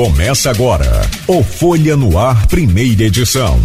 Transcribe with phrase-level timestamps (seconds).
[0.00, 3.60] Começa agora o Folha no Ar, primeira edição.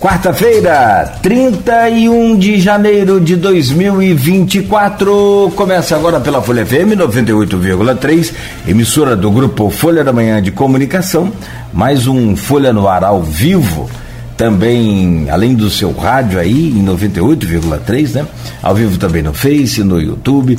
[0.00, 5.52] Quarta-feira, 31 de janeiro de 2024.
[5.54, 8.32] Começa agora pela Folha FM 98,3,
[8.66, 11.30] emissora do grupo Folha da Manhã de Comunicação.
[11.70, 13.90] Mais um Folha no Ar ao vivo.
[14.38, 18.26] Também, além do seu rádio aí, em 98,3, né?
[18.62, 20.58] Ao vivo também no Face, no YouTube,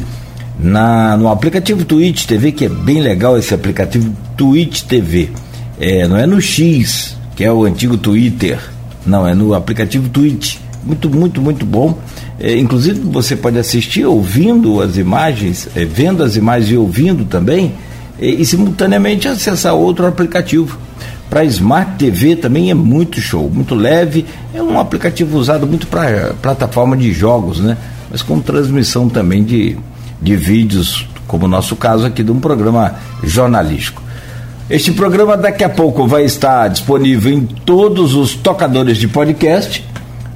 [0.59, 5.29] na, no aplicativo Twitch TV, que é bem legal esse aplicativo Twitch TV.
[5.79, 8.59] É, não é no X, que é o antigo Twitter
[9.05, 10.57] não, é no aplicativo Twitch.
[10.83, 11.97] Muito, muito, muito bom.
[12.39, 17.73] É, inclusive você pode assistir ouvindo as imagens, é, vendo as imagens e ouvindo também,
[18.19, 20.77] é, e simultaneamente acessar outro aplicativo.
[21.29, 24.25] Para Smart TV também é muito show, muito leve.
[24.53, 27.77] É um aplicativo usado muito para plataforma de jogos, né?
[28.09, 29.77] Mas com transmissão também de,
[30.21, 34.01] de vídeos, como o nosso caso aqui de um programa jornalístico.
[34.69, 39.83] Este programa daqui a pouco vai estar disponível em todos os tocadores de podcast,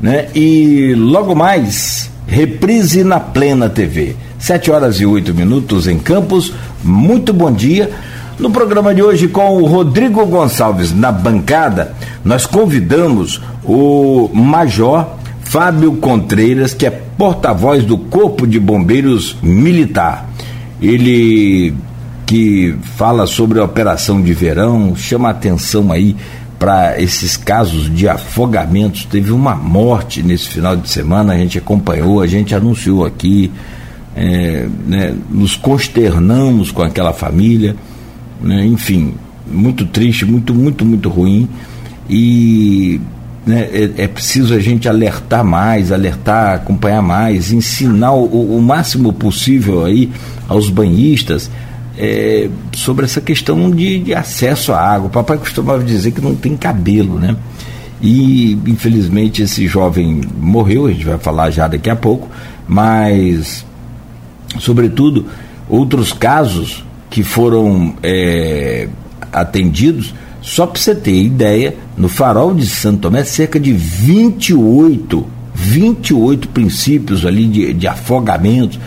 [0.01, 0.27] né?
[0.33, 4.15] E logo mais, reprise na Plena TV.
[4.39, 6.51] 7 horas e 8 minutos em Campos.
[6.83, 7.91] Muito bom dia.
[8.39, 11.93] No programa de hoje, com o Rodrigo Gonçalves na bancada,
[12.25, 15.07] nós convidamos o Major
[15.53, 20.27] Fábio Contreiras, que é porta-voz do Corpo de Bombeiros Militar.
[20.81, 21.75] Ele
[22.25, 26.15] que fala sobre a operação de verão, chama atenção aí
[26.57, 29.05] para esses casos de afogamentos.
[29.05, 33.51] Teve uma morte nesse final de semana, a gente acompanhou, a gente anunciou aqui,
[34.15, 37.75] é, né, nos consternamos com aquela família,
[38.41, 39.13] né, enfim,
[39.45, 41.47] muito triste, muito, muito, muito ruim.
[42.09, 42.99] E
[43.45, 49.11] né, é, é, preciso a gente alertar mais, alertar, acompanhar mais, ensinar o, o máximo
[49.11, 50.09] possível aí
[50.47, 51.49] aos banhistas
[51.97, 55.07] é, sobre essa questão de, de, acesso à água.
[55.07, 57.35] O papai costumava dizer que não tem cabelo, né?
[58.01, 62.29] E infelizmente esse jovem morreu, a gente vai falar já daqui a pouco,
[62.67, 63.65] mas
[64.59, 65.25] sobretudo
[65.69, 68.87] outros casos que foram é,
[69.31, 76.49] atendidos, só para você ter ideia, no farol de Santo Tomé, cerca de 28, 28
[76.49, 78.77] princípios ali de, de afogamentos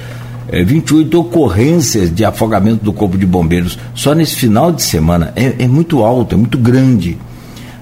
[0.49, 5.33] é, 28 ocorrências de afogamento do Corpo de Bombeiros só nesse final de semana.
[5.35, 7.19] É, é muito alto, é muito grande.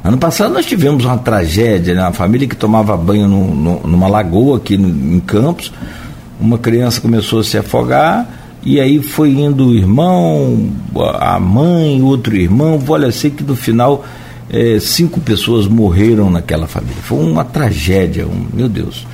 [0.03, 2.03] Ano passado nós tivemos uma tragédia, né?
[2.03, 5.73] uma família que tomava banho no, no, numa lagoa aqui no, em Campos.
[6.41, 10.71] Uma criança começou a se afogar e aí foi indo o irmão,
[11.21, 12.83] a mãe, outro irmão.
[12.89, 14.05] Olha, sei que no final
[14.51, 16.97] é, cinco pessoas morreram naquela família.
[17.03, 19.07] Foi uma tragédia, um, meu Deus.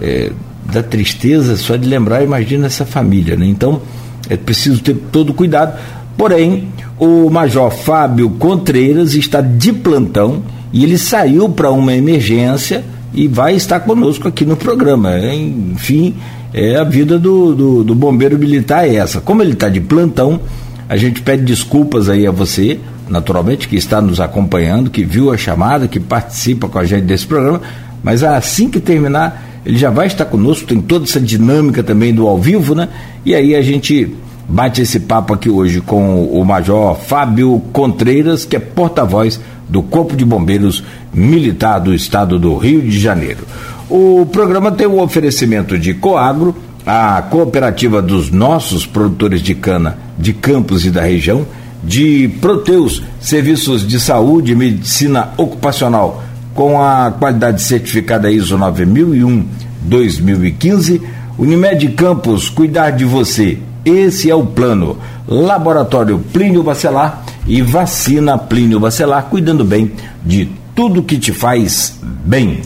[0.00, 0.32] É,
[0.72, 3.44] da tristeza só de lembrar, imagina essa família, né?
[3.46, 3.82] Então,
[4.28, 5.78] é preciso ter todo cuidado.
[6.16, 6.68] Porém,
[6.98, 13.54] o Major Fábio Contreiras está de plantão e ele saiu para uma emergência e vai
[13.54, 15.18] estar conosco aqui no programa.
[15.18, 16.14] Enfim,
[16.52, 19.20] é a vida do, do, do bombeiro militar é essa.
[19.20, 20.40] Como ele está de plantão,
[20.88, 25.36] a gente pede desculpas aí a você, naturalmente, que está nos acompanhando, que viu a
[25.36, 27.60] chamada, que participa com a gente desse programa,
[28.02, 32.26] mas assim que terminar ele já vai estar conosco, tem toda essa dinâmica também do
[32.26, 32.88] ao vivo, né?
[33.24, 34.12] E aí a gente
[34.48, 40.16] bate esse papo aqui hoje com o Major Fábio Contreiras, que é porta-voz do Corpo
[40.16, 40.82] de Bombeiros
[41.14, 43.46] Militar do Estado do Rio de Janeiro.
[43.94, 49.98] O programa tem o um oferecimento de Coagro, a cooperativa dos nossos produtores de cana
[50.18, 51.44] de Campos e da região,
[51.84, 61.02] de Proteus, serviços de saúde e medicina ocupacional com a qualidade certificada ISO 9001-2015,
[61.36, 63.58] Unimed Campos, cuidar de você.
[63.84, 64.96] Esse é o plano.
[65.28, 69.92] Laboratório Plínio Bacelar e vacina Plínio Bacelar, cuidando bem
[70.24, 72.62] de tudo que te faz bem.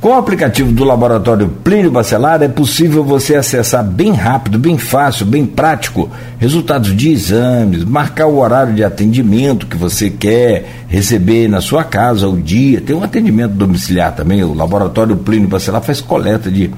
[0.00, 5.26] Com o aplicativo do Laboratório Plínio Bacelar é possível você acessar bem rápido, bem fácil,
[5.26, 6.08] bem prático
[6.38, 12.26] resultados de exames, marcar o horário de atendimento que você quer receber na sua casa,
[12.26, 12.80] o dia.
[12.80, 16.70] Tem um atendimento domiciliar também, o Laboratório Plínio Bacelar faz coleta de,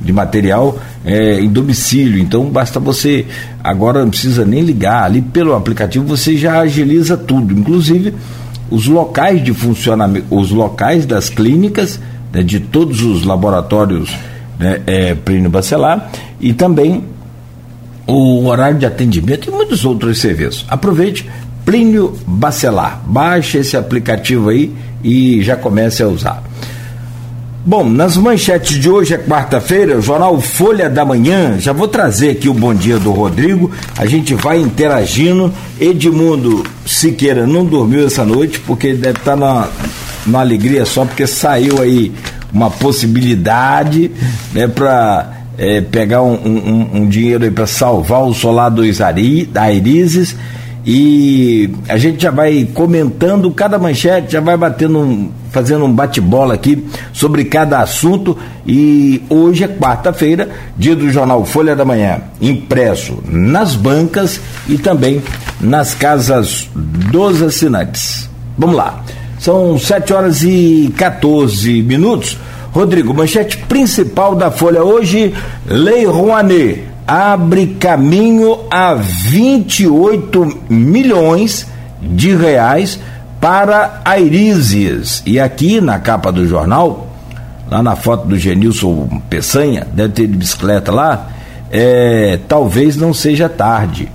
[0.00, 2.20] de material é, em domicílio.
[2.20, 3.24] Então basta você,
[3.62, 8.12] agora não precisa nem ligar, ali pelo aplicativo você já agiliza tudo, inclusive
[8.68, 12.00] os locais de funcionamento, os locais das clínicas
[12.34, 14.10] né, de todos os laboratórios
[14.58, 16.10] né, é, Plínio Bacelar
[16.40, 17.04] e também
[18.06, 20.66] o horário de atendimento e muitos outros serviços.
[20.68, 21.30] Aproveite
[21.64, 24.70] Plínio Bacelar, baixe esse aplicativo aí
[25.02, 26.42] e já comece a usar.
[27.66, 31.58] Bom, nas manchetes de hoje é quarta-feira, o jornal Folha da Manhã.
[31.58, 33.70] Já vou trazer aqui o bom dia do Rodrigo.
[33.96, 35.50] A gente vai interagindo.
[35.80, 39.66] Edmundo Siqueira não dormiu essa noite porque deve estar na,
[40.26, 42.12] na alegria só porque saiu aí
[42.52, 44.10] uma possibilidade
[44.52, 49.44] né, para é, pegar um, um, um, dinheiro aí para salvar o solar dos Ari,
[49.46, 50.36] da Irizes
[50.86, 56.54] e a gente já vai comentando cada manchete, já vai batendo um, fazendo um bate-bola
[56.54, 58.36] aqui sobre cada assunto.
[58.66, 64.38] E hoje é quarta-feira, dia do jornal Folha da Manhã, impresso nas bancas
[64.68, 65.22] e também
[65.58, 68.28] nas casas dos assinantes.
[68.58, 69.02] Vamos lá.
[69.44, 72.38] São 7 horas e 14 minutos.
[72.72, 75.34] Rodrigo, manchete principal da Folha hoje:
[75.66, 81.66] Lei Rouanet abre caminho a 28 milhões
[82.00, 82.98] de reais
[83.38, 85.22] para Airízias.
[85.26, 87.06] E aqui na capa do jornal,
[87.70, 91.28] lá na foto do Genilson Peçanha, deve ter de bicicleta lá,
[91.70, 94.08] é, talvez não seja tarde.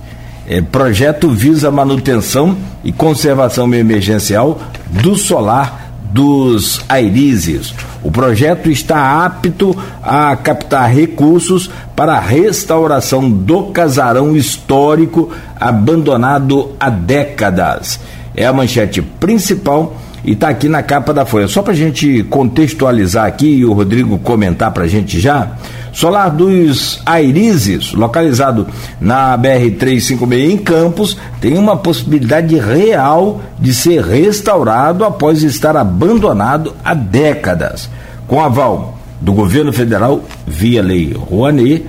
[0.52, 4.60] É, projeto visa manutenção e conservação emergencial
[4.90, 7.72] do solar dos Airizes.
[8.02, 16.90] O projeto está apto a captar recursos para a restauração do casarão histórico abandonado há
[16.90, 18.00] décadas.
[18.34, 21.46] É a manchete principal e está aqui na capa da Folha.
[21.46, 25.52] Só para a gente contextualizar aqui e o Rodrigo comentar para a gente já.
[25.92, 28.66] Solar dos Airizes, localizado
[29.00, 36.94] na BR-356 em Campos, tem uma possibilidade real de ser restaurado após estar abandonado há
[36.94, 37.90] décadas.
[38.26, 41.84] Com aval do governo federal via lei Rouanet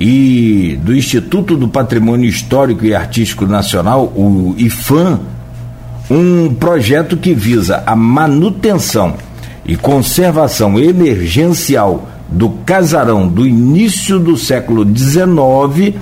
[0.00, 5.20] e do Instituto do Patrimônio Histórico e Artístico Nacional, o IFAM,
[6.10, 9.14] um projeto que visa a manutenção
[9.64, 15.94] e conservação emergencial do casarão do início do século XIX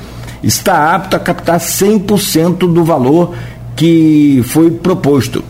[0.42, 3.34] está apto a captar 100% do valor
[3.76, 5.44] que foi proposto,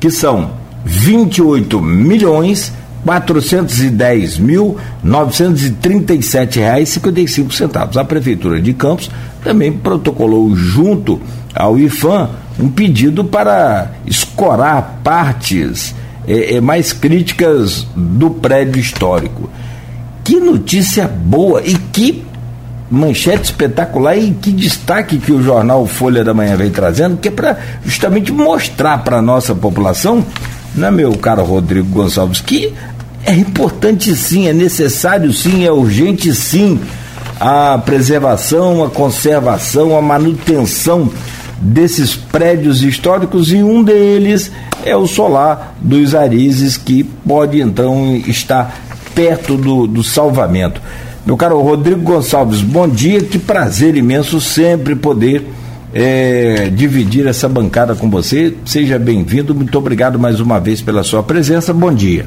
[0.00, 0.52] que são
[0.84, 2.72] 28 milhões
[3.04, 7.96] 410 mil 937 reais 55 centavos.
[7.96, 9.10] A prefeitura de Campos
[9.44, 11.20] também protocolou junto
[11.54, 15.94] ao IFAM um pedido para escorar partes
[16.26, 19.50] é, é, mais críticas do prédio histórico.
[20.24, 22.24] Que notícia boa e que
[22.90, 27.30] manchete espetacular e que destaque que o jornal Folha da Manhã vem trazendo, que é
[27.30, 30.24] para justamente mostrar para a nossa população,
[30.74, 32.72] né, meu caro Rodrigo Gonçalves, que
[33.24, 36.78] é importante sim, é necessário sim, é urgente sim
[37.40, 41.10] a preservação, a conservação, a manutenção
[41.60, 44.50] desses prédios históricos e um deles
[44.84, 48.76] é o solar dos Arizes, que pode então estar
[49.14, 50.80] perto do, do salvamento.
[51.24, 55.46] Meu caro Rodrigo Gonçalves, bom dia, que prazer imenso sempre poder
[55.94, 58.54] é, dividir essa bancada com você.
[58.64, 61.72] Seja bem-vindo, muito obrigado mais uma vez pela sua presença.
[61.72, 62.26] Bom dia.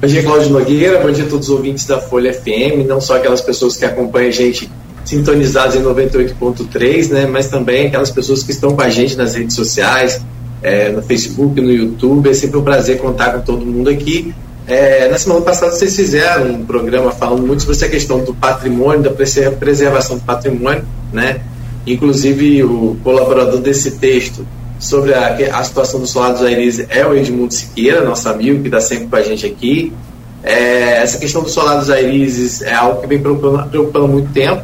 [0.00, 3.16] Bom dia, Cláudio Nogueira, bom dia a todos os ouvintes da Folha FM, não só
[3.16, 4.70] aquelas pessoas que acompanham a gente
[5.04, 9.56] sintonizadas em 98.3, né, mas também aquelas pessoas que estão com a gente nas redes
[9.56, 10.20] sociais,
[10.62, 12.28] é, no Facebook, no YouTube.
[12.28, 14.34] É sempre um prazer contar com todo mundo aqui.
[14.68, 19.00] É, na semana passada vocês fizeram um programa falando muito sobre essa questão do patrimônio,
[19.00, 21.40] da preservação do patrimônio, né?
[21.86, 24.46] Inclusive o colaborador desse texto
[24.78, 29.06] sobre a, a situação dos Aires é o Edmundo Siqueira, nosso amigo que está sempre
[29.06, 29.90] com a gente aqui.
[30.42, 31.56] É, essa questão dos
[31.88, 34.62] Aires é algo que vem preocupando, preocupando muito tempo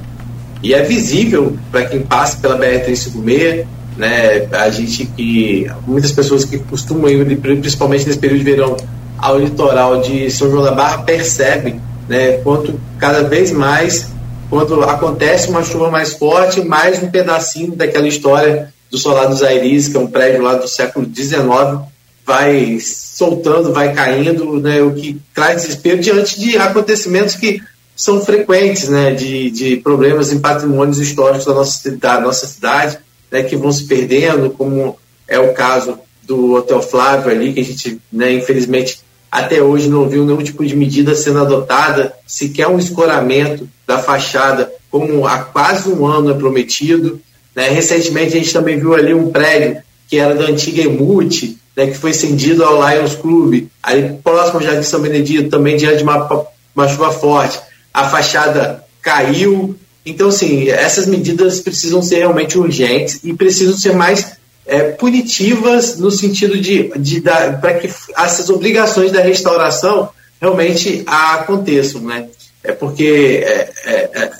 [0.63, 3.65] e é visível para quem passa pela BR-356,
[3.97, 4.49] né?
[4.53, 8.77] A gente que muitas pessoas que costumam ir, principalmente nesse período de verão,
[9.25, 14.09] ao litoral de São João da Barra percebem né, quanto cada vez mais,
[14.51, 19.89] quando acontece uma chuva mais forte, mais um pedacinho daquela história do Solar dos Airis,
[19.89, 21.89] que é um prédio lá do século XIX,
[22.27, 27.63] vai soltando, vai caindo, né, o que traz desespero diante de acontecimentos que
[27.97, 32.99] são frequentes, né, de, de problemas em patrimônios históricos da nossa, da nossa cidade,
[33.33, 37.65] né, que vão se perdendo, como é o caso do Hotel Flávio ali, que a
[37.65, 39.04] gente, né, infelizmente,
[39.35, 44.73] até hoje não viu nenhum tipo de medida sendo adotada, sequer um escoramento da fachada,
[44.89, 47.21] como há quase um ano é prometido.
[47.53, 47.69] Né?
[47.69, 51.99] Recentemente a gente também viu ali um prédio que era da antiga Emute, né, que
[51.99, 56.47] foi cendido ao Lions Club, ali próximo já de São Benedito, também diante de uma,
[56.73, 57.59] uma chuva forte.
[57.93, 59.75] A fachada caiu.
[60.07, 66.11] Então, assim, essas medidas precisam ser realmente urgentes e precisam ser mais é, punitivas no
[66.11, 70.09] sentido de, de para que essas obrigações da restauração
[70.41, 72.29] realmente aconteçam, né?
[72.63, 74.31] É porque é, é, é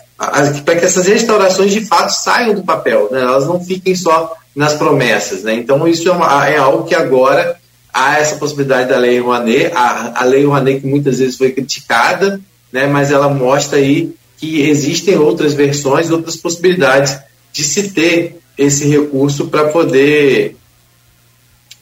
[0.65, 3.21] para que essas restaurações de fato saiam do papel, né?
[3.21, 5.55] elas não fiquem só nas promessas, né?
[5.55, 7.57] Então isso é, uma, é algo que agora
[7.93, 12.41] há essa possibilidade da Lei Rouanet, a, a Lei Rouanet que muitas vezes foi criticada,
[12.73, 12.87] né?
[12.87, 17.19] Mas ela mostra aí que existem outras versões, outras possibilidades
[17.53, 20.57] de se ter esse recurso para poder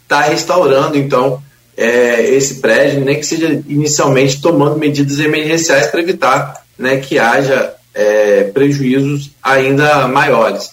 [0.03, 1.43] estar tá restaurando, então,
[1.77, 7.75] é, esse prédio, nem que seja inicialmente tomando medidas emergenciais para evitar né, que haja
[7.95, 10.71] é, prejuízos ainda maiores.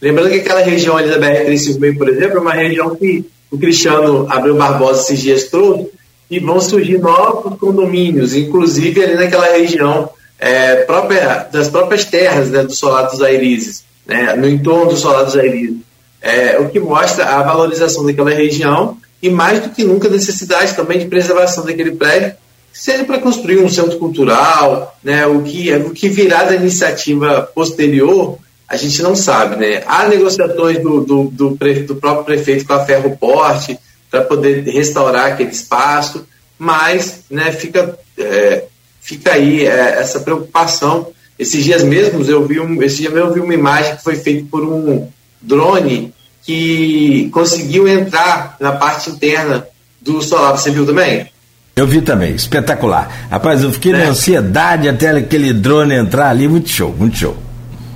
[0.00, 4.26] Lembrando que aquela região ali da BR-356, por exemplo, é uma região que o Cristiano
[4.30, 5.90] Abreu Barbosa esses dias trouxe,
[6.28, 12.64] e vão surgir novos condomínios, inclusive ali naquela região é, própria, das próprias terras né,
[12.64, 15.74] do Solar dos Airizes né, no entorno do dos Aires,
[16.22, 20.74] é, o que mostra a valorização daquela região e mais do que nunca a necessidade
[20.74, 22.34] também de preservação daquele prédio,
[22.72, 28.38] seja para construir um centro cultural, né, o, que, o que virá da iniciativa posterior,
[28.68, 29.56] a gente não sabe.
[29.56, 29.82] Né?
[29.86, 33.78] Há negociações do, do, do, do próprio prefeito com a Ferroporte
[34.10, 36.26] para poder restaurar aquele espaço,
[36.58, 38.64] mas né, fica, é,
[39.00, 41.08] fica aí é, essa preocupação
[41.38, 44.16] esses dias mesmos eu vi um, esse dia mesmo eu vi uma imagem que foi
[44.16, 45.08] feita por um
[45.40, 46.12] drone
[46.42, 49.66] que conseguiu entrar na parte interna
[50.00, 50.52] do solar.
[50.52, 51.26] Você viu também?
[51.74, 53.28] Eu vi também, espetacular.
[53.30, 53.98] Rapaz, eu fiquei é.
[53.98, 57.36] na ansiedade até aquele drone entrar ali, muito show, muito show.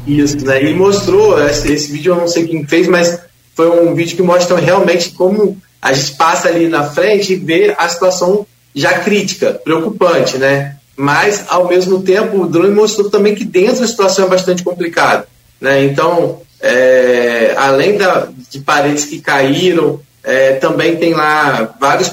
[0.07, 0.65] Isso, né?
[0.65, 3.21] E mostrou, esse, esse vídeo eu não sei quem fez, mas
[3.55, 7.75] foi um vídeo que mostra realmente como a gente passa ali na frente e vê
[7.79, 10.77] a situação já crítica, preocupante, né?
[11.01, 15.27] Mas ao mesmo tempo o drone mostrou também que dentro a situação é bastante complicada.
[15.59, 15.85] Né?
[15.85, 22.13] Então, é, além da, de paredes que caíram, é, também tem lá vários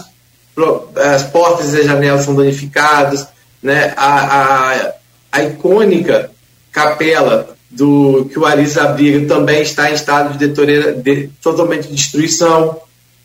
[0.95, 3.27] as portas e as janelas são danificadas,
[3.61, 3.93] né?
[3.97, 4.93] a, a,
[5.33, 6.31] a icônica
[6.71, 12.79] capela do que o Aris abriga também está em estado de, de totalmente de destruição.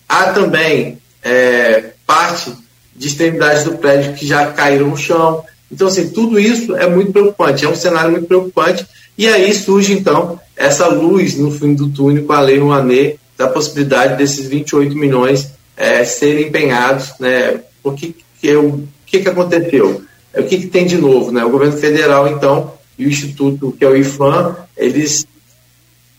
[0.08, 2.52] Há também é, parte
[2.96, 5.44] de extremidades do prédio que já caíram no chão.
[5.72, 8.86] Então, assim, tudo isso é muito preocupante, é um cenário muito preocupante.
[9.16, 13.48] E aí surge, então, essa luz no fim do túnel com a Lei Rouanet, da
[13.48, 17.14] possibilidade desses 28 milhões é, serem empenhados.
[17.18, 17.60] Né?
[17.82, 20.02] O que, que, o que, que aconteceu?
[20.34, 21.32] O que, que tem de novo?
[21.32, 21.42] Né?
[21.42, 25.26] O governo federal, então, e o Instituto, que é o IFAM, eles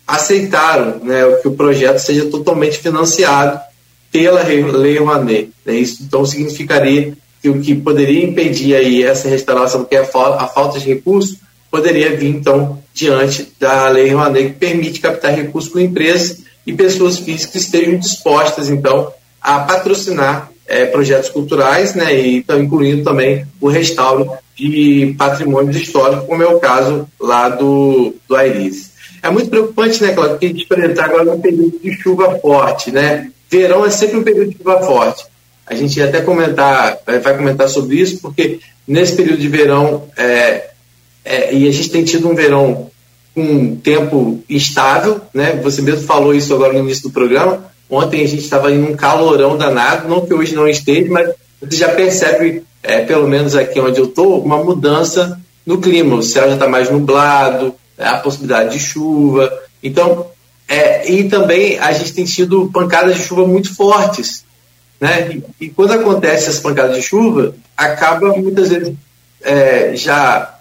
[0.05, 3.59] aceitaram né, que o projeto seja totalmente financiado
[4.11, 5.51] pela Lei Rouanet.
[5.65, 5.75] Né?
[5.75, 10.79] Isso, então, significaria que o que poderia impedir aí essa restauração, que é a falta
[10.79, 16.41] de recursos, poderia vir, então, diante da Lei Rouanet, que permite captar recursos com empresas
[16.65, 22.63] e pessoas físicas que estejam dispostas, então, a patrocinar é, projetos culturais, né, e então,
[22.63, 28.91] incluindo também o restauro de patrimônios históricos, como é o caso lá do, do Airis.
[29.21, 33.29] É muito preocupante, né, Cláudio, que a gente agora num período de chuva forte, né?
[33.49, 35.25] Verão é sempre um período de chuva forte.
[35.65, 40.69] A gente ia até comentar, vai comentar sobre isso, porque nesse período de verão, é,
[41.23, 42.91] é, e a gente tem tido um verão
[43.33, 45.59] com um tempo instável, né?
[45.63, 47.71] Você mesmo falou isso agora no início do programa.
[47.89, 51.77] Ontem a gente estava em um calorão danado, não que hoje não esteja, mas você
[51.77, 56.15] já percebe, é, pelo menos aqui onde eu estou, uma mudança no clima.
[56.15, 59.51] O céu já está mais nublado, a possibilidade de chuva.
[59.81, 60.27] Então,
[60.67, 64.43] é, e também a gente tem tido pancadas de chuva muito fortes.
[65.03, 65.41] Né?
[65.59, 68.93] E, e quando acontece as pancadas de chuva, acaba muitas vezes
[69.41, 70.57] é, já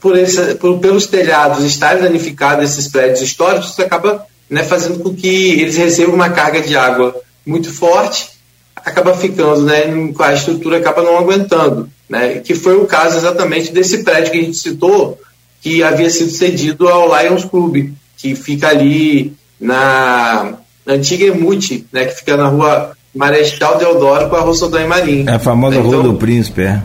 [0.00, 5.12] por, esse, por, pelos telhados estarem danificados esses prédios históricos, isso acaba né, fazendo com
[5.12, 8.28] que eles recebam uma carga de água muito forte,
[8.76, 9.82] acaba ficando, né,
[10.16, 14.42] a estrutura acaba não aguentando, né, que foi o caso exatamente desse prédio que a
[14.42, 15.20] gente citou,
[15.60, 20.56] que havia sido cedido ao Lions Club, que fica ali na,
[20.86, 25.28] antiga Emute, né, que fica na rua Marechal Deodoro com a Rua e Marinho.
[25.28, 26.80] É a famosa então, Rua do Príncipe, é.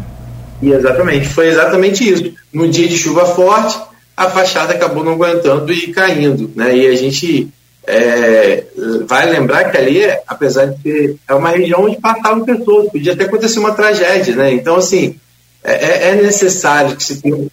[0.63, 2.33] Exatamente, foi exatamente isso.
[2.53, 3.79] No dia de chuva forte,
[4.15, 6.75] a fachada acabou não aguentando e caindo, né?
[6.75, 7.49] E a gente
[7.87, 8.63] é,
[9.07, 13.25] vai lembrar que ali, apesar de ser é uma região onde passavam pessoas, podia até
[13.25, 14.53] acontecer uma tragédia, né?
[14.53, 15.15] Então, assim,
[15.63, 17.47] é, é, é necessário que se tenha.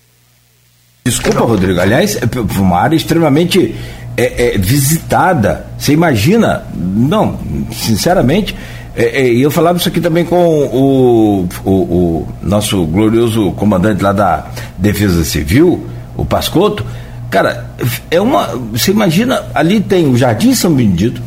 [1.05, 1.81] Desculpa, Rodrigo.
[1.81, 3.75] Aliás, é uma área extremamente
[4.19, 5.67] é, é, visitada.
[5.79, 6.65] Você imagina?
[6.75, 7.39] Não,
[7.71, 8.55] sinceramente.
[8.97, 14.03] É, é, e eu falava isso aqui também com o, o, o, nosso glorioso comandante
[14.03, 14.47] lá da
[14.77, 16.85] Defesa Civil, o Pascoto.
[17.31, 17.71] Cara,
[18.11, 18.49] é uma.
[18.73, 21.23] Você imagina, ali tem o Jardim São Benedito,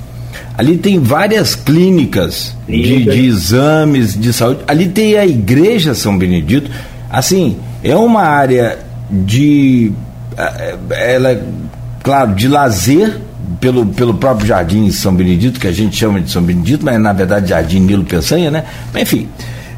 [0.58, 4.60] Ali tem várias clínicas de, de, exames de saúde.
[4.68, 6.70] Ali tem a Igreja São Benedito.
[7.10, 8.78] Assim, é uma área
[9.10, 9.94] de.
[10.92, 11.42] Ela,
[12.04, 13.20] claro, de lazer,
[13.60, 17.14] pelo, pelo próprio Jardim São Benedito, que a gente chama de São Benedito, mas na
[17.14, 18.66] verdade Jardim Nilo Peçanha, né?
[18.96, 19.28] Enfim.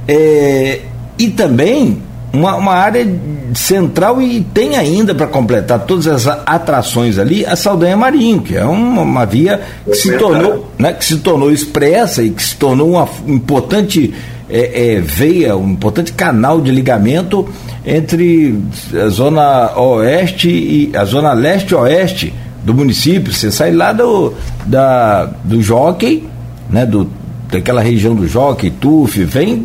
[0.08, 0.82] É,
[1.18, 2.02] e também
[2.34, 3.08] uma, uma área
[3.54, 8.66] central e tem ainda para completar todas as atrações ali a Saldanha Marinho, que é
[8.66, 12.92] uma, uma via que se tornou, né, que se tornou expressa e que se tornou
[12.92, 14.12] uma importante
[14.50, 17.48] é, é, veia, um importante canal de ligamento
[17.86, 18.60] entre
[18.94, 23.32] a zona oeste e a zona leste-oeste do município.
[23.32, 24.34] Você sai lá do,
[24.66, 26.28] da, do Jockey,
[26.68, 27.10] né, do,
[27.52, 29.64] daquela região do Jockey, Tuf, vem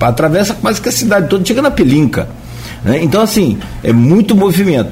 [0.00, 2.28] atravessa quase que a cidade toda, chega na Pelinca.
[2.84, 3.02] Né?
[3.02, 4.90] Então, assim, é muito movimento.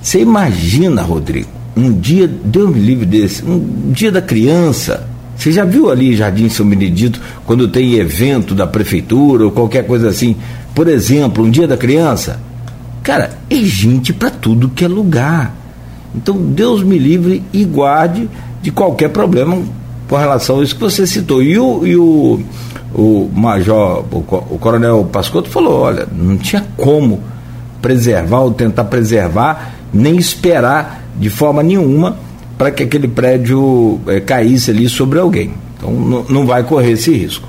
[0.00, 5.08] Você imagina, Rodrigo, um dia, Deus me livre desse, um dia da criança.
[5.36, 10.08] Você já viu ali Jardim São Benedito, quando tem evento da prefeitura ou qualquer coisa
[10.08, 10.36] assim?
[10.74, 12.40] Por exemplo, um dia da criança?
[13.02, 15.54] Cara, é gente para tudo que é lugar.
[16.14, 18.28] Então, Deus me livre e guarde
[18.62, 19.62] de qualquer problema
[20.08, 21.42] com relação a isso que você citou.
[21.42, 22.40] E o, e o,
[22.94, 27.22] o major, o, o coronel Pascotto falou, olha, não tinha como
[27.82, 32.16] preservar ou tentar preservar, nem esperar de forma nenhuma
[32.56, 35.52] para que aquele prédio é, caísse ali sobre alguém.
[35.76, 35.92] Então
[36.28, 37.46] não vai correr esse risco.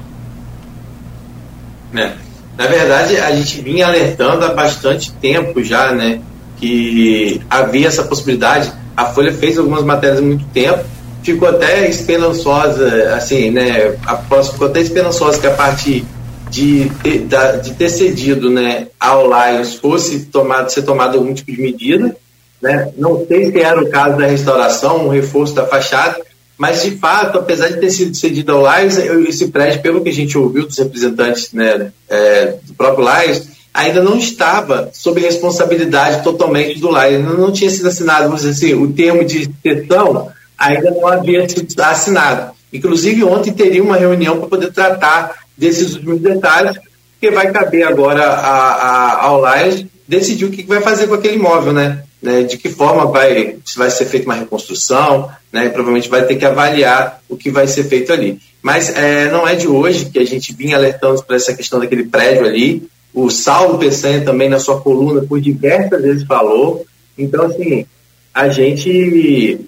[1.96, 2.12] É.
[2.58, 6.20] Na verdade, a gente vinha alertando há bastante tempo já, né?
[6.58, 8.72] Que havia essa possibilidade.
[8.98, 10.84] A Folha fez algumas matérias há muito tempo
[11.24, 13.96] ficou até esperançosa, assim, né?
[14.06, 16.06] A próxima ficou até esperançosa que a partir
[16.50, 17.28] de ter,
[17.62, 22.16] de ter cedido, né, ao Lions fosse tomado, ser tomado algum tipo de medida,
[22.62, 22.92] né?
[22.98, 26.20] Não sei se era o caso da restauração, um reforço da fachada,
[26.58, 30.14] mas de fato, apesar de ter sido cedido ao Lions, esse prédio, pelo que a
[30.14, 36.80] gente ouviu dos representantes, né, é, do próprio Lions, ainda não estava sob responsabilidade totalmente
[36.80, 41.08] do Lions, não, tinha sido assinado, vamos dizer assim, o termo de gestão ainda não
[41.08, 42.52] havia sido assinado.
[42.72, 46.78] Inclusive, ontem teria uma reunião para poder tratar desses últimos detalhes,
[47.20, 51.36] que vai caber agora a, a, ao Lions decidir o que vai fazer com aquele
[51.36, 52.04] imóvel, né?
[52.22, 52.44] né?
[52.44, 55.70] De que forma vai, se vai ser feita uma reconstrução, né?
[55.70, 58.40] Provavelmente vai ter que avaliar o que vai ser feito ali.
[58.62, 62.04] Mas é, não é de hoje que a gente vinha alertando para essa questão daquele
[62.04, 62.88] prédio ali.
[63.14, 66.86] O Saulo Peçanha também, na sua coluna, por diversas vezes falou.
[67.18, 67.86] Então, assim,
[68.34, 69.60] a gente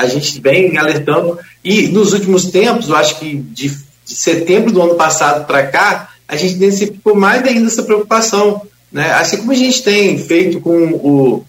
[0.00, 1.38] a gente vem alertando.
[1.62, 6.08] E nos últimos tempos, eu acho que de, de setembro do ano passado para cá,
[6.26, 8.62] a gente intensificou mais ainda essa preocupação.
[8.90, 9.12] Né?
[9.12, 11.44] Assim como a gente tem feito com o,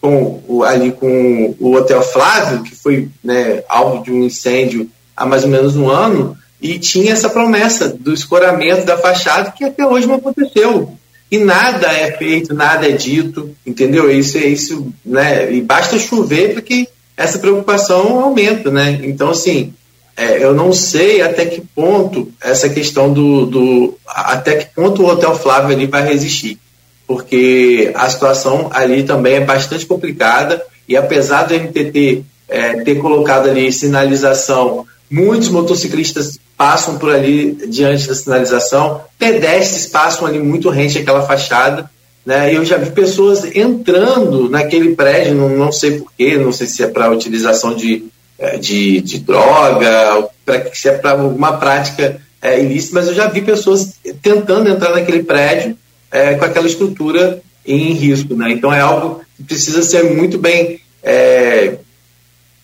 [0.00, 5.24] com o, ali com o Hotel Flávio, que foi né, alvo de um incêndio há
[5.24, 9.86] mais ou menos um ano, e tinha essa promessa do escoramento da fachada que até
[9.86, 10.96] hoje não aconteceu.
[11.30, 14.10] E nada é feito, nada é dito, entendeu?
[14.10, 15.52] Isso é isso, né?
[15.52, 19.00] E basta chover para que essa preocupação aumenta, né?
[19.02, 19.72] Então, assim,
[20.16, 25.06] é, eu não sei até que ponto essa questão do, do, até que ponto o
[25.06, 26.58] Hotel Flávio ali vai resistir,
[27.06, 33.48] porque a situação ali também é bastante complicada e apesar do MTT é, ter colocado
[33.48, 40.98] ali sinalização, muitos motociclistas passam por ali diante da sinalização, pedestres passam ali muito rente
[40.98, 41.90] àquela fachada
[42.24, 42.54] né?
[42.54, 46.86] Eu já vi pessoas entrando naquele prédio, não, não sei porquê, não sei se é
[46.86, 48.06] para utilização de,
[48.38, 53.26] é, de, de droga, pra, se é para alguma prática é, ilícita, mas eu já
[53.28, 55.76] vi pessoas tentando entrar naquele prédio
[56.10, 58.34] é, com aquela estrutura em risco.
[58.34, 58.52] Né?
[58.52, 61.76] Então é algo que precisa ser muito bem é,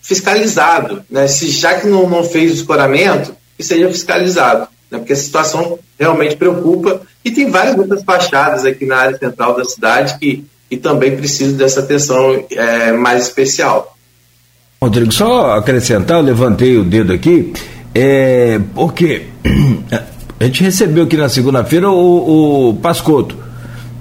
[0.01, 1.03] fiscalizado.
[1.09, 1.27] Né?
[1.27, 5.79] Se já que não, não fez o escoramento, que seja fiscalizado né, porque a situação
[5.97, 7.01] realmente preocupa.
[7.23, 11.57] E tem várias outras fachadas aqui na área central da cidade que, que também precisam
[11.57, 13.95] dessa atenção é, mais especial.
[14.81, 17.53] Rodrigo, só acrescentar, eu levantei o dedo aqui,
[17.93, 19.27] é, porque
[20.39, 23.37] a gente recebeu aqui na segunda-feira o, o Pascoto,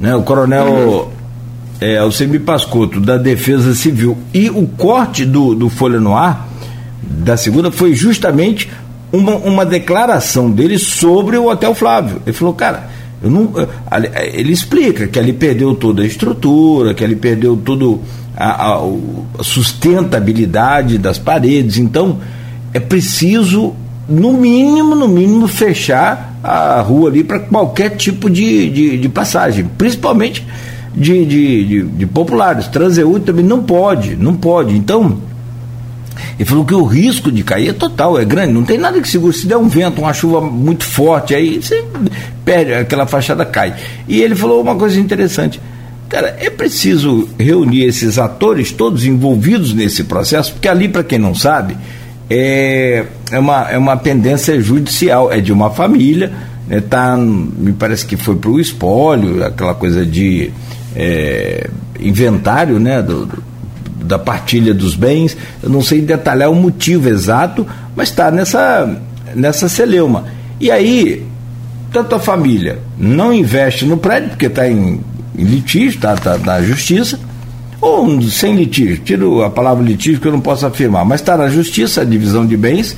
[0.01, 1.09] né, o coronel uhum.
[1.81, 4.17] é, Alcemir Pascoto, da Defesa Civil.
[4.33, 6.49] E o corte do, do Folha no Ar
[7.03, 8.71] da segunda foi justamente
[9.13, 12.23] uma, uma declaração dele sobre o Hotel Flávio.
[12.27, 12.89] Ele falou, cara,
[13.23, 13.53] eu não,
[14.33, 18.01] ele explica que ali perdeu toda a estrutura, que ali perdeu tudo
[18.37, 18.81] a, a,
[19.39, 21.77] a sustentabilidade das paredes.
[21.77, 22.19] Então,
[22.73, 23.75] é preciso,
[24.09, 29.69] no mínimo, no mínimo, fechar a rua ali para qualquer tipo de, de, de, passagem,
[29.77, 30.47] principalmente
[30.95, 32.69] de, de, de, de populares.
[32.69, 34.75] Transeúde também não pode, não pode.
[34.75, 35.19] Então,
[36.39, 39.09] Ele falou que o risco de cair é total, é grande, não tem nada que
[39.09, 39.35] segure.
[39.35, 41.85] Se der um vento, uma chuva muito forte, aí você
[42.45, 43.75] perde, aquela fachada cai.
[44.09, 45.61] E ele falou uma coisa interessante.
[46.09, 51.35] Cara, é preciso reunir esses atores todos envolvidos nesse processo, porque ali, para quem não
[51.35, 51.77] sabe,
[52.29, 56.33] é, é, uma, é uma pendência judicial, é de uma família,
[56.67, 60.51] né, tá, me parece que foi para o espólio, aquela coisa de
[60.97, 61.69] é,
[62.01, 63.50] inventário né, do, do
[64.11, 69.01] da partilha dos bens, eu não sei detalhar o motivo exato, mas está nessa,
[69.37, 70.25] nessa celeuma.
[70.61, 71.25] E aí,
[71.93, 75.01] tanto a família não investe no prédio, porque está em,
[75.39, 77.21] em, litígio, está tá, na justiça,
[77.81, 81.49] ou sem litígio, tiro a palavra litígio que eu não posso afirmar, mas está na
[81.49, 82.97] justiça, a divisão de bens,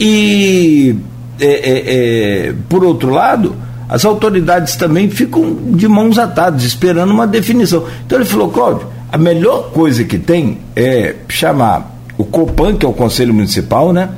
[0.00, 0.96] e
[1.38, 3.54] é, é, é, por outro lado,
[3.90, 7.84] as autoridades também ficam de mãos atadas, esperando uma definição.
[8.06, 12.88] Então ele falou, Cláudio, a melhor coisa que tem é chamar o COPAN, que é
[12.88, 14.10] o Conselho Municipal, né?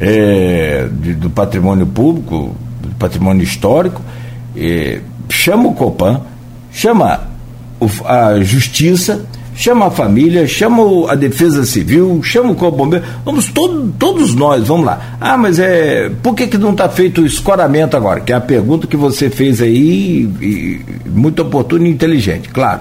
[0.00, 4.00] É, de, do patrimônio público, do patrimônio histórico,
[4.56, 6.20] é, chama o COPAN,
[6.72, 7.20] chama
[7.78, 13.04] o, a Justiça, chama a família, chama o, a Defesa Civil, chama o Corpo Bombeiro,
[13.24, 15.16] vamos todo, todos nós, vamos lá.
[15.20, 16.10] Ah, mas é.
[16.22, 18.20] Por que, que não está feito o escoramento agora?
[18.20, 22.80] Que é a pergunta que você fez aí, e, muito oportuna e inteligente, claro.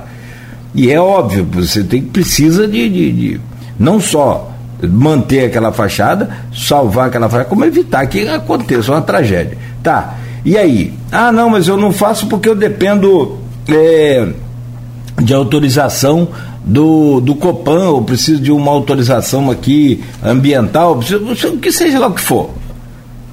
[0.74, 3.42] E é óbvio, você tem, precisa de, de, de
[3.78, 4.52] não só
[4.88, 9.58] manter aquela fachada, salvar aquela fachada, como evitar que aconteça uma tragédia.
[9.84, 10.16] Tá.
[10.44, 10.94] E aí?
[11.12, 14.28] Ah, não, mas eu não faço porque eu dependo é,
[15.22, 16.30] de autorização
[16.64, 22.14] do, do Copan, ou preciso de uma autorização aqui ambiental, preciso, que seja lá o
[22.14, 22.52] que for.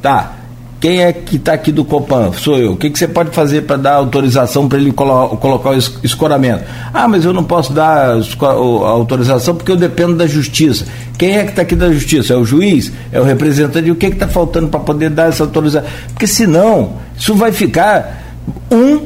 [0.02, 0.37] Tá.
[0.80, 2.30] Quem é que está aqui do Copan?
[2.32, 2.72] Sou eu.
[2.72, 6.64] O que, que você pode fazer para dar autorização para ele colo colocar o escoramento?
[6.94, 10.86] Ah, mas eu não posso dar a autorização porque eu dependo da justiça.
[11.18, 12.32] Quem é que está aqui da justiça?
[12.32, 12.92] É o juiz?
[13.10, 13.88] É o representante?
[13.88, 15.88] E o que está faltando para poder dar essa autorização?
[16.10, 18.36] Porque senão, isso vai ficar
[18.70, 19.04] um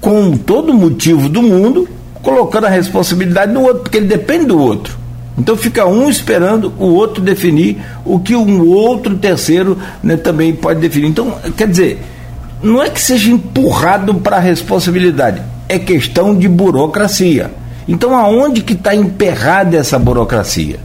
[0.00, 1.88] com todo motivo do mundo
[2.22, 4.99] colocando a responsabilidade no outro, porque ele depende do outro.
[5.38, 10.80] Então fica um esperando o outro definir o que um outro terceiro né, também pode
[10.80, 11.08] definir.
[11.08, 12.02] Então, quer dizer,
[12.62, 17.50] não é que seja empurrado para a responsabilidade, é questão de burocracia.
[17.88, 20.78] Então, aonde que está emperrada essa burocracia?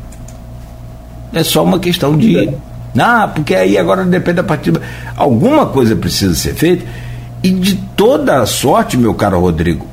[1.33, 2.49] É só uma questão de.
[2.97, 4.81] Ah, porque aí agora depende da partida.
[5.17, 6.85] Alguma coisa precisa ser feita.
[7.43, 9.85] E de toda a sorte, meu caro Rodrigo,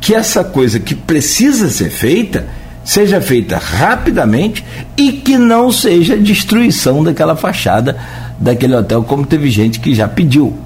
[0.00, 2.46] que essa coisa que precisa ser feita
[2.84, 4.64] seja feita rapidamente
[4.96, 7.96] e que não seja destruição daquela fachada
[8.38, 10.56] daquele hotel, como teve gente que já pediu.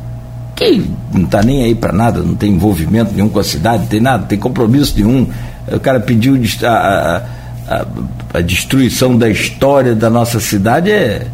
[0.54, 3.88] Que não está nem aí para nada, não tem envolvimento nenhum com a cidade, não
[3.88, 5.26] tem nada, não tem compromisso nenhum.
[5.70, 7.22] O cara pediu a,
[7.68, 7.86] a,
[8.34, 11.26] a, destruição da história da nossa cidade é,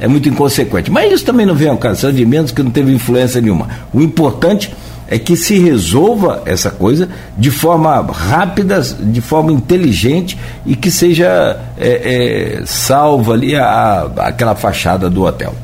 [0.00, 0.90] é muito inconsequente.
[0.90, 3.68] Mas isso também não vem ao caso, de menos que não teve influência nenhuma.
[3.92, 4.74] O importante é
[5.18, 12.60] que se resolva essa coisa de forma rápida, de forma inteligente e que seja é,
[12.60, 15.54] é, salva ali a, a, aquela fachada do hotel.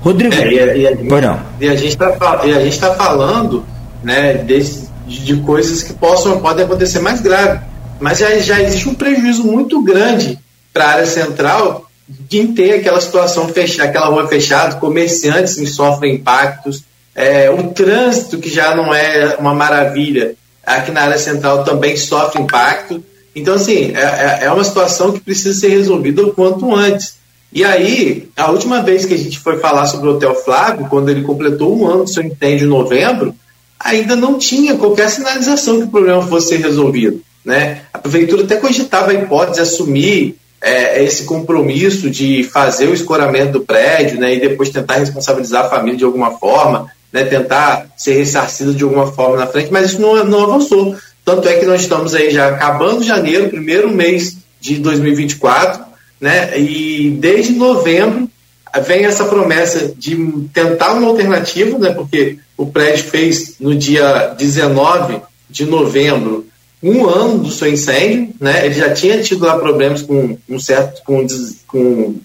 [0.00, 0.86] Rodrigo, é, e, a, e,
[1.68, 3.64] a, gente está tá falando
[4.02, 7.60] né, desse, de coisas que possam, podem acontecer mais grave,
[8.00, 10.38] mas já, já existe um prejuízo muito grande
[10.72, 16.82] para a área central de ter aquela situação fechada, aquela rua fechada, comerciantes sofrem impactos,
[17.14, 22.40] é, o trânsito, que já não é uma maravilha, aqui na área central também sofre
[22.40, 23.02] impacto.
[23.34, 27.16] Então, assim, é, é, é uma situação que precisa ser resolvida o quanto antes.
[27.52, 31.10] E aí, a última vez que a gente foi falar sobre o Hotel Flávio, quando
[31.10, 33.34] ele completou um ano do seu entende em novembro,
[33.78, 37.20] ainda não tinha qualquer sinalização que o problema fosse ser resolvido.
[37.44, 37.82] Né?
[37.92, 43.52] A prefeitura até cogitava a hipótese de assumir é, esse compromisso de fazer o escoramento
[43.52, 48.14] do prédio né, e depois tentar responsabilizar a família de alguma forma né, tentar ser
[48.14, 50.96] ressarcido de alguma forma na frente, mas isso não, não avançou.
[51.24, 55.84] Tanto é que nós estamos aí já acabando janeiro, primeiro mês de 2024,
[56.20, 58.28] né, e desde novembro
[58.86, 60.16] vem essa promessa de
[60.52, 65.20] tentar uma alternativa, né, porque o prédio fez no dia 19
[65.50, 66.46] de novembro
[66.82, 71.02] um ano do seu incêndio, né, ele já tinha tido lá problemas com um certo,
[71.04, 71.26] com,
[71.66, 72.16] com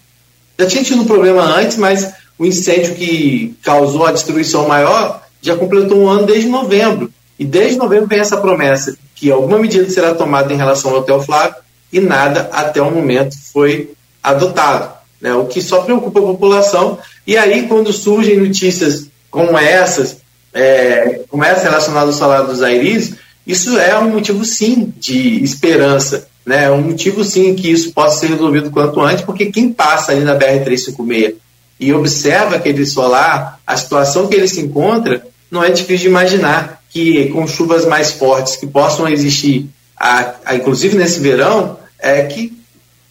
[0.60, 5.56] já tinha tido um problema antes, mas o incêndio que causou a destruição maior já
[5.56, 7.12] completou um ano desde novembro.
[7.40, 11.22] E desde novembro vem essa promessa que alguma medida será tomada em relação ao Hotel
[11.22, 11.56] Flávio
[11.92, 14.94] e nada até o momento foi adotado.
[15.20, 15.34] Né?
[15.34, 17.00] O que só preocupa a população.
[17.26, 20.18] E aí, quando surgem notícias como essas,
[20.54, 26.28] é, como essa relacionada ao salário dos Airis, isso é um motivo sim de esperança.
[26.46, 30.24] né, um motivo sim que isso possa ser resolvido quanto antes, porque quem passa ali
[30.24, 31.36] na BR-356
[31.80, 36.82] e observa aquele solar, a situação que ele se encontra, não é difícil de imaginar
[36.90, 42.58] que com chuvas mais fortes que possam existir, a, a, inclusive nesse verão, é que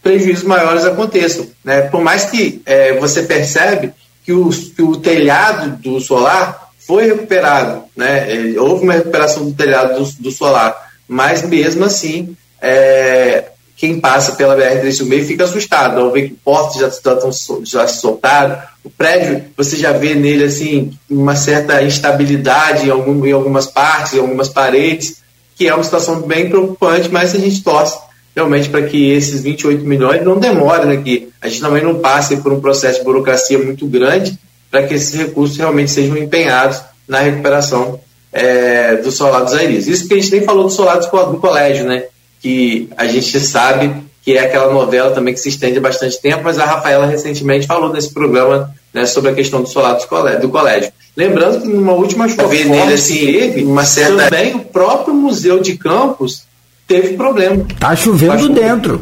[0.03, 1.47] prejuízos maiores aconteçam.
[1.65, 1.83] Né?
[1.83, 3.93] Por mais que é, você percebe
[4.25, 8.33] que o, que o telhado do solar foi recuperado, né?
[8.33, 14.33] É, houve uma recuperação do telhado do, do solar, mas mesmo assim, é, quem passa
[14.33, 17.31] pela BR-316 fica assustado ao ver que portas já, estão
[17.63, 23.25] já se soltaram, o prédio, você já vê nele assim uma certa instabilidade em, algum,
[23.27, 25.17] em algumas partes, em algumas paredes,
[25.57, 27.99] que é uma situação bem preocupante, mas a gente torce
[28.35, 32.37] realmente para que esses 28 milhões não demorem, né, que a gente também não passe
[32.39, 34.39] por um processo de burocracia muito grande
[34.71, 37.99] para que esses recursos realmente sejam empenhados na recuperação
[38.33, 39.21] é, do dos
[39.55, 39.87] Airis.
[39.87, 42.05] Isso que a gente nem falou do solar do colégio, né,
[42.41, 46.41] que a gente sabe que é aquela novela também que se estende há bastante tempo,
[46.43, 49.97] mas a Rafaela recentemente falou nesse programa né, sobre a questão do solar
[50.41, 50.93] do colégio.
[51.17, 54.25] Lembrando que numa última chuva nele assim, teve uma certa...
[54.25, 56.43] também o próprio Museu de Campos
[56.89, 57.65] teve problema.
[57.79, 59.01] Tá chovendo dentro.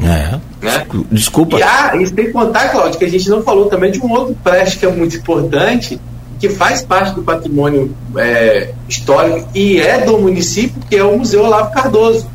[0.00, 0.38] É.
[0.64, 0.86] Né?
[1.10, 1.58] Desculpa.
[1.58, 4.36] E, ah, e sem contar, Cláudio, que a gente não falou também de um outro
[4.42, 6.00] prédio que é muito importante,
[6.38, 11.44] que faz parte do patrimônio é, histórico e é do município, que é o Museu
[11.44, 12.26] Olavo Cardoso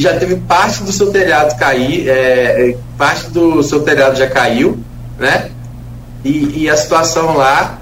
[0.00, 4.78] já teve parte do seu telhado cair, é, é, parte do seu telhado já caiu,
[5.18, 5.50] né?
[6.24, 7.78] E, e, a situação lá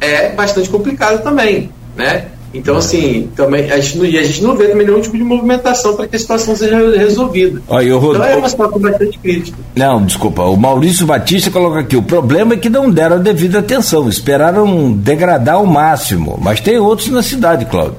[0.00, 2.26] é bastante complicada também, né?
[2.52, 5.24] Então, assim, também, a gente, não, e a gente não vê também nenhum tipo de
[5.24, 7.60] movimentação para que a situação seja resolvida.
[7.68, 8.16] Olha, Rod...
[8.16, 9.58] Então é uma situação bastante crítica.
[9.76, 13.58] Não, desculpa, o Maurício Batista coloca aqui, o problema é que não deram a devida
[13.58, 17.96] atenção, esperaram degradar ao máximo, mas tem outros na cidade, Cláudio.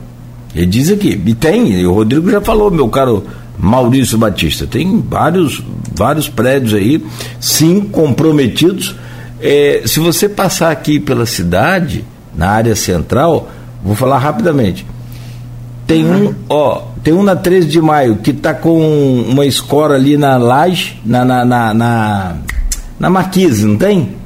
[0.55, 3.23] Ele diz aqui, e tem, e o Rodrigo já falou, meu caro
[3.59, 4.65] Maurício Batista.
[4.65, 5.61] Tem vários,
[5.93, 7.03] vários prédios aí,
[7.39, 8.95] sim, comprometidos.
[9.41, 13.49] É, se você passar aqui pela cidade, na área central,
[13.83, 14.85] vou falar rapidamente.
[15.85, 18.79] Tem um, ó, tem um na 13 de maio que está com
[19.27, 22.35] uma escola ali na laje, na, na, na, na,
[22.99, 24.17] na Marquise, não tem?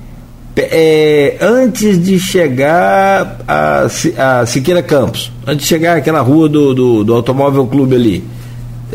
[0.55, 3.87] É, antes de chegar a,
[4.41, 8.23] a Siqueira Campos, antes de chegar aquela rua do, do, do Automóvel Clube ali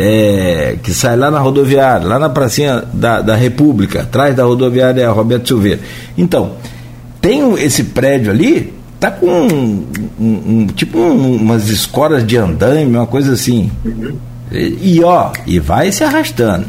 [0.00, 5.11] é, que sai lá na rodoviária, lá na pracinha da, da República, atrás da rodoviária
[5.11, 5.80] Roberto Silveira.
[6.16, 6.52] Então,
[7.20, 9.87] tem esse prédio ali, tá com um,
[10.20, 13.72] um, um tipo um, umas escolas de andaime, uma coisa assim.
[14.52, 16.66] E, e, ó, e vai se arrastando.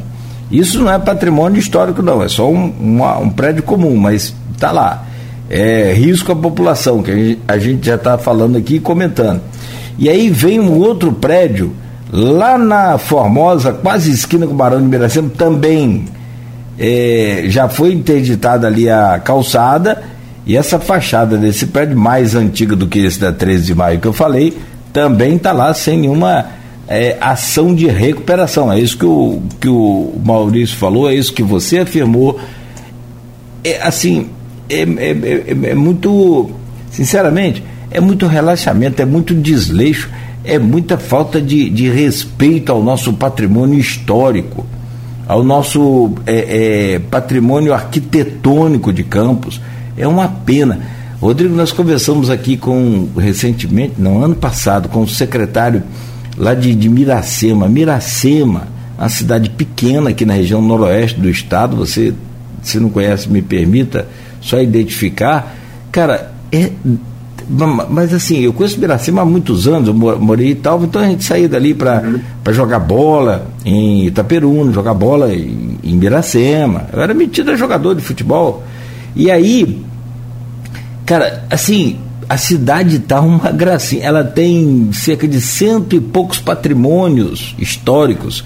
[0.52, 4.72] Isso não é patrimônio histórico, não, é só um, uma, um prédio comum, mas tá
[4.72, 5.06] lá.
[5.48, 9.42] É risco à população, que a gente, a gente já está falando aqui e comentando.
[10.00, 11.76] E aí vem um outro prédio
[12.12, 16.06] Lá na Formosa, quase esquina com o Barão de Miracema, também
[16.78, 20.02] é, já foi interditada ali a calçada
[20.45, 24.08] e essa fachada desse prédio, mais antiga do que esse da 13 de maio que
[24.08, 24.58] eu falei,
[24.91, 26.48] também está lá sem nenhuma
[26.88, 28.74] é, ação de recuperação.
[28.74, 32.39] É isso que o, que o Maurício falou, é isso que você afirmou.
[33.63, 34.30] É, assim,
[34.67, 36.50] é, é, é, é muito,
[36.89, 40.10] sinceramente, é muito relaxamento, é muito desleixo
[40.50, 44.66] é muita falta de, de respeito ao nosso patrimônio histórico,
[45.28, 49.62] ao nosso é, é, patrimônio arquitetônico de Campos.
[49.96, 50.80] É uma pena.
[51.22, 55.84] Rodrigo, nós conversamos aqui com, recentemente, não, ano passado, com o secretário
[56.36, 57.68] lá de, de Miracema.
[57.68, 62.14] Miracema, uma cidade pequena aqui na região noroeste do estado, você,
[62.64, 64.08] se não conhece, me permita
[64.42, 65.56] só identificar.
[65.92, 66.72] Cara, é
[67.50, 71.24] mas assim, eu conheço Biracema há muitos anos, eu morei e tal, então a gente
[71.24, 72.04] saía dali para
[72.52, 76.86] jogar bola em Itaperuna, jogar bola em, em Biracema.
[76.94, 78.64] Eu era metido a jogador de futebol.
[79.16, 79.84] E aí,
[81.08, 81.98] cara, assim,
[82.30, 84.04] a cidade tá uma gracinha.
[84.04, 88.44] Ela tem cerca de cento e poucos patrimônios históricos.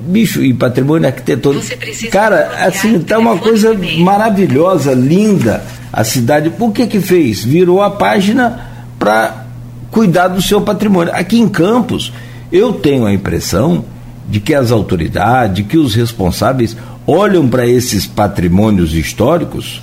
[0.00, 1.66] Bicho, e patrimônio arquitetônico.
[2.10, 7.44] Cara, assim, tá uma coisa maravilhosa, linda a cidade, por que que fez?
[7.44, 9.44] Virou a página para
[9.90, 11.12] cuidar do seu patrimônio.
[11.14, 12.12] Aqui em Campos,
[12.50, 13.84] eu tenho a impressão
[14.28, 16.76] de que as autoridades, que os responsáveis
[17.06, 19.82] olham para esses patrimônios históricos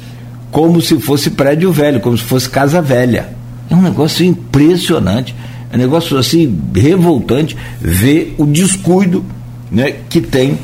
[0.52, 3.30] como se fosse prédio velho, como se fosse casa velha.
[3.70, 5.36] É um negócio impressionante,
[5.72, 9.24] é um negócio assim revoltante ver o descuido
[9.72, 10.58] né, que tem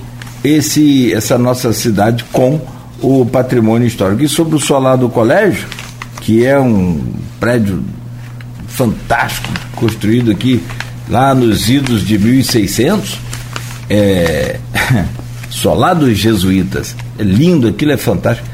[0.43, 2.60] esse, essa nossa cidade com
[3.05, 4.23] o patrimônio histórico.
[4.23, 5.67] E sobre o solar do colégio,
[6.21, 7.01] que é um
[7.39, 7.83] prédio
[8.67, 10.61] fantástico, construído aqui
[11.07, 13.19] lá nos idos de 1600,
[13.89, 14.59] é,
[15.63, 18.47] lá dos jesuítas, é lindo, aquilo é fantástico.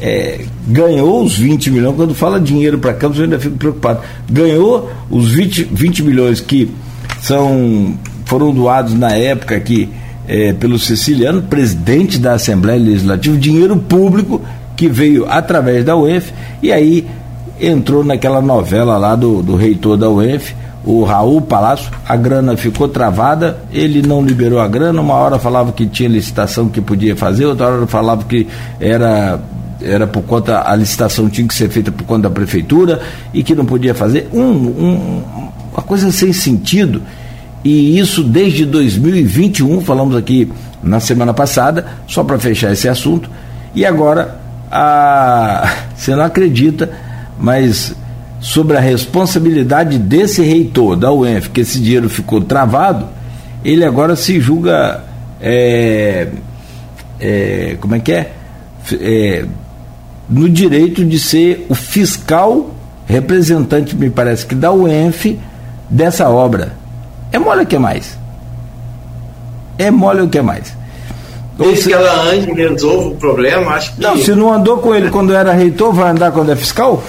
[0.00, 4.00] É, ganhou os 20 milhões, quando fala dinheiro para Campos eu ainda fico preocupado.
[4.28, 6.68] Ganhou os 20, 20 milhões que
[7.20, 9.88] são, foram doados na época aqui
[10.26, 14.40] é, pelo Siciliano, presidente da Assembleia Legislativa, dinheiro público
[14.76, 16.32] que veio através da UEF,
[16.62, 17.06] e aí
[17.60, 20.54] entrou naquela novela lá do, do reitor da UEF,
[20.84, 25.70] o Raul Palácio, a grana ficou travada, ele não liberou a grana, uma hora falava
[25.70, 28.48] que tinha licitação que podia fazer, outra hora falava que
[28.80, 29.40] era
[29.84, 33.00] era por conta, a licitação tinha que ser feita por conta da prefeitura
[33.34, 34.28] e que não podia fazer.
[34.32, 35.22] Um, um,
[35.72, 37.02] uma coisa sem sentido.
[37.64, 40.50] E isso desde 2021, falamos aqui
[40.82, 43.30] na semana passada, só para fechar esse assunto.
[43.74, 44.36] E agora,
[44.70, 46.90] a, você não acredita,
[47.38, 47.94] mas
[48.40, 53.06] sobre a responsabilidade desse reitor da UENF, que esse dinheiro ficou travado,
[53.64, 55.04] ele agora se julga.
[55.40, 56.28] É,
[57.20, 58.32] é, como é que é?
[59.00, 59.44] é?
[60.28, 62.74] No direito de ser o fiscal
[63.06, 65.38] representante, me parece que da UENF,
[65.88, 66.81] dessa obra.
[67.32, 68.18] É mole o que mais?
[69.78, 70.74] É mole o que mais?
[71.58, 71.88] Desde se...
[71.88, 74.00] que ela ande e resolva o problema, acho que.
[74.00, 77.02] Não, se não andou com ele quando era reitor, vai andar quando é fiscal?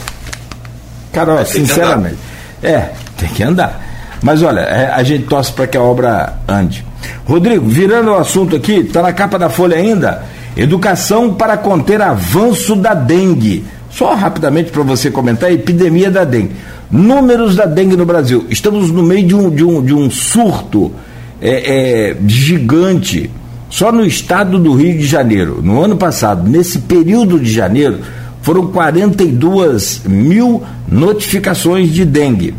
[1.11, 2.17] Cara, ó, sinceramente.
[2.61, 3.81] É, tem que andar.
[4.21, 6.85] Mas olha, é, a gente torce para que a obra ande.
[7.25, 10.23] Rodrigo, virando o assunto aqui, está na capa da Folha ainda.
[10.55, 13.65] Educação para conter avanço da dengue.
[13.93, 16.55] Só rapidamente para você comentar a epidemia da dengue.
[16.89, 18.45] Números da dengue no Brasil.
[18.49, 20.91] Estamos no meio de um, de um, de um surto
[21.39, 23.29] é, é, gigante.
[23.69, 27.99] Só no estado do Rio de Janeiro, no ano passado, nesse período de janeiro,
[28.41, 32.55] foram 42 mil notificações de dengue.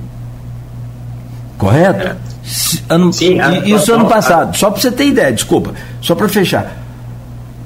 [1.58, 2.08] Correto?
[2.08, 2.16] É.
[2.88, 4.56] Ano, Sim, isso ano passado.
[4.56, 5.72] Só para você ter ideia, desculpa.
[6.00, 6.76] Só para fechar.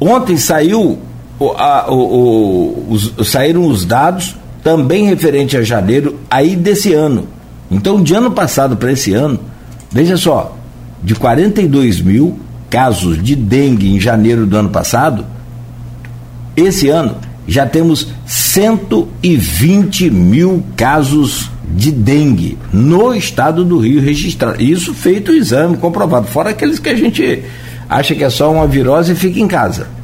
[0.00, 0.98] Ontem saiu
[1.38, 7.28] o, a, o, os, saíram os dados também referente a janeiro aí desse ano.
[7.70, 9.38] Então, de ano passado para esse ano,
[9.90, 10.56] veja só,
[11.02, 15.24] de 42 mil casos de dengue em janeiro do ano passado,
[16.56, 24.62] esse ano já temos 120 mil casos de dengue no estado do Rio registrado.
[24.62, 26.26] Isso feito o exame, comprovado.
[26.26, 27.42] Fora aqueles que a gente
[27.88, 29.97] acha que é só uma virose e fica em casa.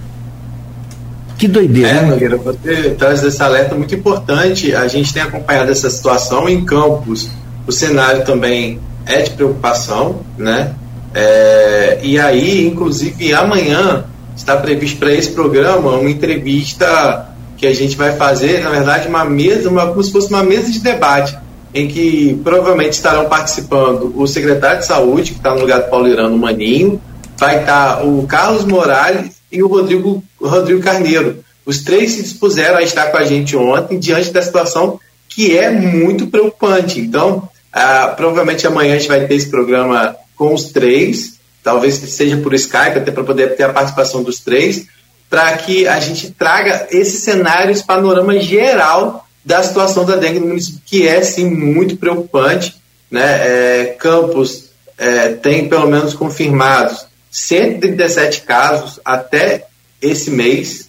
[1.44, 1.90] Que doideira.
[1.90, 4.74] É, Nogueira, você traz esse alerta muito importante.
[4.74, 7.28] A gente tem acompanhado essa situação em campos.
[7.66, 10.74] O cenário também é de preocupação, né?
[11.12, 17.28] É, e aí, inclusive, amanhã está previsto para esse programa uma entrevista
[17.58, 20.72] que a gente vai fazer, na verdade, uma mesa, uma, como se fosse uma mesa
[20.72, 21.36] de debate,
[21.74, 26.08] em que provavelmente estarão participando o secretário de saúde, que está no lugar do Paulo
[26.08, 26.98] Irano Maninho,
[27.36, 31.44] vai estar o Carlos Morales e o Rodrigo, Rodrigo Carneiro.
[31.64, 35.70] Os três se dispuseram a estar com a gente ontem, diante da situação que é
[35.70, 37.00] muito preocupante.
[37.00, 42.36] Então, ah, provavelmente amanhã a gente vai ter esse programa com os três, talvez seja
[42.36, 44.86] por Skype, até para poder ter a participação dos três,
[45.28, 50.48] para que a gente traga esse cenário, esse panorama geral da situação da dengue no
[50.48, 52.76] município, que é sim muito preocupante.
[53.10, 53.22] Né?
[53.22, 59.66] É, Campos é, tem pelo menos confirmados 137 casos até
[60.04, 60.88] esse mês.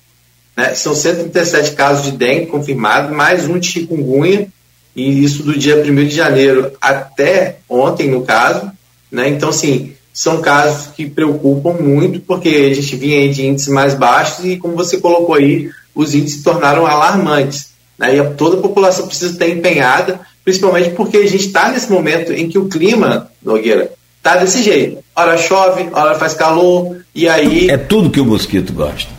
[0.56, 0.74] Né?
[0.76, 4.48] São 137 casos de dengue confirmados, mais um de chikungunya,
[4.96, 8.72] e isso do dia 1 de janeiro até ontem, no caso.
[9.12, 9.30] Né?
[9.30, 14.46] Então, assim, são casos que preocupam muito, porque a gente vinha de índices mais baixos
[14.46, 17.70] e, como você colocou aí, os índices se tornaram alarmantes.
[17.98, 18.18] Né?
[18.18, 22.48] E toda a população precisa estar empenhada, principalmente porque a gente está nesse momento em
[22.48, 23.92] que o clima, Nogueira,
[24.26, 25.04] está desse jeito.
[25.16, 27.70] Hora chove, hora faz calor, e aí.
[27.70, 29.10] É tudo que o mosquito gosta.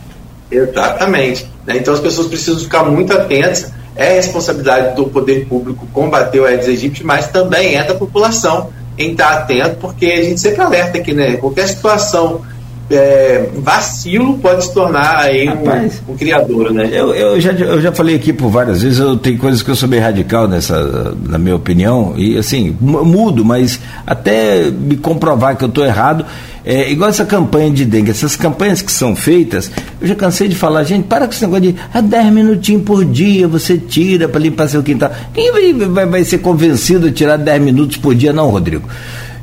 [0.51, 1.47] Exatamente.
[1.65, 1.77] Né?
[1.77, 3.71] Então as pessoas precisam ficar muito atentas.
[3.95, 9.11] É responsabilidade do poder público combater o Aedes aegypti, mas também é da população em
[9.11, 11.37] estar atento, porque a gente sempre alerta aqui, né?
[11.37, 12.41] Qualquer situação
[12.89, 16.89] é, vacilo pode se tornar aí Rapaz, um, um, criador, né?
[16.91, 19.75] Eu, eu, já, eu já falei aqui por várias vezes, eu tenho coisas que eu
[19.75, 25.63] sou bem radical nessa, na minha opinião, e assim, mudo, mas até me comprovar que
[25.63, 26.25] eu estou errado,
[26.63, 29.71] é, igual essa campanha de dengue, essas campanhas que são feitas,
[30.01, 33.05] eu já cansei de falar, gente, para com esse negócio de ah, 10 minutinhos por
[33.05, 35.11] dia você tira para limpar seu quintal.
[35.33, 38.87] Quem vai, vai, vai ser convencido a tirar 10 minutos por dia, não, Rodrigo?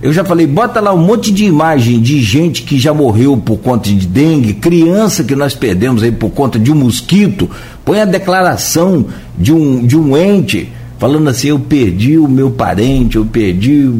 [0.05, 3.57] Eu já falei, bota lá um monte de imagem de gente que já morreu por
[3.57, 7.49] conta de dengue, criança que nós perdemos aí por conta de um mosquito.
[7.87, 9.07] Põe a declaração
[9.39, 13.91] de um, de um ente falando assim: eu perdi o meu parente, eu perdi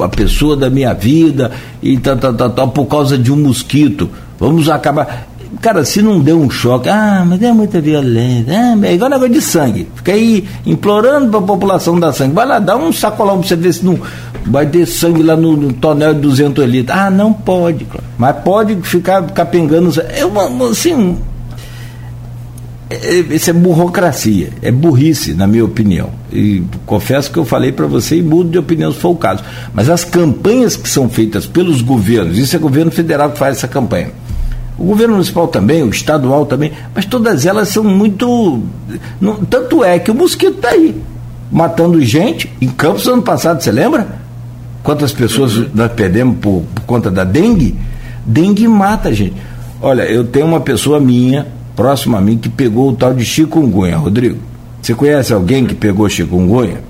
[0.00, 4.10] a pessoa da minha vida e tal, tal, tal, tal, por causa de um mosquito.
[4.40, 5.28] Vamos acabar.
[5.60, 9.32] Cara, se não deu um choque, ah, mas é muita violência, ah, é igual negócio
[9.32, 9.88] de sangue.
[9.94, 12.34] Fica aí implorando para a população dar sangue.
[12.34, 13.98] Vai lá, dá um sacolão para você ver se não
[14.46, 16.96] vai ter sangue lá no, no tonel de 200 litros.
[16.96, 17.86] Ah, não pode,
[18.18, 19.92] mas pode ficar capengando.
[20.08, 21.16] É uma, assim,
[22.88, 26.10] é, isso é burocracia, é burrice, na minha opinião.
[26.32, 29.42] E confesso que eu falei para você e mudo de opinião se for o caso.
[29.74, 33.68] Mas as campanhas que são feitas pelos governos, isso é governo federal que faz essa
[33.68, 34.10] campanha.
[34.78, 38.62] O governo municipal também, o estadual também, mas todas elas são muito.
[39.20, 40.94] Não, tanto é que o mosquito está aí,
[41.50, 42.50] matando gente.
[42.60, 44.06] Em Campos, ano passado, você lembra?
[44.82, 45.68] Quantas pessoas uhum.
[45.74, 47.74] nós perdemos por, por conta da dengue?
[48.24, 49.34] Dengue mata gente.
[49.80, 53.96] Olha, eu tenho uma pessoa minha, próximo a mim, que pegou o tal de chikungunya,
[53.96, 54.38] Rodrigo.
[54.82, 56.80] Você conhece alguém que pegou chikungunya?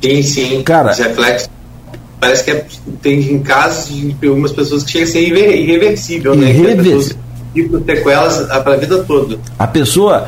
[0.00, 0.62] Sim, sim.
[0.62, 1.48] Cara, reflexos
[2.24, 2.64] parece que é,
[3.02, 6.48] tem casos de algumas pessoas que chega a ser irreversível, né?
[6.48, 7.18] Irreversível.
[7.52, 9.38] Ficam sequelas para a vida toda.
[9.58, 10.26] A pessoa.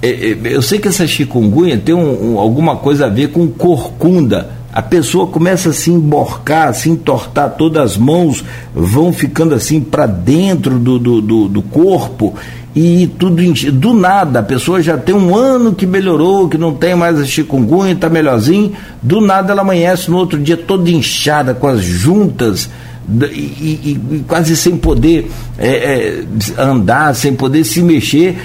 [0.00, 3.48] É, é, eu sei que essa chikungunya tem um, um, alguma coisa a ver com
[3.48, 4.50] corcunda.
[4.72, 9.80] A pessoa começa a se emborcar, a se entortar, todas as mãos vão ficando assim
[9.80, 12.34] para dentro do, do, do, do corpo
[12.74, 13.40] e tudo
[13.72, 17.24] do nada, a pessoa já tem um ano que melhorou, que não tem mais a
[17.24, 22.68] chikungunya, está melhorzinho, do nada ela amanhece no outro dia toda inchada, com as juntas,
[23.08, 26.24] e, e, e quase sem poder é, é,
[26.60, 28.38] andar, sem poder se mexer,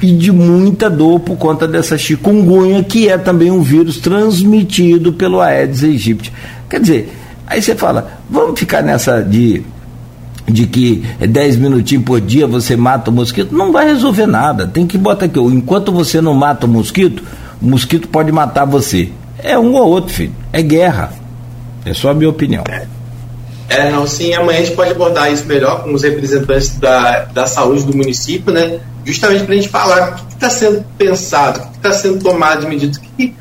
[0.00, 5.42] e de muita dor por conta dessa chikungunya, que é também um vírus transmitido pelo
[5.42, 6.32] Aedes aegypti.
[6.70, 7.12] Quer dizer,
[7.46, 9.62] aí você fala, vamos ficar nessa de
[10.46, 14.66] de que 10 minutinhos por dia você mata o mosquito, não vai resolver nada.
[14.66, 17.22] Tem que botar aqui, enquanto você não mata o mosquito,
[17.60, 19.10] o mosquito pode matar você.
[19.38, 20.34] É um ou outro, filho.
[20.52, 21.12] É guerra.
[21.84, 22.64] É só a minha opinião.
[23.68, 27.46] É, não, sim, amanhã a gente pode abordar isso melhor com os representantes da, da
[27.46, 28.78] saúde do município, né?
[29.04, 32.60] Justamente para a gente falar o que está sendo pensado, o que está sendo tomado
[32.60, 33.34] de medida, o que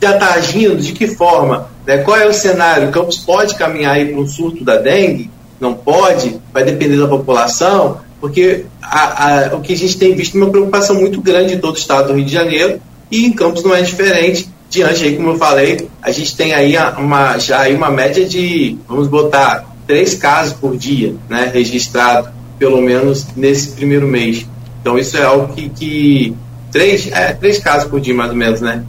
[0.00, 1.98] já está agindo, de que forma, né?
[1.98, 2.88] qual é o cenário.
[2.88, 5.30] O campus pode caminhar para um surto da dengue?
[5.60, 10.36] não pode, vai depender da população, porque a, a, o que a gente tem visto
[10.36, 12.80] é uma preocupação muito grande em todo o estado do Rio de Janeiro
[13.10, 14.48] e em Campos não é diferente.
[14.68, 18.76] Diante aí, como eu falei, a gente tem aí uma, já aí uma média de,
[18.86, 22.28] vamos botar, três casos por dia, né, registrado,
[22.58, 24.46] pelo menos nesse primeiro mês.
[24.80, 26.36] Então isso é algo que, que
[26.70, 28.84] três, é, três casos por dia mais ou menos, né?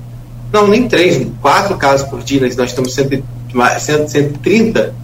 [0.51, 2.49] Não, nem três, quatro casos por dia, né?
[2.57, 4.95] nós estamos 130,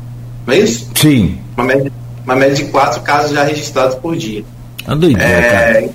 [0.46, 0.90] não é isso?
[0.96, 1.92] Sim uma média,
[2.26, 4.44] uma média de quatro casos já registrados por dia.
[4.88, 5.90] É doideira, é, cara.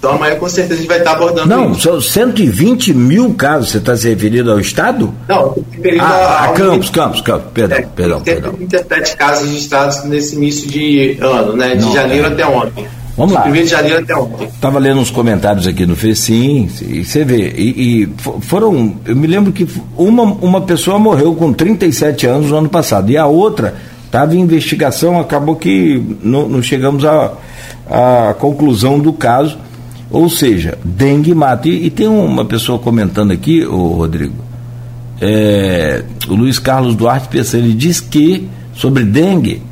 [0.00, 1.82] Então amanhã com certeza a gente vai estar abordando Não, isso.
[1.82, 5.12] são 120 mil casos, você está se referindo ao Estado?
[5.28, 8.52] Não, referindo ah, a, Campos, Campos, Campos, perdão, é, perdão, perdão.
[8.54, 11.74] 37 casos registrados nesse início de ano, né?
[11.74, 12.32] De Não, janeiro é.
[12.32, 12.86] até ontem.
[13.14, 13.42] Vamos lá.
[13.42, 14.46] De janeiro até ontem.
[14.46, 18.08] Estava lendo uns comentários aqui no Fecim, e você vê, e, e,
[18.40, 23.10] foram, eu me lembro que uma, uma pessoa morreu com 37 anos no ano passado,
[23.10, 23.74] e a outra
[24.10, 29.56] Estava em investigação, acabou que não, não chegamos à, conclusão do caso.
[30.10, 31.68] Ou seja, dengue mata.
[31.68, 34.34] E, e tem uma pessoa comentando aqui, o Rodrigo,
[35.20, 39.62] é, o Luiz Carlos Duarte pensando, ele diz que sobre dengue,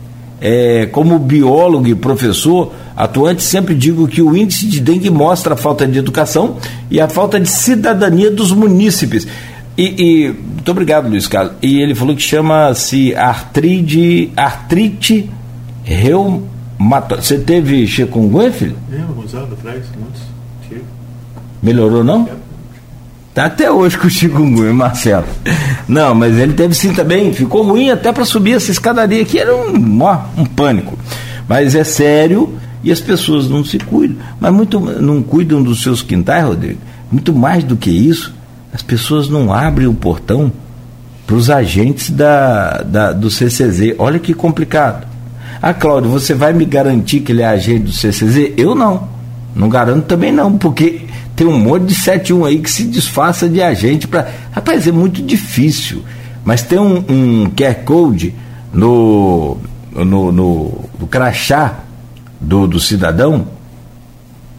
[0.41, 5.57] é, como biólogo e professor atuante, sempre digo que o índice de dengue mostra a
[5.57, 6.59] falta de educação
[6.89, 9.26] e a falta de cidadania dos munícipes.
[9.79, 11.53] E, e, muito obrigado, Luiz Carlos.
[11.62, 15.31] E ele falou que chama-se artrite, artrite
[15.85, 17.24] reumatóide.
[17.24, 18.76] Você teve chikungunya, filho?
[18.93, 19.85] É, Rosado, atrás,
[20.68, 20.83] tive.
[21.62, 22.26] Melhorou, não?
[22.26, 22.33] É.
[23.33, 25.26] Tá até hoje com o chikungunya, Marcelo.
[25.87, 27.33] Não, mas ele teve sim também.
[27.33, 29.39] Ficou ruim até para subir essa escadaria aqui.
[29.39, 30.99] Era um, ó, um pânico.
[31.49, 34.16] Mas é sério e as pessoas não se cuidam.
[34.41, 36.81] Mas muito não cuidam dos seus quintais, Rodrigo.
[37.12, 38.35] Muito mais do que isso
[38.73, 40.53] as pessoas não abrem o portão
[41.27, 43.95] para os agentes da, da, do CCZ.
[43.99, 45.07] Olha que complicado.
[45.61, 48.53] Ah, Cláudio, você vai me garantir que ele é agente do CCZ?
[48.57, 49.09] Eu não.
[49.55, 51.03] Não garanto também não, porque
[51.35, 54.31] tem um monte de 71 aí que se disfarça de agente para.
[54.53, 56.03] Rapaz, é muito difícil.
[56.45, 58.35] Mas tem um, um QR Code
[58.73, 59.59] no,
[59.93, 61.81] no, no, no crachá
[62.41, 63.47] do, do cidadão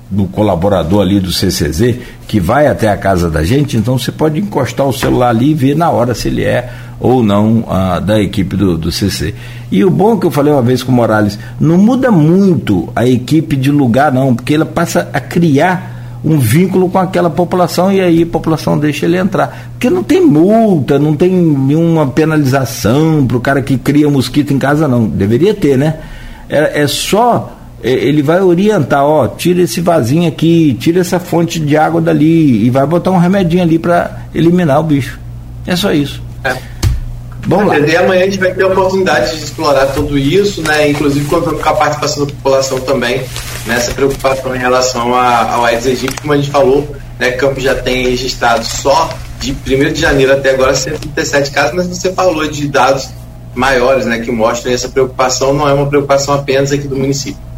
[0.10, 1.98] do colaborador ali do CCZ
[2.28, 5.54] que vai até a casa da gente, então você pode encostar o celular ali e
[5.54, 9.34] ver na hora se ele é ou não ah, da equipe do, do CC.
[9.72, 13.08] E o bom que eu falei uma vez com o Morales, não muda muito a
[13.08, 18.02] equipe de lugar não, porque ela passa a criar um vínculo com aquela população e
[18.02, 19.72] aí a população deixa ele entrar.
[19.72, 24.60] Porque não tem multa, não tem nenhuma penalização para o cara que cria mosquito em
[24.60, 25.08] casa, não.
[25.08, 26.00] Deveria ter, né?
[26.50, 31.60] É, é só é, ele vai orientar, ó, tira esse vasinho aqui, tira essa fonte
[31.60, 35.20] de água dali e vai botar um remedinho ali para eliminar o bicho.
[35.66, 36.22] É só isso.
[36.44, 36.56] É.
[37.48, 37.80] Vamos lá.
[37.80, 40.90] E amanhã a gente vai ter a oportunidade de explorar tudo isso, né?
[40.90, 43.24] Inclusive com a participação da população também,
[43.66, 47.32] nessa preocupação em relação a, ao Aedes aegypti, como a gente falou, né?
[47.32, 49.10] Campos já tem registrado só
[49.40, 53.08] de 1 de janeiro até agora 137 casos, mas você falou de dados
[53.56, 54.20] maiores, né?
[54.20, 57.49] Que mostram essa preocupação, não é uma preocupação apenas aqui do município.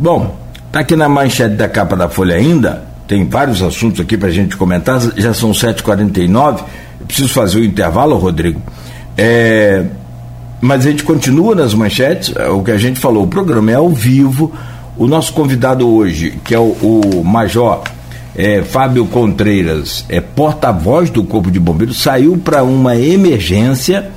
[0.00, 0.34] Bom,
[0.72, 4.32] tá aqui na manchete da capa da Folha ainda, tem vários assuntos aqui para a
[4.32, 6.62] gente comentar, já são 7h49,
[7.06, 8.62] preciso fazer o intervalo, Rodrigo.
[9.14, 9.84] É,
[10.58, 13.74] mas a gente continua nas manchetes, é o que a gente falou, o programa é
[13.74, 14.50] ao vivo.
[14.96, 17.82] O nosso convidado hoje, que é o, o Major
[18.34, 24.10] é, Fábio Contreiras, é porta-voz do Corpo de Bombeiros, saiu para uma emergência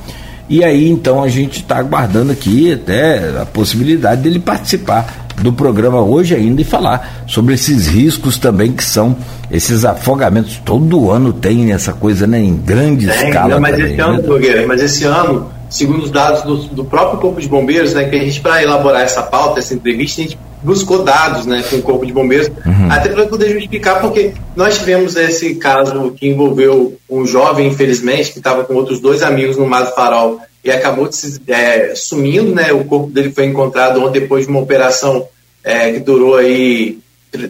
[0.49, 6.01] e aí então a gente está aguardando aqui até a possibilidade dele participar do programa
[6.01, 9.15] hoje ainda e falar sobre esses riscos também que são
[9.51, 10.61] esses afogamentos.
[10.63, 13.59] Todo ano tem essa coisa né, em grande escala.
[13.59, 14.65] mas, também, esse ano, né?
[14.65, 18.19] mas esse ano, segundo os dados do, do próprio Corpo de Bombeiros, né, que a
[18.19, 22.05] gente, para elaborar essa pauta, essa entrevista, a gente buscou dados né, com o Corpo
[22.05, 22.89] de Bombeiros, uhum.
[22.89, 28.38] até para poder justificar, porque nós tivemos esse caso que envolveu um jovem, infelizmente, que
[28.38, 32.72] estava com outros dois amigos no Mato Farol e acabou se, é, sumindo, né?
[32.72, 35.28] O corpo dele foi encontrado ontem depois de uma operação
[35.64, 36.99] é, que durou aí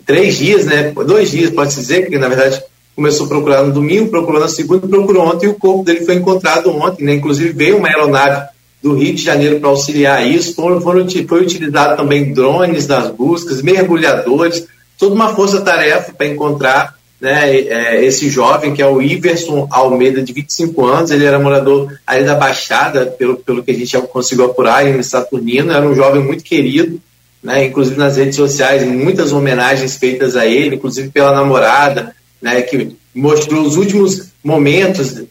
[0.05, 0.91] três dias, né?
[1.05, 2.61] Dois dias, pode-se dizer, que na verdade
[2.95, 6.15] começou a procurar no domingo, procurou na segunda, procurou ontem e o corpo dele foi
[6.15, 7.13] encontrado ontem, né?
[7.13, 8.47] Inclusive veio uma aeronave
[8.81, 13.61] do Rio de Janeiro para auxiliar isso, foram, foram, foi utilizado também drones nas buscas,
[13.61, 20.21] mergulhadores, toda uma força-tarefa para encontrar né, é, esse jovem, que é o Iverson Almeida,
[20.21, 24.43] de 25 anos, ele era morador ali da Baixada, pelo, pelo que a gente conseguiu
[24.43, 26.99] apurar, em Saturnino, era um jovem muito querido,
[27.41, 32.93] né, inclusive nas redes sociais, muitas homenagens feitas a ele, inclusive pela namorada, né, que
[33.15, 35.23] mostrou os últimos momentos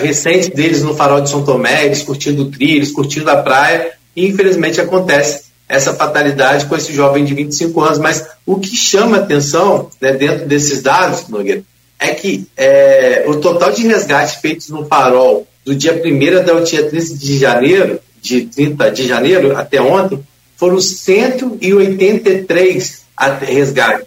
[0.00, 4.80] recentes deles no farol de São Tomé, eles curtindo trilhos, curtindo a praia, e infelizmente
[4.80, 7.98] acontece essa fatalidade com esse jovem de 25 anos.
[7.98, 11.62] Mas o que chama atenção né, dentro desses dados, Nogueira,
[11.98, 15.96] é que é, o total de resgates feitos no farol do dia 1
[16.38, 20.20] até o dia 30 de janeiro, de 30 de janeiro até ontem,
[20.56, 23.04] foram 183
[23.40, 24.06] resgates.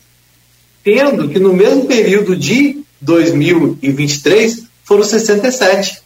[0.83, 6.01] Tendo que no mesmo período de 2023 foram 67.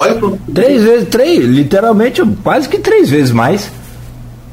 [0.00, 0.20] Olha
[0.52, 3.70] Três vezes, três, literalmente quase que três vezes mais.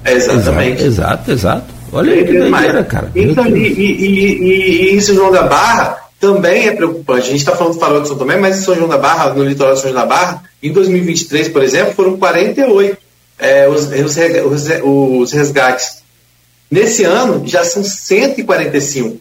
[0.06, 0.84] Exatamente.
[0.84, 1.66] Exato, exato.
[1.94, 3.12] Olha aí que doideira, cara.
[3.16, 7.28] Então, e, e, e, e, São João da Barra também é preocupante.
[7.28, 9.34] A gente está falando do farol de São Tomé, mas em São João da Barra,
[9.34, 12.98] no litoral de São João da Barra, em 2023, por exemplo, foram 48
[13.42, 16.04] é, os, os, os resgates.
[16.70, 19.20] Nesse ano já são 145.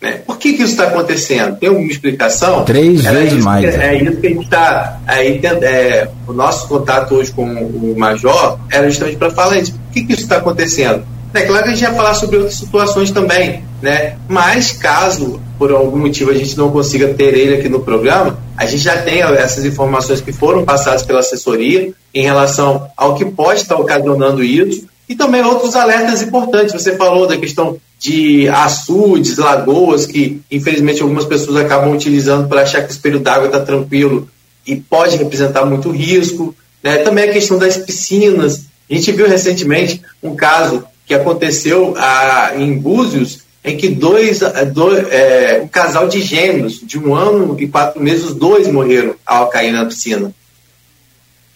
[0.00, 0.20] Né?
[0.26, 1.56] Por que, que isso está acontecendo?
[1.56, 2.64] Tem alguma explicação?
[2.64, 3.74] Três é vezes mais.
[3.74, 5.00] Que, é isso que a gente está.
[5.08, 9.72] É, o nosso contato hoje com o Major era justamente para falar isso.
[9.72, 11.04] Por que, que isso está acontecendo?
[11.34, 14.16] É claro que a gente ia falar sobre outras situações também, né?
[14.26, 18.64] mas caso por algum motivo a gente não consiga ter ele aqui no programa, a
[18.64, 23.60] gente já tem essas informações que foram passadas pela assessoria em relação ao que pode
[23.60, 26.72] estar ocasionando isso e também outros alertas importantes.
[26.72, 32.82] Você falou da questão de açudes, lagoas, que infelizmente algumas pessoas acabam utilizando para achar
[32.82, 34.28] que o espelho d'água está tranquilo
[34.66, 36.54] e pode representar muito risco.
[36.82, 36.98] Né?
[36.98, 38.66] Também a questão das piscinas.
[38.90, 44.40] A gente viu recentemente um caso que aconteceu ah, em Búzios, em que dois,
[44.72, 49.14] dois é, um casal de gêmeos de um ano e quatro meses, os dois morreram
[49.24, 50.32] ao cair na piscina.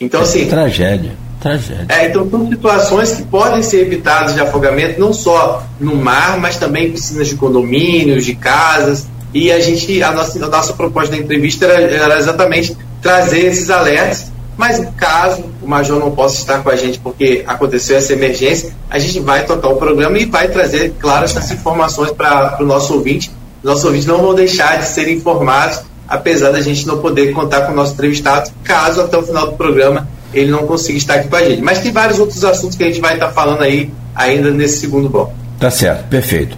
[0.01, 0.47] Então, assim.
[0.47, 1.17] Tragédia.
[1.41, 1.87] Tragédia.
[1.89, 6.57] É, então são situações que podem ser evitadas de afogamento, não só no mar, mas
[6.57, 9.09] também em piscinas de condomínios, de casas.
[9.33, 13.71] E a gente, a nossa, a nossa proposta da entrevista era, era exatamente trazer esses
[13.71, 14.31] alertas.
[14.57, 18.99] Mas caso o Major não possa estar com a gente porque aconteceu essa emergência, a
[18.99, 23.31] gente vai tocar o programa e vai trazer, claro, essas informações para o nosso ouvinte.
[23.63, 27.73] Nossos ouvintes não vão deixar de ser informados, apesar da gente não poder contar com
[27.73, 31.37] o nosso entrevistado, caso até o final do programa ele não consiga estar aqui com
[31.37, 31.63] a gente.
[31.63, 35.09] Mas tem vários outros assuntos que a gente vai estar falando aí ainda nesse segundo
[35.09, 35.33] bloco.
[35.59, 36.57] Tá certo, perfeito.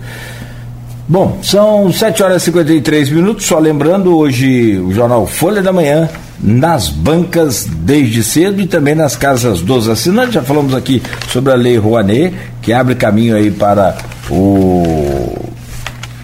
[1.08, 3.44] Bom, são 7 horas e 53 minutos.
[3.46, 6.08] Só lembrando, hoje o jornal Folha da Manhã,
[6.40, 10.34] nas bancas desde cedo e também nas casas dos assinantes.
[10.34, 13.96] Já falamos aqui sobre a Lei Rouanet, que abre caminho aí para
[14.30, 15.36] o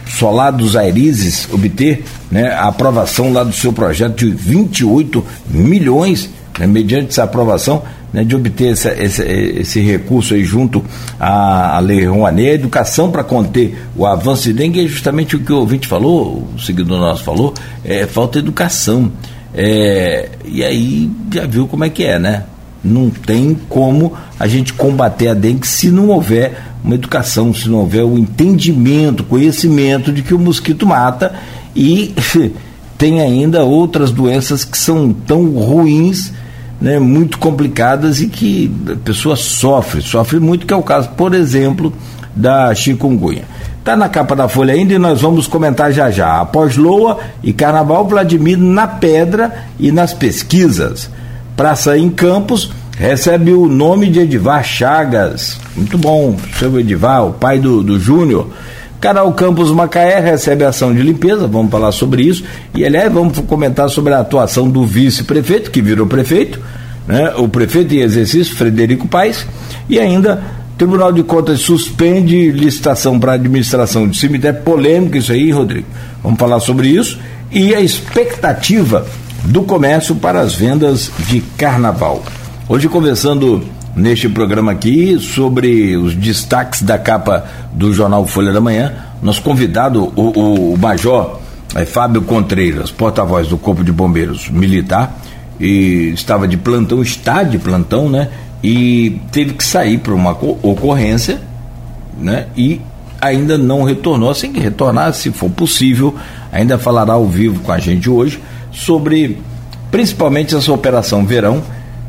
[0.06, 6.66] Solar dos Airizes obter né, a aprovação lá do seu projeto de 28 milhões, né,
[6.66, 7.82] mediante essa aprovação,
[8.12, 10.84] né, de obter essa, esse, esse, recurso aí junto
[11.20, 15.40] à, à Lei Rouanet, a educação para conter o avanço de dengue é justamente o
[15.40, 17.54] que o ouvinte falou, o seguidor nosso falou,
[17.84, 19.12] é falta de educação.
[19.54, 22.44] É, e aí já viu como é que é, né?
[22.82, 27.78] Não tem como a gente combater a dengue se não houver uma educação, se não
[27.78, 31.34] houver o entendimento, conhecimento de que o mosquito mata
[31.74, 32.14] e
[32.96, 36.32] tem ainda outras doenças que são tão ruins,
[36.80, 41.34] né, muito complicadas e que a pessoa sofre, sofre muito, que é o caso, por
[41.34, 41.92] exemplo,
[42.34, 43.44] da chikungunya.
[43.78, 46.40] Está na capa da Folha ainda e nós vamos comentar já já.
[46.40, 51.10] Após Loa e Carnaval, Vladimir na pedra e nas pesquisas.
[51.56, 55.58] Praça em Campos recebe o nome de Edivar Chagas.
[55.74, 58.48] Muito bom, seu Edivar, o pai do, do Júnior.
[59.00, 62.42] Canal Campos Macaé recebe ação de limpeza, vamos falar sobre isso.
[62.74, 66.60] E aliás, vamos comentar sobre a atuação do vice-prefeito, que virou prefeito,
[67.06, 67.32] né?
[67.36, 69.46] o prefeito em exercício, Frederico Paes,
[69.88, 70.42] e ainda
[70.76, 74.62] Tribunal de Contas suspende licitação para administração de cemitério.
[74.62, 75.86] Polêmico isso aí, Rodrigo.
[76.22, 77.18] Vamos falar sobre isso.
[77.50, 79.04] E a expectativa
[79.44, 82.22] do comércio para as vendas de carnaval.
[82.68, 83.64] Hoje conversando
[83.98, 90.12] neste programa aqui sobre os destaques da capa do jornal Folha da Manhã, nosso convidado,
[90.14, 91.40] o, o, o Major
[91.74, 95.18] é, Fábio Contreiras, porta-voz do Corpo de Bombeiros Militar,
[95.60, 98.28] e estava de plantão, está de plantão, né?
[98.62, 101.40] E teve que sair para uma ocorrência,
[102.16, 102.46] né?
[102.56, 102.80] E
[103.20, 106.14] ainda não retornou, assim que retornar, se for possível,
[106.52, 108.40] ainda falará ao vivo com a gente hoje
[108.70, 109.38] sobre
[109.90, 111.62] principalmente essa operação verão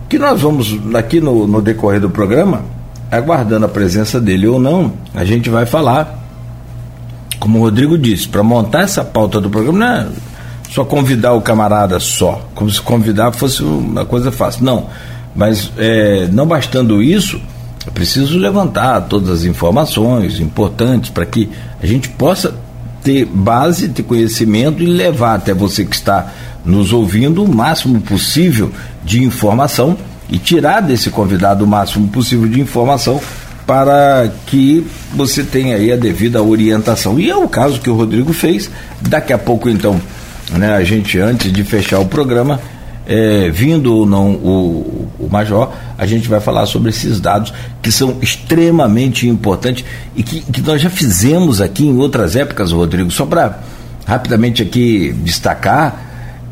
[0.10, 2.64] que nós vamos, aqui no, no decorrer do programa,
[3.12, 6.20] aguardando a presença dele ou não, a gente vai falar,
[7.40, 10.08] como o Rodrigo disse, para montar essa pauta do programa, não é
[10.72, 14.64] só convidar o camarada só, como se convidar fosse uma coisa fácil.
[14.64, 14.88] Não,
[15.36, 17.40] mas é, não bastando isso,
[17.86, 21.50] é preciso levantar todas as informações importantes para que
[21.82, 22.54] a gente possa
[23.04, 26.32] ter base, ter conhecimento e levar até você que está
[26.66, 28.72] nos ouvindo o máximo possível
[29.04, 29.98] de informação
[30.30, 33.20] e tirar desse convidado o máximo possível de informação
[33.66, 37.20] para que você tenha aí a devida orientação.
[37.20, 38.70] E é o caso que o Rodrigo fez.
[39.00, 40.02] Daqui a pouco, então,
[40.52, 42.60] né, a gente, antes de fechar o programa,
[43.06, 47.92] é, vindo ou não o, o Major, a gente vai falar sobre esses dados que
[47.92, 49.86] são extremamente importantes
[50.16, 53.12] e que, que nós já fizemos aqui em outras épocas, Rodrigo.
[53.12, 53.60] Só para
[54.06, 56.09] rapidamente aqui destacar,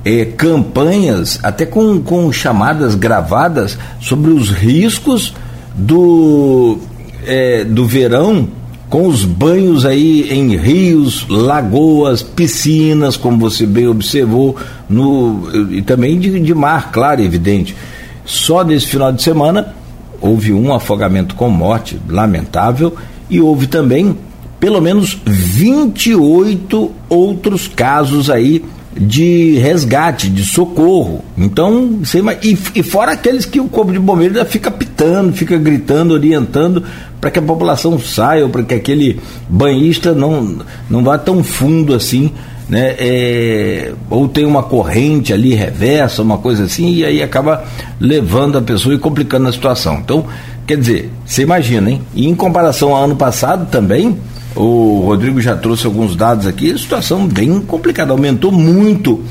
[0.07, 5.33] é, campanhas, até com, com chamadas gravadas sobre os riscos
[5.75, 6.77] do,
[7.25, 8.47] é, do verão
[8.89, 14.55] com os banhos aí em rios, lagoas, piscinas, como você bem observou,
[14.89, 17.75] no, e também de, de mar, claro, evidente.
[18.23, 19.75] Só nesse final de semana
[20.21, 22.95] houve um afogamento com morte, lamentável,
[23.29, 24.17] e houve também
[24.57, 28.63] pelo menos 28 outros casos aí
[28.99, 31.23] de resgate, de socorro.
[31.37, 36.13] Então, você, e, e fora aqueles que o Corpo de Bombeiros fica pitando, fica gritando,
[36.13, 36.83] orientando
[37.19, 39.19] para que a população saia, ou para que aquele
[39.49, 42.31] banhista não, não vá tão fundo assim,
[42.69, 42.95] né?
[42.99, 47.63] É, ou tem uma corrente ali reversa, uma coisa assim, e aí acaba
[47.99, 49.95] levando a pessoa e complicando a situação.
[49.95, 50.25] Então,
[50.65, 52.01] quer dizer, você imagina, hein?
[52.13, 54.17] E em comparação ao ano passado também,
[54.57, 59.23] o Rodrigo já trouxe alguns dados aqui, situação bem complicada, aumentou muito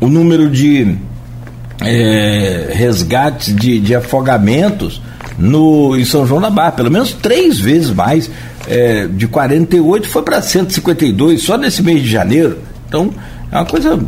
[0.00, 0.96] o número de
[1.80, 5.02] é, resgates de, de, afogamentos
[5.38, 8.30] no, em São João da Barra, pelo menos três vezes mais,
[8.66, 12.58] é, de 48 foi para 152 só nesse mês de janeiro.
[12.88, 13.10] Então
[13.50, 13.98] é uma coisa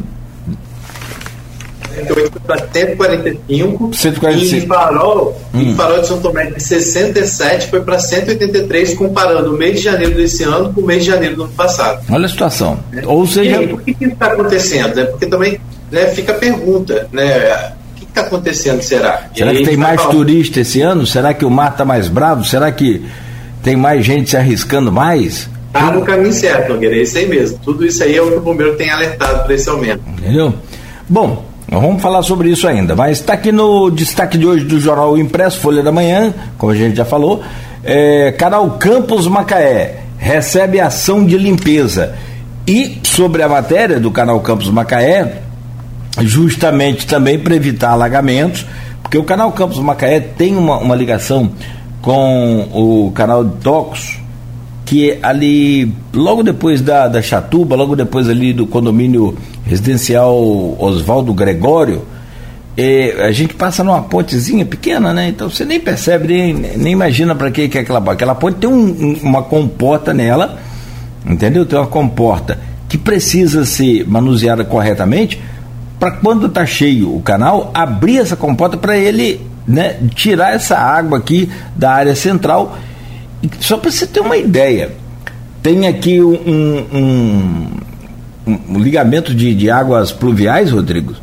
[1.94, 3.94] 148 para 145.
[3.94, 4.54] 145.
[4.54, 5.60] E em Farol, hum.
[5.60, 10.14] em Farol de São Tomé, de 67 foi para 183, comparando o mês de janeiro
[10.14, 12.04] desse ano com o mês de janeiro do ano passado.
[12.10, 12.78] Olha a situação.
[12.92, 13.06] É.
[13.06, 13.58] Ou seja.
[13.58, 14.94] Aí, por que isso está acontecendo?
[14.96, 15.04] Né?
[15.04, 17.72] Porque também né, fica a pergunta, né?
[17.92, 19.28] O que está acontecendo, será?
[19.34, 21.06] Será que tem mais turista esse ano?
[21.06, 22.44] Será que o mar está mais bravo?
[22.44, 23.04] Será que
[23.62, 25.48] tem mais gente se arriscando mais?
[25.74, 27.58] Está no caminho certo, Nogueira, é isso aí mesmo.
[27.58, 30.02] Tudo isso aí é o que o bombeiro tem alertado para esse aumento.
[30.06, 30.54] Entendeu?
[31.08, 35.16] Bom, vamos falar sobre isso ainda, mas está aqui no destaque de hoje do Jornal
[35.18, 37.42] Impresso, Folha da Manhã, como a gente já falou,
[37.82, 42.14] é, canal Campos Macaé recebe ação de limpeza.
[42.66, 45.42] E sobre a matéria do canal Campos Macaé,
[46.22, 48.64] justamente também para evitar alagamentos,
[49.02, 51.50] porque o canal Campos Macaé tem uma, uma ligação
[52.00, 54.18] com o canal de Tocos,
[54.86, 60.34] que ali, logo depois da, da Chatuba, logo depois ali do condomínio residencial
[60.78, 62.04] Oswaldo Gregório,
[62.76, 65.28] é, a gente passa numa pontezinha pequena, né?
[65.28, 68.14] Então você nem percebe, nem, nem imagina para que, que é aquela ponte.
[68.14, 70.58] Aquela ponte tem um, uma comporta nela,
[71.24, 71.64] entendeu?
[71.64, 72.58] Tem uma comporta
[72.88, 75.40] que precisa ser manuseada corretamente
[75.98, 81.18] para quando está cheio o canal, abrir essa comporta para ele né, tirar essa água
[81.18, 82.76] aqui da área central.
[83.60, 84.92] Só para você ter uma ideia,
[85.62, 86.34] tem aqui um,
[86.92, 87.66] um,
[88.46, 91.14] um ligamento de, de águas pluviais, Rodrigo,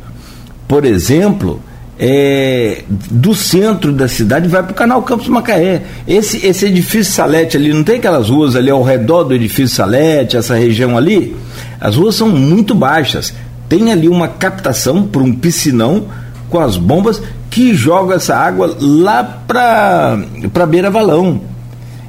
[0.66, 1.60] por exemplo,
[1.98, 5.82] é, do centro da cidade vai para o canal Campos Macaé.
[6.06, 10.36] Esse, esse edifício Salete ali, não tem aquelas ruas ali ao redor do edifício Salete,
[10.36, 11.36] essa região ali?
[11.80, 13.32] As ruas são muito baixas.
[13.68, 16.06] Tem ali uma captação por um piscinão
[16.48, 20.18] com as bombas que joga essa água lá para
[20.52, 21.40] para beira valão.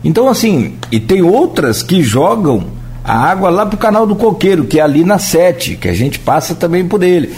[0.04, 2.66] Então assim, e tem outras que jogam
[3.04, 5.94] a água lá para o canal do Coqueiro, que é ali na sete, que a
[5.94, 7.34] gente passa também por ele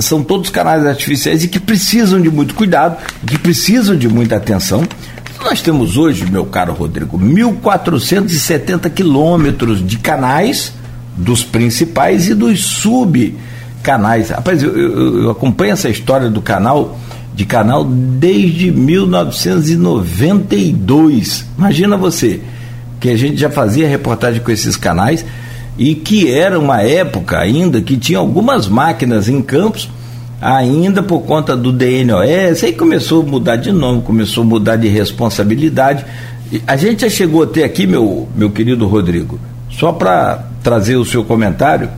[0.00, 4.84] são todos canais artificiais e que precisam de muito cuidado, que precisam de muita atenção.
[5.42, 10.72] Nós temos hoje, meu caro Rodrigo, 1.470 quilômetros de canais,
[11.16, 14.30] dos principais e dos subcanais.
[14.30, 16.98] Rapaz, eu, eu, eu acompanho essa história do canal
[17.32, 21.46] de canal desde 1992.
[21.58, 22.40] Imagina você,
[23.00, 25.24] que a gente já fazia reportagem com esses canais
[25.78, 29.90] e que era uma época ainda que tinha algumas máquinas em campos,
[30.40, 34.88] ainda por conta do DNOS, aí começou a mudar de nome, começou a mudar de
[34.88, 36.04] responsabilidade.
[36.66, 39.38] A gente já chegou até aqui, meu, meu querido Rodrigo,
[39.70, 41.88] só para trazer o seu comentário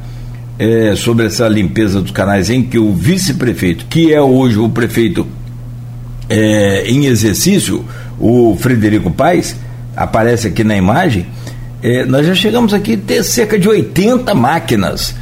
[0.59, 5.27] é, sobre essa limpeza dos canais em que o vice-prefeito, que é hoje o prefeito
[6.29, 7.85] é, em exercício,
[8.19, 9.57] o Frederico Paes,
[9.99, 11.27] aparece aqui na imagem,
[11.83, 15.15] é, nós já chegamos aqui a ter cerca de 80 máquinas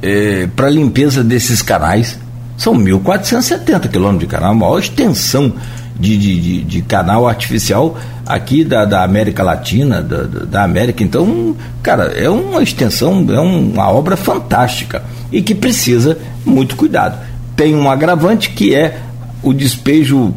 [0.00, 2.18] é, para limpeza desses canais.
[2.56, 5.52] São 1.470 quilômetros de canal, a maior extensão
[5.98, 7.96] de, de, de, canal artificial
[8.26, 11.02] aqui da, da América Latina, da, da, América.
[11.02, 17.18] Então, cara, é uma extensão, é uma obra fantástica e que precisa muito cuidado.
[17.54, 18.98] Tem um agravante que é
[19.42, 20.34] o despejo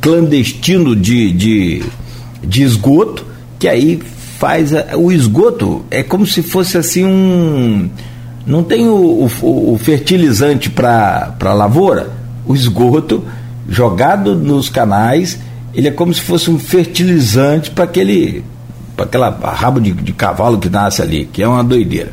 [0.00, 1.84] clandestino de, de,
[2.42, 3.24] de esgoto,
[3.58, 4.00] que aí
[4.38, 7.90] faz a, o esgoto é como se fosse assim um
[8.46, 12.10] não tem o, o, o fertilizante para a lavoura?
[12.46, 13.22] O esgoto
[13.68, 15.38] jogado nos canais
[15.74, 18.44] ele é como se fosse um fertilizante para aquele
[18.96, 22.12] para aquela rabo de, de, cavalo que nasce ali que é uma doideira.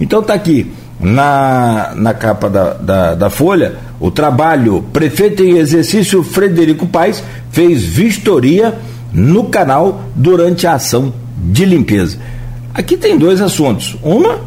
[0.00, 0.70] Então tá aqui
[1.00, 7.82] na, na capa da, da, da folha o trabalho prefeito em exercício Frederico Paes fez
[7.82, 8.78] vistoria
[9.12, 12.18] no canal durante a ação de limpeza.
[12.74, 13.96] Aqui tem dois assuntos.
[14.02, 14.40] Uma,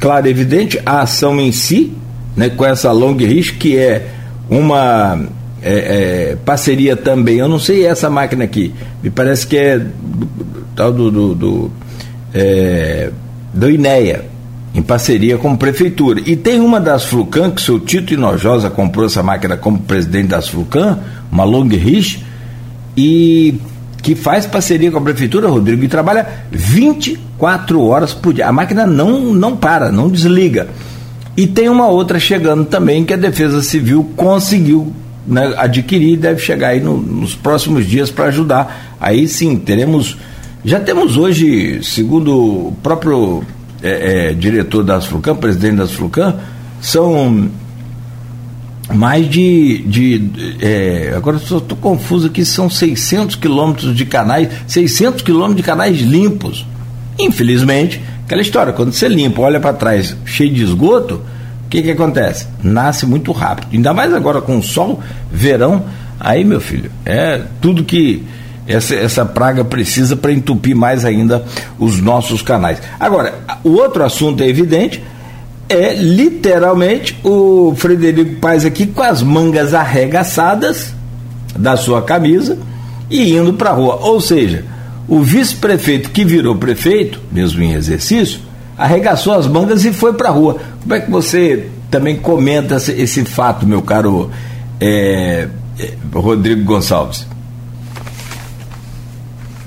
[0.00, 1.92] claro e evidente, a ação em si,
[2.36, 4.08] né, com essa long reach, que é
[4.48, 5.20] uma
[5.62, 7.36] é, é, parceria também.
[7.36, 8.72] Eu não sei essa máquina aqui.
[9.02, 9.86] Me parece que é
[10.74, 11.70] tal do, do, do,
[12.32, 13.10] é,
[13.52, 14.24] do INEA,
[14.74, 16.20] em parceria com a prefeitura.
[16.24, 20.28] E tem uma das Flucan, que o seu Tito Inojosa comprou essa máquina como presidente
[20.28, 20.98] das Flucan,
[21.32, 22.24] uma long reach,
[22.96, 23.58] e
[24.06, 28.46] que faz parceria com a prefeitura, Rodrigo, e trabalha 24 horas por dia.
[28.46, 30.68] A máquina não, não para, não desliga.
[31.36, 34.92] E tem uma outra chegando também que a Defesa Civil conseguiu
[35.26, 38.94] né, adquirir e deve chegar aí no, nos próximos dias para ajudar.
[39.00, 40.16] Aí sim, teremos.
[40.64, 43.42] Já temos hoje, segundo o próprio
[43.82, 46.36] é, é, diretor das Flucan, presidente das Flucan,
[46.80, 47.50] são
[48.94, 49.78] mais de.
[49.78, 50.30] de
[50.60, 56.66] é, agora estou confuso aqui, são 600 quilômetros de canais, 600 quilômetros de canais limpos.
[57.18, 61.22] Infelizmente, aquela história, quando você limpa, olha para trás cheio de esgoto,
[61.64, 62.46] o que, que acontece?
[62.62, 63.68] Nasce muito rápido.
[63.72, 65.00] Ainda mais agora com o sol,
[65.32, 65.84] verão,
[66.20, 68.22] aí, meu filho, é tudo que
[68.68, 71.44] essa, essa praga precisa para entupir mais ainda
[71.78, 72.80] os nossos canais.
[73.00, 73.34] Agora,
[73.64, 75.02] o outro assunto é evidente
[75.68, 80.94] é literalmente o Frederico Paz aqui com as mangas arregaçadas
[81.56, 82.58] da sua camisa
[83.10, 83.96] e indo para a rua.
[84.02, 84.64] Ou seja,
[85.08, 88.40] o vice-prefeito que virou prefeito, mesmo em exercício,
[88.76, 90.58] arregaçou as mangas e foi para a rua.
[90.82, 94.30] Como é que você também comenta esse, fato, meu caro
[94.80, 95.48] é,
[95.78, 97.26] é, Rodrigo Gonçalves?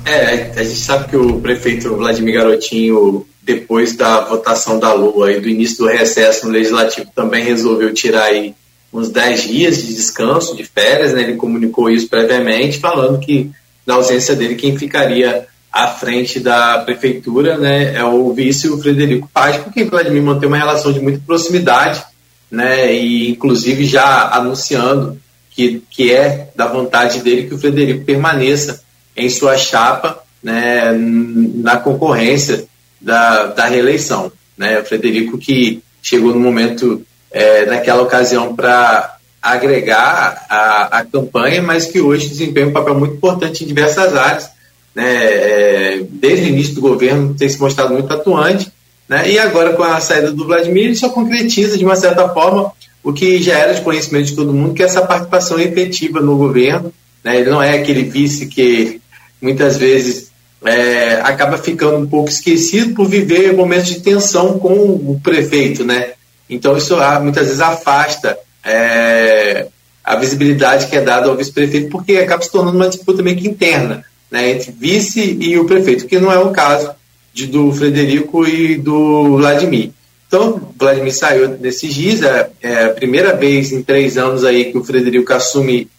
[0.09, 5.39] É, a gente sabe que o prefeito Vladimir Garotinho depois da votação da Lua e
[5.39, 8.53] do início do recesso no Legislativo, também resolveu tirar aí
[8.93, 11.23] uns 10 dias de descanso, de férias, né?
[11.23, 13.49] ele comunicou isso previamente, falando que
[13.87, 19.29] na ausência dele, quem ficaria à frente da prefeitura, né, é o vice o Frederico
[19.31, 22.03] Paz, porque Vladimir mantém uma relação de muita proximidade,
[22.51, 25.19] né, e inclusive já anunciando
[25.51, 28.83] que, que é da vontade dele que o Frederico permaneça
[29.19, 32.65] em sua chapa, né, na concorrência
[32.99, 37.01] da, da reeleição, né, o Frederico que chegou no momento
[37.31, 43.15] é, naquela ocasião para agregar a, a campanha, mas que hoje desempenha um papel muito
[43.15, 44.49] importante em diversas áreas,
[44.95, 48.71] né, é, desde o início do governo tem se mostrado muito atuante,
[49.07, 52.71] né, e agora com a saída do Vladimir, só concretiza de uma certa forma
[53.03, 56.37] o que já era de conhecimento de todo mundo, que é essa participação efetiva no
[56.37, 56.93] governo.
[57.23, 58.98] Né, ele não é aquele vice que
[59.41, 60.31] muitas vezes
[60.65, 66.13] é, acaba ficando um pouco esquecido por viver momentos de tensão com o prefeito, né?
[66.49, 69.67] Então isso ah, muitas vezes afasta é,
[70.03, 73.47] a visibilidade que é dada ao vice-prefeito, porque acaba se tornando uma disputa meio que
[73.47, 76.91] interna né, entre vice e o prefeito, que não é o caso
[77.33, 79.91] de, do Frederico e do Vladimir.
[80.27, 84.77] Então, Vladimir saiu desses dias, é, é, a primeira vez em três anos aí que
[84.77, 85.89] o Frederico assume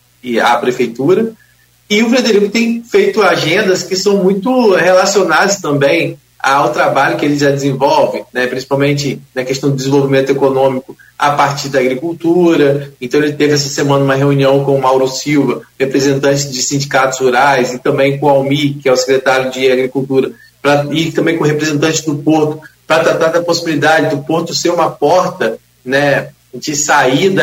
[0.42, 1.32] a prefeitura,
[1.90, 7.36] e o Frederico tem feito agendas que são muito relacionadas também ao trabalho que ele
[7.36, 12.92] já desenvolve, né, principalmente na questão do desenvolvimento econômico a partir da agricultura.
[13.00, 17.74] Então, ele teve essa semana uma reunião com o Mauro Silva, representante de sindicatos rurais,
[17.74, 20.30] e também com o Almi, que é o secretário de Agricultura,
[20.62, 24.90] pra, e também com representantes do Porto, para tratar da possibilidade do Porto ser uma
[24.90, 27.42] porta né, de saída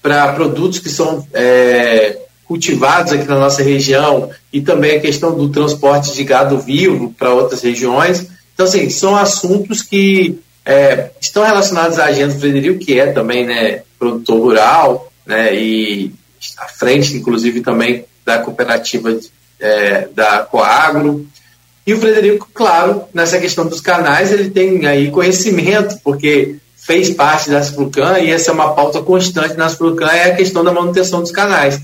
[0.00, 2.16] para produtos que são é,
[2.50, 7.32] cultivados aqui na nossa região e também a questão do transporte de gado vivo para
[7.32, 8.26] outras regiões.
[8.52, 10.36] Então, assim, são assuntos que
[10.66, 16.12] é, estão relacionados à agenda do Frederico, que é também né, produtor rural, né, e
[16.58, 19.16] à frente, inclusive, também da cooperativa
[19.60, 21.24] é, da Coagro.
[21.86, 27.48] E o Frederico, claro, nessa questão dos canais, ele tem aí conhecimento, porque fez parte
[27.48, 31.20] da Asflucan e essa é uma pauta constante na Asflucan, é a questão da manutenção
[31.20, 31.80] dos canais.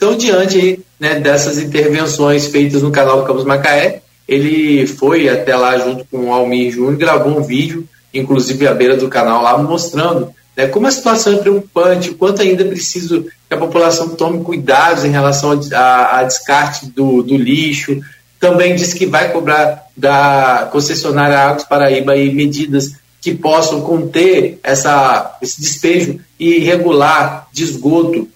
[0.00, 5.76] Então, diante né, dessas intervenções feitas no canal do Campos Macaé, ele foi até lá
[5.76, 10.32] junto com o Almir Júnior, gravou um vídeo, inclusive à beira do canal lá, mostrando
[10.56, 14.42] né, como a situação é preocupante, o quanto ainda é preciso que a população tome
[14.42, 18.00] cuidados em relação a, descarte do, do lixo.
[18.38, 25.36] Também disse que vai cobrar da concessionária Águas Paraíba aí medidas que possam conter essa,
[25.42, 28.26] esse despejo irregular de esgoto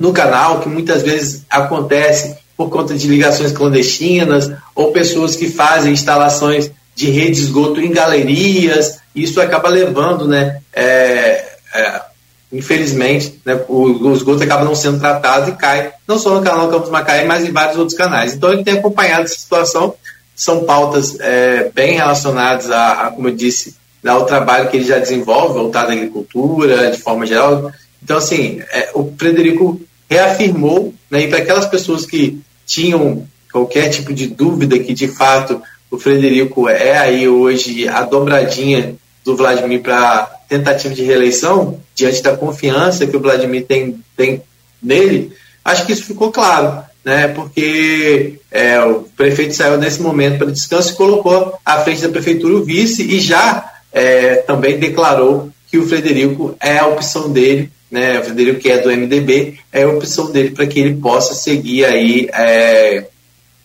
[0.00, 5.92] no canal, que muitas vezes acontece por conta de ligações clandestinas ou pessoas que fazem
[5.92, 8.98] instalações de rede de esgoto em galerias.
[9.14, 12.02] Isso acaba levando, né, é, é,
[12.50, 16.68] infelizmente, né, o, o, esgoto acaba não sendo tratado e cai, não só no canal
[16.70, 18.32] Campos Macaé, mas em vários outros canais.
[18.32, 19.94] Então ele tem acompanhado essa situação,
[20.34, 23.76] são pautas é, bem relacionadas a, a, como eu disse,
[24.06, 27.70] ao trabalho que ele já desenvolve, voltado à agricultura, de forma geral.
[28.02, 29.80] Então, assim, é, o Frederico
[30.10, 35.62] reafirmou, né, e para aquelas pessoas que tinham qualquer tipo de dúvida que de fato
[35.90, 42.36] o Frederico é aí hoje a dobradinha do Vladimir para tentativa de reeleição, diante da
[42.36, 44.42] confiança que o Vladimir tem, tem
[44.82, 45.32] nele,
[45.64, 47.28] acho que isso ficou claro, né?
[47.28, 52.54] Porque é, o prefeito saiu nesse momento para descanso e colocou à frente da prefeitura
[52.54, 58.20] o vice e já é, também declarou que o Frederico é a opção dele né,
[58.20, 61.84] o Frederico que é do MDB, é a opção dele para que ele possa seguir
[61.84, 63.06] aí é,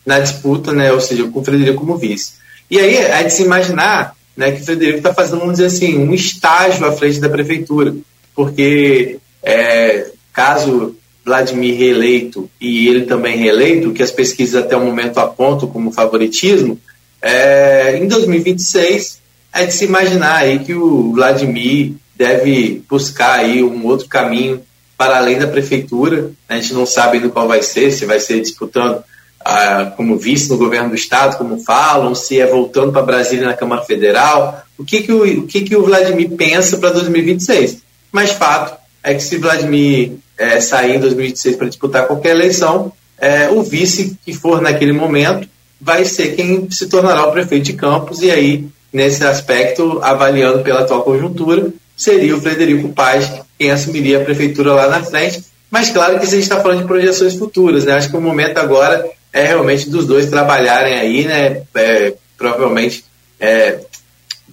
[0.06, 2.34] na disputa, né, ou seja, com o Frederico como vice.
[2.70, 5.98] E aí é de se imaginar né, que o Frederico está fazendo, vamos dizer assim,
[5.98, 7.96] um estágio à frente da prefeitura,
[8.36, 15.18] porque é, caso Vladimir reeleito e ele também reeleito, que as pesquisas até o momento
[15.20, 16.80] apontam como favoritismo,
[17.22, 19.20] é, em 2026
[19.52, 24.62] é de se imaginar aí que o Vladimir deve buscar aí um outro caminho
[24.98, 26.32] para além da prefeitura.
[26.48, 29.04] A gente não sabe ainda qual vai ser, se vai ser disputando
[29.44, 33.54] ah, como vice no governo do estado, como falam, se é voltando para Brasília na
[33.54, 34.64] Câmara Federal.
[34.78, 37.78] O que, que, o, o, que, que o Vladimir pensa para 2026?
[38.12, 43.50] Mas fato é que se Vladimir é, sair em 2026 para disputar qualquer eleição, é,
[43.50, 45.48] o vice que for naquele momento
[45.80, 50.82] vai ser quem se tornará o prefeito de Campos, e aí, nesse aspecto, avaliando pela
[50.82, 55.44] atual conjuntura, seria o Frederico Paz quem assumiria a prefeitura lá na frente.
[55.72, 57.94] Mas claro que a gente está falando de projeções futuras, né?
[57.94, 61.64] Acho que o momento agora é realmente dos dois trabalharem aí, né?
[61.74, 63.04] É, provavelmente,
[63.40, 63.80] é,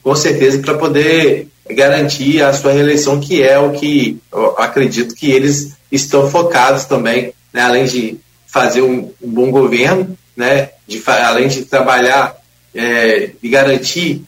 [0.02, 4.18] com certeza, para poder garantir a sua reeleição, que é o que
[4.56, 7.62] acredito que eles estão focados também, né?
[7.62, 10.70] além de fazer um, um bom governo, né?
[10.86, 12.36] de, além de trabalhar
[12.74, 14.22] é, e garantir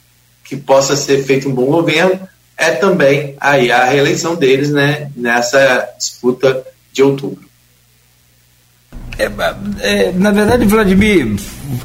[0.45, 2.21] que possa ser feito um bom governo,
[2.57, 7.45] é também aí a reeleição deles né, nessa disputa de outubro.
[9.19, 9.31] É,
[9.81, 11.37] é, na verdade, Vladimir,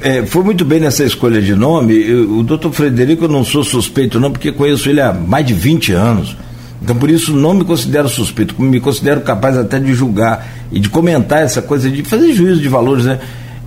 [0.02, 1.96] é, foi muito bem nessa escolha de nome.
[1.96, 5.54] Eu, o doutor Frederico eu não sou suspeito, não, porque conheço ele há mais de
[5.54, 6.36] 20 anos.
[6.82, 10.90] Então, por isso, não me considero suspeito, me considero capaz até de julgar e de
[10.90, 13.20] comentar essa coisa, de fazer juízo de valores, né?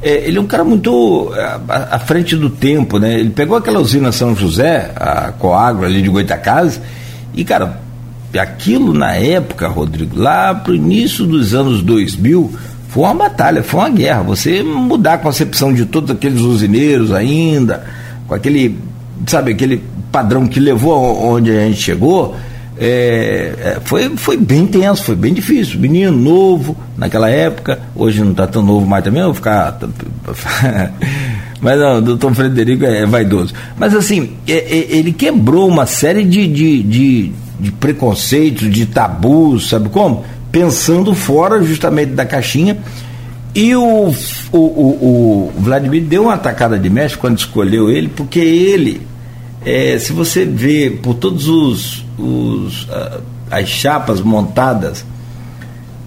[0.02, 3.20] É, ele é um cara muito é, à, à, frente do tempo, né?
[3.20, 6.80] Ele pegou aquela usina São José, a Coagro ali de Goitacazes,
[7.34, 7.80] e, cara,
[8.36, 12.52] aquilo na época, Rodrigo, lá pro início dos anos 2000,
[12.88, 14.22] foi uma batalha, foi uma guerra.
[14.24, 17.84] Você mudar a concepção de todos aqueles usineiros ainda,
[18.26, 18.76] com aquele,
[19.26, 22.36] sabe, aquele padrão que levou onde a gente chegou,
[22.78, 25.78] é, é, foi, foi bem tenso, foi bem difícil.
[25.78, 29.78] Menino novo naquela época, hoje não está tão novo mais também, eu vou ficar.
[31.60, 33.54] Mas não, o doutor Frederico é, vaidoso.
[33.78, 39.68] Mas assim, é, é, ele quebrou uma série de, de, de, de preconceitos, de tabus,
[39.68, 40.24] sabe como?
[40.50, 42.78] Pensando fora justamente da caixinha.
[43.54, 44.12] E o,
[44.50, 49.02] o, o, o Vladimir deu uma atacada de mestre quando escolheu ele, porque ele,
[49.64, 52.88] é, se você vê por todos os, os
[53.50, 55.04] as chapas montadas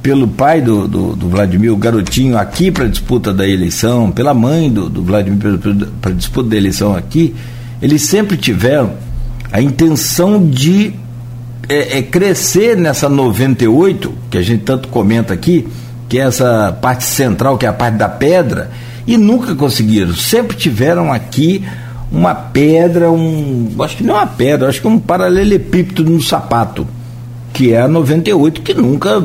[0.02, 4.34] pelo pai do, do, do Vladimir, o garotinho, aqui para a disputa da eleição, pela
[4.36, 5.60] mãe do, do Vladimir
[6.00, 7.36] para a disputa da eleição aqui,
[7.82, 8.94] eles sempre tiveram
[9.52, 10.94] a intenção de
[11.68, 15.68] é, é, crescer nessa 98, que a gente tanto comenta aqui,
[16.08, 18.70] que é essa parte central, que é a parte da pedra,
[19.08, 20.14] e nunca conseguiram.
[20.14, 21.66] Sempre tiveram aqui
[22.12, 23.72] uma pedra, um.
[23.80, 26.88] Acho que não é uma pedra, acho que é um paralelepípedo no sapato,
[27.54, 29.24] que é a 98, que nunca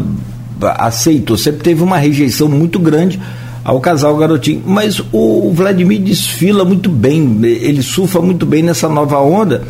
[0.78, 3.20] aceitou, sempre teve uma rejeição muito grande
[3.64, 4.62] ao casal garotinho.
[4.66, 9.62] Mas o Vladimir desfila muito bem, ele surfa muito bem nessa nova onda,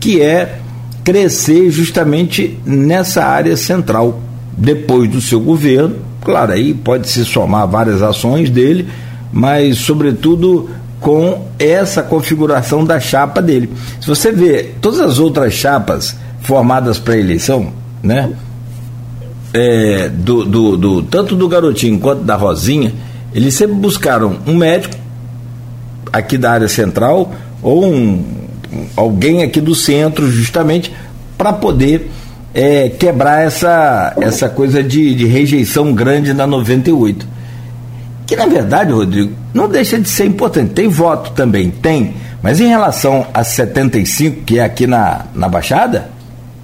[0.00, 0.58] que é
[1.04, 4.20] crescer justamente nessa área central,
[4.56, 5.96] depois do seu governo.
[6.24, 8.86] Claro, aí pode se somar várias ações dele,
[9.32, 10.70] mas, sobretudo,
[11.02, 13.68] com essa configuração da chapa dele.
[14.00, 17.72] Se você vê todas as outras chapas formadas para eleição,
[18.02, 18.32] né?
[19.52, 22.94] É, do, do, do, tanto do garotinho quanto da Rosinha,
[23.34, 24.94] eles sempre buscaram um médico
[26.10, 28.24] aqui da área central ou um,
[28.96, 30.90] alguém aqui do centro, justamente
[31.36, 32.10] para poder
[32.54, 37.26] é, quebrar essa, essa coisa de, de rejeição grande na 98.
[38.26, 40.72] Que na verdade, Rodrigo, não deixa de ser importante.
[40.72, 42.14] Tem voto também, tem.
[42.42, 46.10] Mas em relação a 75, que é aqui na, na Baixada,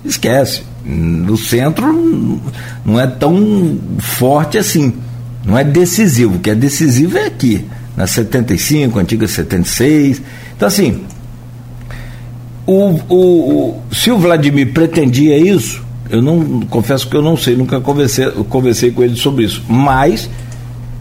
[0.05, 0.63] esquece.
[0.85, 2.41] No centro
[2.85, 4.95] não é tão forte assim.
[5.45, 6.37] Não é decisivo.
[6.37, 7.65] O que é decisivo é aqui,
[7.97, 10.23] na 75, antiga 76.
[10.57, 11.05] Então, assim,
[12.67, 17.57] o, o, o, se o Vladimir pretendia isso, eu não confesso que eu não sei,
[17.57, 19.63] nunca conversei, conversei com ele sobre isso.
[19.69, 20.29] Mas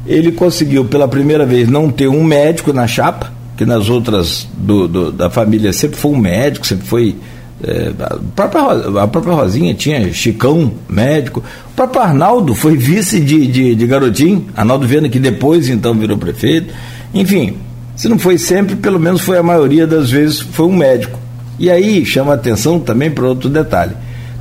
[0.08, 4.88] ele conseguiu pela primeira vez não ter um médico na chapa, que nas outras do,
[4.88, 7.16] do, da família sempre foi um médico, sempre foi.
[7.64, 11.44] É, a, própria, a própria Rosinha tinha Chicão, médico.
[11.72, 16.18] O próprio Arnaldo foi vice de, de, de garotinho, Arnaldo Viana, que depois então virou
[16.18, 16.74] prefeito.
[17.14, 17.58] Enfim,
[17.96, 21.20] se não foi sempre, pelo menos foi a maioria das vezes, foi um médico.
[21.60, 23.96] E aí chama atenção também para outro detalhe.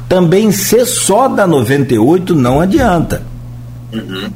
[0.08, 3.22] Também ser só da 98 não adianta.
[3.92, 4.30] Uhum.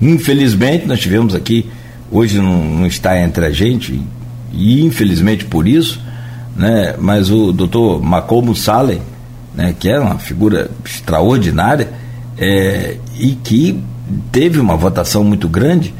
[0.00, 1.66] Infelizmente, nós tivemos aqui,
[2.10, 4.00] hoje não, não está entre a gente,
[4.52, 6.00] e infelizmente por isso,
[6.56, 9.00] né, mas o doutor Macomo Saleh,
[9.54, 11.88] né, que é uma figura extraordinária,
[12.38, 13.78] é, e que
[14.32, 15.94] teve uma votação muito grande,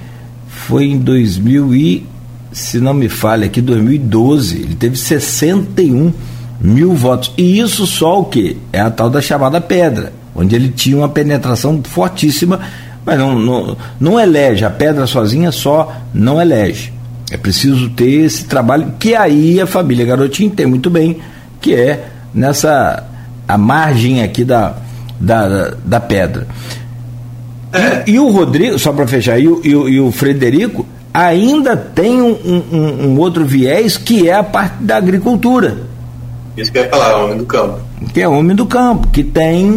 [0.49, 2.07] foi em 2000 e,
[2.53, 6.13] se não me falha aqui, 2012, ele teve 61
[6.61, 7.33] mil votos.
[7.37, 8.57] E isso só o que?
[8.73, 12.61] É a tal da chamada pedra, onde ele tinha uma penetração fortíssima
[13.05, 16.93] mas não, não, não elege, a pedra sozinha só não elege.
[17.31, 21.19] É preciso ter esse trabalho que aí a família Garotinho tem muito bem,
[21.61, 23.07] que é nessa
[23.47, 24.75] a margem aqui da,
[25.19, 26.47] da, da pedra.
[27.73, 28.05] É.
[28.07, 31.77] E, e, o Rodrigo, só para fechar, e o, e, o, e o, Frederico ainda
[31.77, 35.79] tem um, um, um, outro viés que é a parte da agricultura.
[36.57, 37.79] Isso que eu ia falar, homem do campo.
[38.13, 39.71] Que é homem do campo, que tem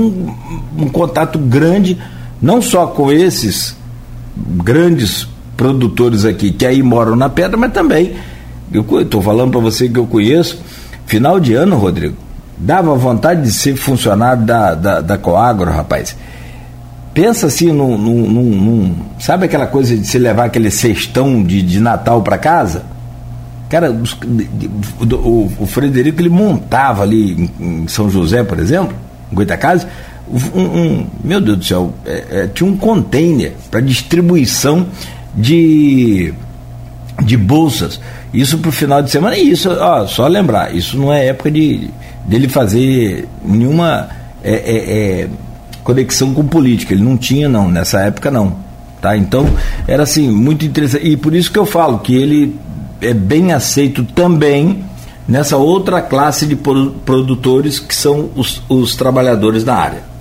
[0.78, 1.98] um contato grande
[2.44, 3.74] não só com esses
[4.36, 5.26] grandes
[5.56, 8.16] produtores aqui que aí moram na pedra, mas também,
[8.72, 10.62] eu estou falando para você que eu conheço,
[11.06, 12.18] final de ano, Rodrigo,
[12.58, 16.18] dava vontade de ser funcionário da, da, da Coagro, rapaz.
[17.14, 21.80] pensa assim num, num, num, Sabe aquela coisa de se levar aquele cestão de, de
[21.80, 22.84] Natal para casa?
[23.70, 28.94] Cara, o, o, Frederico ele montava ali em, em São José, por exemplo,
[29.32, 29.88] em Goitacazes,
[30.32, 34.88] um, um, meu Deus do céu, é, é, tinha um container para distribuição
[35.36, 36.34] de,
[37.24, 38.00] de bolsas.
[38.34, 39.38] Isso para o final de semana.
[39.38, 41.90] E isso, ó, só lembrar, isso não é época de
[42.26, 44.10] dele fazer nenhuma
[44.44, 45.30] é, é, é,
[45.84, 46.94] conexão com política.
[46.94, 48.56] Ele não tinha, não, nessa época não.
[49.02, 49.18] Tá?
[49.18, 49.46] Então,
[49.88, 51.06] era assim, muito interessante.
[51.06, 52.58] E por isso que eu falo que ele
[53.02, 54.86] é bem aceito também
[55.28, 60.13] nessa outra classe de produtores que são os, os trabalhadores da área.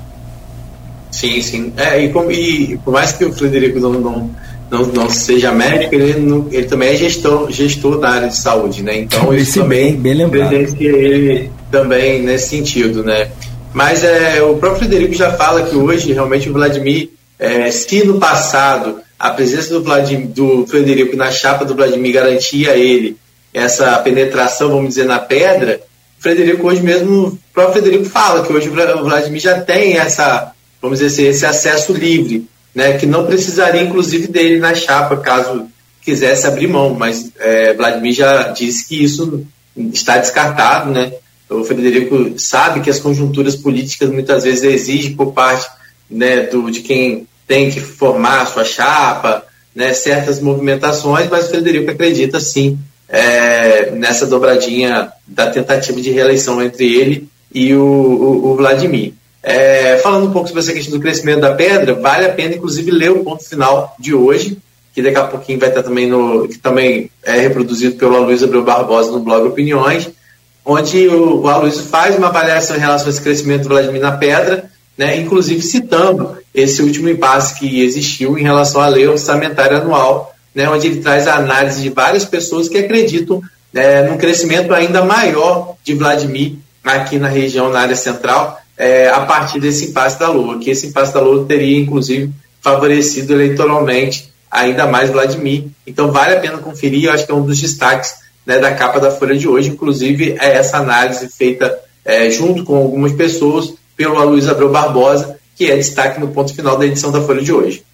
[1.12, 1.72] Sim, sim.
[1.76, 4.30] É, e, e por mais que o Frederico não, não,
[4.70, 8.82] não, não seja médico, ele, não, ele também é gestor, gestor da área de saúde,
[8.82, 8.96] né?
[8.96, 10.52] Então isso também bem, bem lembrado.
[10.52, 13.30] ele também nesse sentido, né?
[13.74, 18.18] Mas é, o próprio Frederico já fala que hoje realmente o Vladimir, é, se no
[18.18, 23.16] passado a presença do, Vladimir, do Frederico na chapa do Vladimir garantia a ele
[23.52, 25.80] essa penetração, vamos dizer, na pedra,
[26.18, 30.51] o Frederico hoje mesmo, o próprio Frederico fala que hoje o Vladimir já tem essa,
[30.82, 35.68] vamos dizer assim, esse acesso livre, né, que não precisaria inclusive dele na chapa caso
[36.02, 41.12] quisesse abrir mão, mas é, Vladimir já disse que isso está descartado, né?
[41.48, 45.70] O Frederico sabe que as conjunturas políticas muitas vezes exigem por parte
[46.10, 51.50] né, do, de quem tem que formar a sua chapa, né, certas movimentações, mas o
[51.50, 52.78] Frederico acredita sim
[53.08, 59.12] é, nessa dobradinha da tentativa de reeleição entre ele e o, o, o Vladimir.
[59.42, 62.90] É, falando um pouco sobre essa questão do crescimento da pedra, vale a pena inclusive
[62.90, 64.56] ler o ponto final de hoje,
[64.94, 66.46] que daqui a pouquinho vai estar também no.
[66.46, 70.08] que também é reproduzido pelo Luiz Abreu Barbosa no blog Opiniões,
[70.64, 74.12] onde o, o Aloysio faz uma avaliação em relação a esse crescimento do Vladimir na
[74.12, 80.34] pedra, né, inclusive citando esse último impasse que existiu em relação à lei orçamentária anual,
[80.54, 83.40] né, onde ele traz a análise de várias pessoas que acreditam
[83.72, 89.20] né, num crescimento ainda maior de Vladimir aqui na região, na área central, é, a
[89.20, 94.88] partir desse impasse da Lula, que esse impasse da Lula teria, inclusive, favorecido eleitoralmente ainda
[94.88, 95.66] mais Vladimir.
[95.86, 98.98] Então, vale a pena conferir, eu acho que é um dos destaques né, da capa
[98.98, 104.18] da Folha de hoje, inclusive é essa análise feita é, junto com algumas pessoas pelo
[104.18, 107.84] Aloysio Abreu Barbosa, que é destaque no ponto final da edição da Folha de hoje.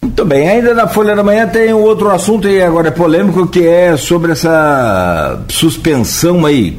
[0.00, 3.46] Muito bem, ainda na Folha da Manhã tem um outro assunto e agora é polêmico
[3.46, 6.74] que é sobre essa suspensão aí.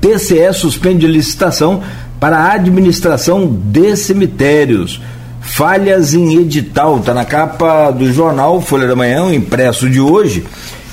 [0.00, 1.82] TCE suspende licitação
[2.20, 5.00] para a administração de cemitérios.
[5.40, 10.44] Falhas em edital, está na capa do jornal Folha da Manhã, impresso de hoje.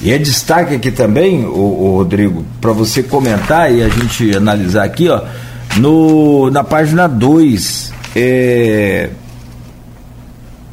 [0.01, 5.09] E é destaque aqui também, o Rodrigo, para você comentar e a gente analisar aqui,
[5.09, 5.21] ó,
[5.78, 7.91] no, na página 2.
[8.15, 9.09] É...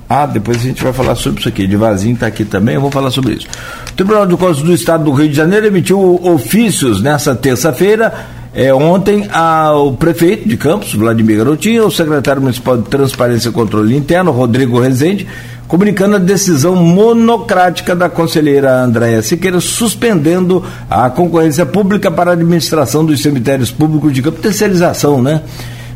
[0.08, 1.66] Ah, depois a gente vai falar sobre isso aqui.
[1.66, 3.48] De Vazinho está aqui também, eu vou falar sobre isso.
[3.90, 8.12] O Tribunal de Contas do Estado do Rio de Janeiro emitiu ofícios nessa terça-feira.
[8.54, 13.96] É, ontem, ao prefeito de Campos, Vladimir Garotinho, ao secretário municipal de Transparência e Controle
[13.96, 15.26] Interno, Rodrigo Rezende,
[15.66, 23.04] comunicando a decisão monocrática da conselheira Andréa Siqueira, suspendendo a concorrência pública para a administração
[23.04, 25.42] dos cemitérios públicos de campo, terceirização, né?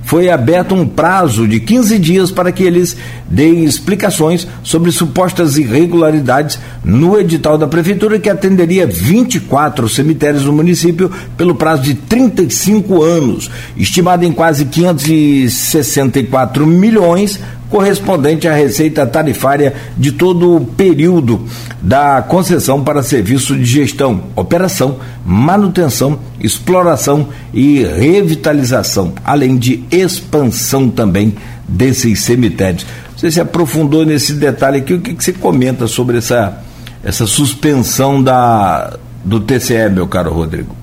[0.09, 2.97] Foi aberto um prazo de 15 dias para que eles
[3.29, 11.13] deem explicações sobre supostas irregularidades no edital da prefeitura que atenderia 24 cemitérios no município
[11.37, 17.39] pelo prazo de 35 anos, estimado em quase 564 milhões
[17.71, 21.47] correspondente à receita tarifária de todo o período
[21.81, 31.35] da concessão para serviço de gestão, operação, manutenção, exploração e revitalização, além de expansão também
[31.67, 32.87] desses cemitérios.
[33.17, 36.63] Você se aprofundou nesse detalhe aqui, o que, que você comenta sobre essa,
[37.03, 40.78] essa suspensão da, do TCE, meu caro Rodrigo?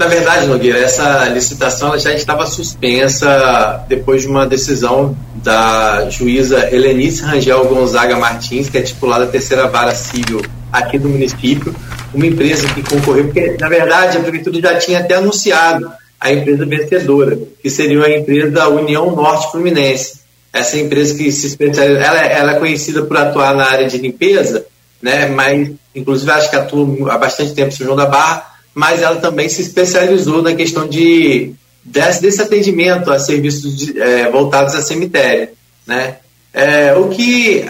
[0.00, 5.14] Na verdade, Nogueira, essa licitação já estava suspensa depois de uma decisão
[5.44, 10.40] da juíza Helenice Rangel Gonzaga Martins, que é titulada terceira vara civil
[10.72, 11.76] aqui do município,
[12.14, 16.64] uma empresa que concorreu, porque na verdade a prefeitura já tinha até anunciado a empresa
[16.64, 20.20] vencedora, que seria a empresa União Norte Fluminense.
[20.50, 24.64] Essa empresa que se especializa, ela, ela é conhecida por atuar na área de limpeza,
[25.02, 29.02] né, mas inclusive acho que atua há bastante tempo em São João da Barra, mas
[29.02, 34.74] ela também se especializou na questão de desse, desse atendimento a serviços de, é, voltados
[34.74, 35.48] a cemitério.
[35.86, 36.16] Né?
[36.52, 37.64] É, o que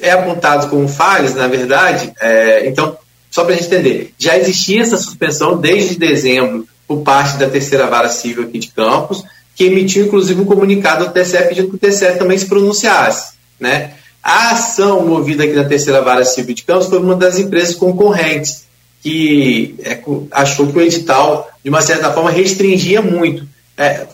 [0.00, 2.96] é apontado como falhas, na verdade, é, então,
[3.30, 7.86] só para a gente entender, já existia essa suspensão desde dezembro por parte da terceira
[7.86, 9.22] vara civil aqui de Campos,
[9.54, 13.34] que emitiu inclusive um comunicado ao TCE pedindo que o TCE também se pronunciasse.
[13.58, 13.92] Né?
[14.22, 18.67] A ação movida aqui na terceira vara civil de Campos foi uma das empresas concorrentes
[19.02, 19.98] que é,
[20.30, 23.46] achou que o edital, de uma certa forma, restringia muito.
[23.76, 24.06] É,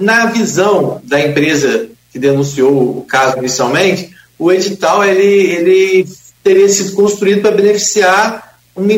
[0.00, 6.08] na visão da empresa que denunciou o caso inicialmente, o edital ele, ele
[6.42, 8.92] teria sido construído para beneficiar uma,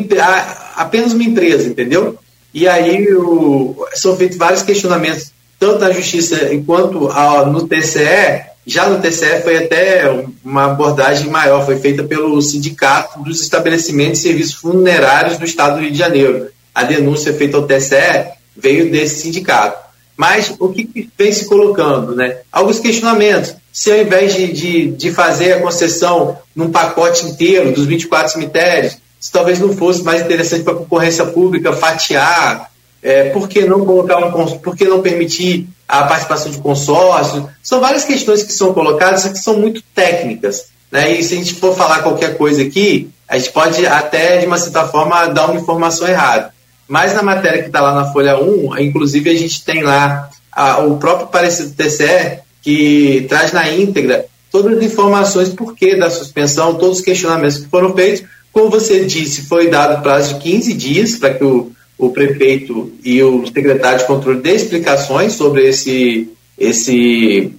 [0.76, 2.18] apenas uma empresa, entendeu?
[2.52, 7.08] E aí o, são feitos vários questionamentos, tanto na Justiça quanto
[7.52, 8.48] no TCE.
[8.68, 10.04] Já no TCE foi até
[10.44, 15.80] uma abordagem maior, foi feita pelo Sindicato dos Estabelecimentos e Serviços Funerários do Estado do
[15.80, 16.50] Rio de Janeiro.
[16.74, 19.88] A denúncia feita ao TCE veio desse sindicato.
[20.14, 22.14] Mas o que vem se colocando?
[22.14, 22.40] Né?
[22.52, 23.54] Alguns questionamentos.
[23.72, 28.98] Se ao invés de, de, de fazer a concessão num pacote inteiro dos 24 cemitérios,
[29.18, 32.67] se talvez não fosse mais interessante para a concorrência pública fatiar,
[33.02, 37.48] é, por que não colocar um por que não permitir a participação de consórcio?
[37.62, 40.66] São várias questões que são colocadas que são muito técnicas.
[40.90, 41.12] Né?
[41.12, 44.58] E se a gente for falar qualquer coisa aqui, a gente pode até, de uma
[44.58, 46.52] certa forma, dar uma informação errada.
[46.88, 50.78] Mas na matéria que está lá na Folha 1, inclusive a gente tem lá a,
[50.78, 56.10] o próprio parecer do TCE, que traz na íntegra todas as informações por que da
[56.10, 58.24] suspensão, todos os questionamentos que foram feitos.
[58.50, 63.22] Como você disse, foi dado prazo de 15 dias para que o, o prefeito e
[63.22, 67.52] o secretário de controle dê explicações sobre esse, esse,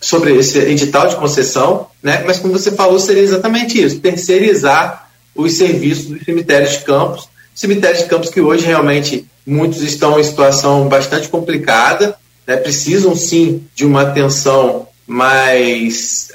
[0.00, 2.22] sobre esse edital de concessão, né?
[2.24, 8.02] mas como você falou, seria exatamente isso, terceirizar os serviços dos cemitérios de campos Cemitérios
[8.02, 13.84] de campos que hoje realmente muitos estão em situação bastante complicada, né, precisam sim de
[13.84, 16.32] uma atenção mais.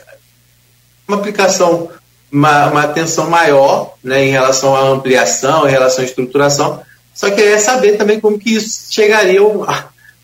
[1.08, 1.90] uma aplicação,
[2.32, 6.82] uma, uma atenção maior né, em relação à ampliação, em relação à estruturação.
[7.18, 9.66] Só que é saber também como que isso chegaria ao,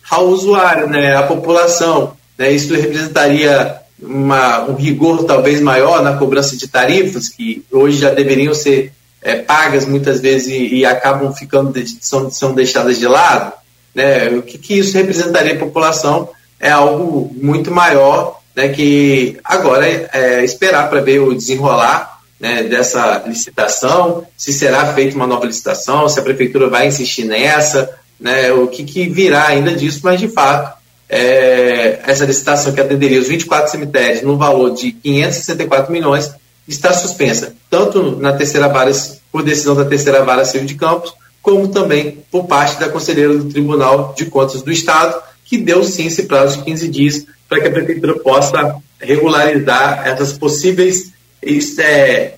[0.08, 2.16] ao usuário, né, à população.
[2.38, 8.10] Né, isso representaria uma, um rigor talvez maior na cobrança de tarifas, que hoje já
[8.10, 13.52] deveriam ser é, pagas muitas vezes e, e acabam ficando são, são deixadas de lado,
[13.92, 14.28] né?
[14.28, 16.28] O que, que isso representaria à população
[16.60, 18.68] é algo muito maior, né?
[18.68, 22.13] Que agora é, é esperar para ver o desenrolar
[22.44, 27.90] né, dessa licitação, se será feita uma nova licitação, se a prefeitura vai insistir nessa,
[28.20, 28.52] né?
[28.52, 30.76] O que, que virá ainda disso, mas de fato
[31.08, 36.32] é, essa licitação que atenderia os 24 cemitérios no valor de 564 milhões
[36.68, 38.92] está suspensa, tanto na terceira vara,
[39.32, 43.48] por decisão da terceira vara civil de Campos, como também por parte da conselheira do
[43.48, 47.68] Tribunal de Contas do Estado, que deu sim esse prazo de 15 dias para que
[47.68, 51.13] a prefeitura possa regularizar essas possíveis
[51.78, 52.34] é,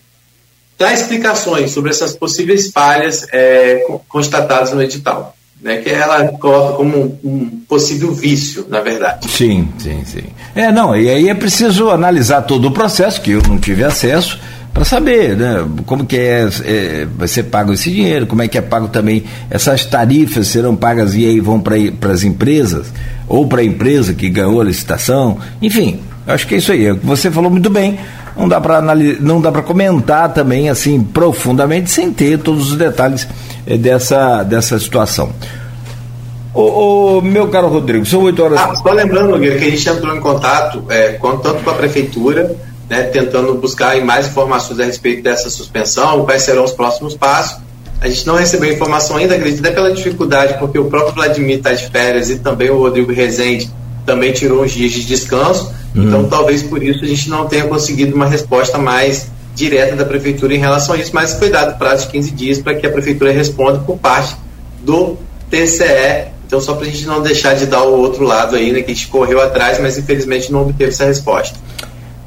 [0.78, 7.18] dar explicações sobre essas possíveis falhas é, constatadas no edital né, que ela coloca como
[7.24, 9.28] um, um, possível vício, na verdade.
[9.30, 10.24] Sim, sim, sim.
[10.54, 14.38] É, não, e aí é preciso analisar todo o processo, que eu não tive acesso,
[14.72, 18.58] para saber né, como que é, é, vai ser pago esse dinheiro, como é que
[18.58, 22.92] é pago também essas tarifas serão pagas e aí vão para as empresas,
[23.26, 26.92] ou para a empresa que ganhou a licitação, enfim, acho que é isso aí.
[26.92, 27.98] Você falou muito bem,
[28.36, 28.82] não dá para
[29.20, 33.26] não dá para comentar também assim profundamente sem ter todos os detalhes
[33.66, 35.32] é, dessa, dessa situação.
[36.54, 38.58] O, meu caro Rodrigo, são oito horas.
[38.58, 41.74] Ah, só lembrando, Nogueira, que a gente entrou em contato é, com, tanto com a
[41.74, 42.56] prefeitura,
[42.88, 47.58] né, tentando buscar mais informações a respeito dessa suspensão, quais serão os próximos passos.
[48.00, 51.72] A gente não recebeu informação ainda, acredito até pela dificuldade, porque o próprio Vladimir está
[51.72, 53.70] de férias e também o Rodrigo Rezende
[54.06, 55.74] também tirou uns dias de descanso.
[55.97, 56.05] Uhum.
[56.05, 60.55] Então, talvez por isso a gente não tenha conseguido uma resposta mais direta da prefeitura
[60.55, 63.32] em relação a isso, mas foi dado prazo de 15 dias para que a prefeitura
[63.32, 64.36] responda por parte
[64.85, 65.16] do
[65.51, 66.36] TCE.
[66.47, 68.93] Então, só para a gente não deixar de dar o outro lado aí, né, que
[68.93, 71.59] a gente correu atrás, mas infelizmente não obteve essa resposta.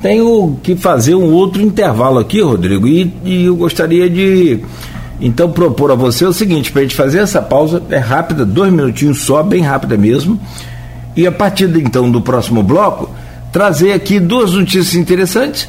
[0.01, 4.61] Tenho que fazer um outro intervalo aqui, Rodrigo, e, e eu gostaria de
[5.21, 8.71] então propor a você o seguinte: para a gente fazer essa pausa, é rápida, dois
[8.71, 10.39] minutinhos só, bem rápida mesmo,
[11.15, 13.09] e a partir então do próximo bloco,
[13.51, 15.67] trazer aqui duas notícias interessantes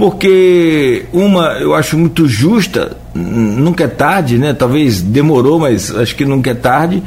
[0.00, 4.54] porque uma eu acho muito justa, nunca é tarde, né?
[4.54, 7.02] Talvez demorou, mas acho que nunca é tarde,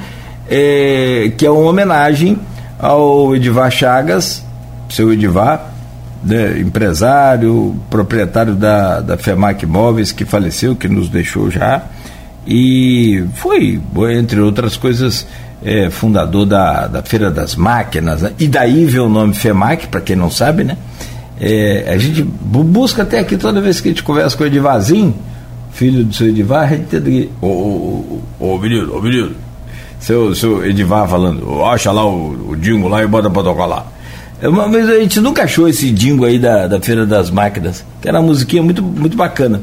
[0.48, 2.38] é, que é uma homenagem
[2.78, 4.46] ao Edivar Chagas,
[4.92, 5.74] seu Edivar,
[6.24, 11.82] né, empresário, proprietário da, da FEMAC Móveis, que faleceu, que nos deixou já,
[12.46, 13.82] e foi,
[14.20, 15.26] entre outras coisas,
[15.64, 18.34] é, fundador da, da Feira das Máquinas, né?
[18.38, 20.78] e daí vem o nome FEMAC, para quem não sabe, né?
[21.40, 25.16] É, a gente busca até aqui toda vez que a gente conversa com o Edivazinho,
[25.72, 27.30] filho do seu Edivar, a gente tenta que.
[27.42, 29.32] Ô, ô, ô, menino, ô menino,
[30.00, 33.86] Seu, seu Edivar falando, acha lá o, o Dingo lá e bota pra tocar lá.
[34.42, 38.08] É mas a gente nunca achou esse Dingo aí da, da Feira das Máquinas, que
[38.08, 39.62] era uma musiquinha muito, muito bacana.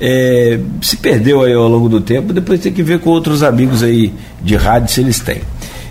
[0.00, 3.82] É, se perdeu aí ao longo do tempo, depois tem que ver com outros amigos
[3.82, 5.40] aí de rádio se eles têm.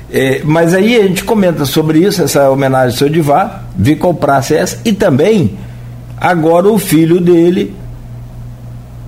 [0.10, 4.14] É, mas aí a gente comenta sobre isso, essa homenagem ao seu Divar, ver qual
[4.14, 5.58] praça é essa, e também
[6.18, 7.76] agora o filho dele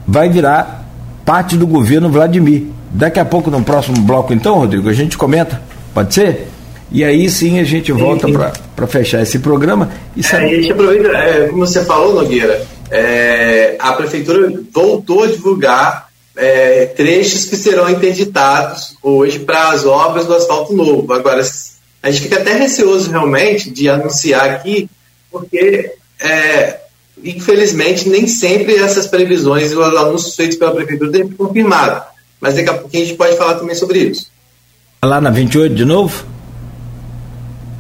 [0.06, 0.86] vai virar
[1.24, 2.64] parte do governo Vladimir.
[2.92, 5.62] Daqui a pouco, no próximo bloco, então, Rodrigo, a gente comenta,
[5.94, 6.50] pode ser?
[6.92, 8.28] E aí sim a gente volta
[8.76, 9.90] para fechar esse programa.
[10.18, 10.46] E sabe...
[10.46, 16.10] é, a gente aproveita, é, como você falou, Nogueira, é, a prefeitura voltou a divulgar
[16.36, 21.12] é, trechos que serão interditados hoje para as obras do asfalto novo.
[21.14, 21.42] Agora,
[22.02, 24.90] a gente fica até receoso realmente de anunciar aqui,
[25.30, 26.80] porque é,
[27.24, 32.02] infelizmente nem sempre essas previsões e os anúncios feitos pela prefeitura têm confirmado.
[32.40, 34.32] Mas daqui a pouquinho a gente pode falar também sobre isso.
[35.04, 36.26] Lá na 28 de novo?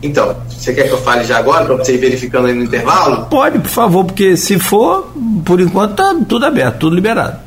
[0.01, 3.25] Então, você quer que eu fale já agora, para você ir verificando aí no intervalo?
[3.25, 5.11] Pode, por favor, porque se for,
[5.43, 7.37] por enquanto está tudo aberto, tudo liberado.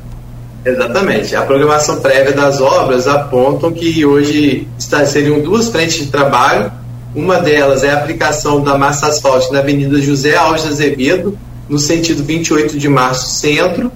[0.63, 1.35] Exatamente.
[1.35, 6.71] A programação prévia das obras apontam que hoje está, seriam duas frentes de trabalho.
[7.13, 12.23] Uma delas é a aplicação da massa asfáltica na Avenida José Alves Azevedo, no sentido
[12.23, 13.91] 28 de março, centro.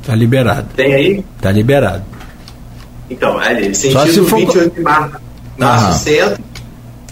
[0.00, 0.68] Está liberado.
[0.76, 1.24] Tem aí?
[1.36, 2.04] Está liberado.
[3.08, 4.38] Então, é ali, sentido for...
[4.38, 5.16] 28 de março,
[5.58, 6.49] março centro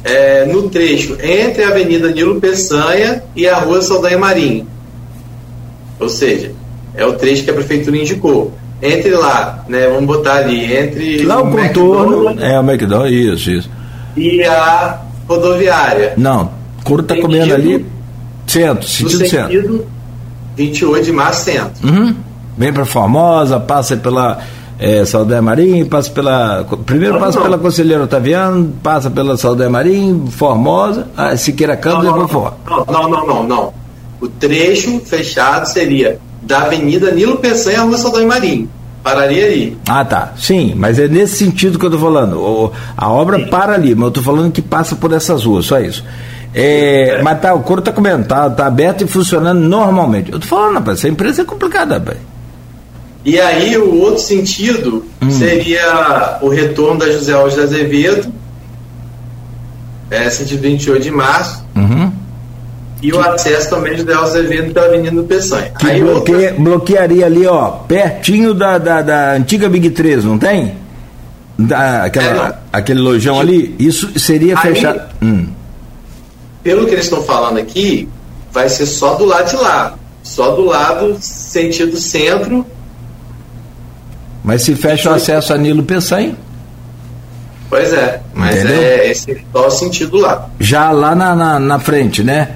[0.05, 4.67] é, no trecho entre a Avenida Nilo Peçanha e a Rua Saldanha Marinho.
[5.99, 6.53] Ou seja,
[6.95, 8.53] é o trecho que a prefeitura indicou.
[8.81, 13.51] Entre lá, né, vamos botar ali, entre lá o, o contorno, é o McDonald's, isso,
[13.51, 13.71] isso.
[14.17, 16.15] E a rodoviária.
[16.17, 17.85] Não, o couro está comendo ali
[18.47, 19.87] centro, sentido, sentido centro.
[20.57, 21.89] 28 de março, centro.
[21.89, 22.15] Uhum.
[22.57, 24.41] Vem para Formosa, passa pela
[24.79, 26.65] é, Saldanha Marim, passa pela.
[26.87, 27.45] Primeiro não, passa não.
[27.45, 32.55] pela Conselheiro Otaviano, passa pela Saldanha Marim, Formosa, ah, Siqueira Campos e depois fora.
[32.67, 33.75] Não, não, não, não.
[34.21, 38.69] O trecho fechado seria da Avenida Nilo Peçanha Rua Saldanha Marim.
[39.03, 39.79] Pararia ali.
[39.89, 40.33] Ah, tá.
[40.37, 42.39] Sim, mas é nesse sentido que eu estou falando.
[42.39, 43.47] O, a obra Sim.
[43.47, 46.05] para ali, mas eu estou falando que passa por essas ruas, só isso.
[46.55, 47.23] É, é.
[47.23, 50.31] Mas tá, o couro está comentado, está aberto e funcionando normalmente.
[50.31, 52.19] Eu estou falando, rapaz, essa empresa é complicada, rapaz.
[53.29, 55.31] E aí o outro sentido hum.
[55.31, 58.33] seria o retorno da José Alves de Azevedo,
[60.11, 62.11] é, sentido 28 de março, uhum.
[63.03, 65.71] e o acesso também de José Alves de Azevedo pela Avenida do Peçanha.
[65.79, 66.65] Que aí bloqueia, outra...
[66.65, 70.77] bloquearia ali, ó, pertinho da, da, da antiga Big 3, não tem?
[71.59, 75.03] Da, aquela, é, aquele lojão ali, isso seria aí, fechado.
[75.21, 75.49] Hum.
[76.63, 78.09] Pelo que eles estão falando aqui,
[78.51, 79.97] vai ser só do lado de lá.
[80.23, 82.65] Só do lado, sentido centro,
[84.49, 86.35] mas se fecha o acesso a Nilo Peçanha.
[87.69, 88.81] Pois é, mas Entendeu?
[88.81, 90.49] é esse só o sentido lá.
[90.59, 92.53] Já lá na, na, na frente, né?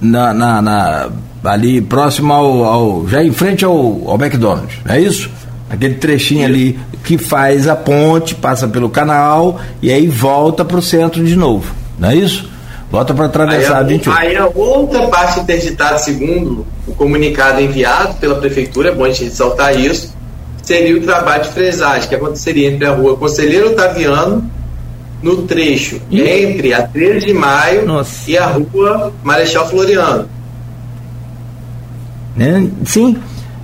[0.00, 1.08] Na, na, na,
[1.44, 3.72] ali próximo ao, ao, já em frente ao,
[4.08, 5.30] ao McDonald's, não é isso?
[5.70, 10.82] Aquele trechinho ali que faz a ponte, passa pelo canal e aí volta para o
[10.82, 12.50] centro de novo, não é isso?
[12.90, 14.18] Volta para atravessar aí a, 28.
[14.18, 19.24] Aí a outra parte interditada, segundo o comunicado enviado pela prefeitura, é bom a gente
[19.24, 20.15] ressaltar isso,
[20.66, 24.50] seria o trabalho de fresagem que aconteceria entre a rua Conselheiro Otaviano,
[25.22, 26.20] no trecho Ih.
[26.20, 28.30] entre a 13 de maio Nossa.
[28.30, 30.28] e a rua Marechal Floriano.
[32.36, 32.68] Né?
[32.84, 33.16] Sim,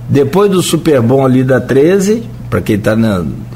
[0.09, 2.95] depois do Super Bom ali da 13, para quem está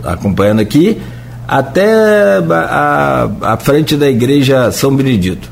[0.03, 1.01] acompanhando aqui,
[1.47, 5.49] até a, a, frente da igreja São Benedito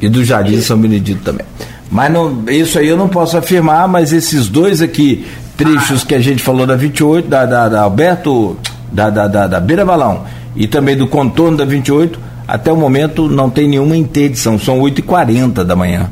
[0.00, 1.44] e do Jardim São Benedito também.
[1.90, 6.20] Mas não, isso aí eu não posso afirmar, mas esses dois aqui, trechos que a
[6.20, 8.56] gente falou da 28, da, da, da Alberto,
[8.90, 10.24] da, da, da, da Beira Balão
[10.54, 15.64] e também do contorno da 28, até o momento não tem nenhuma interdição, são 8h40
[15.64, 16.10] da manhã.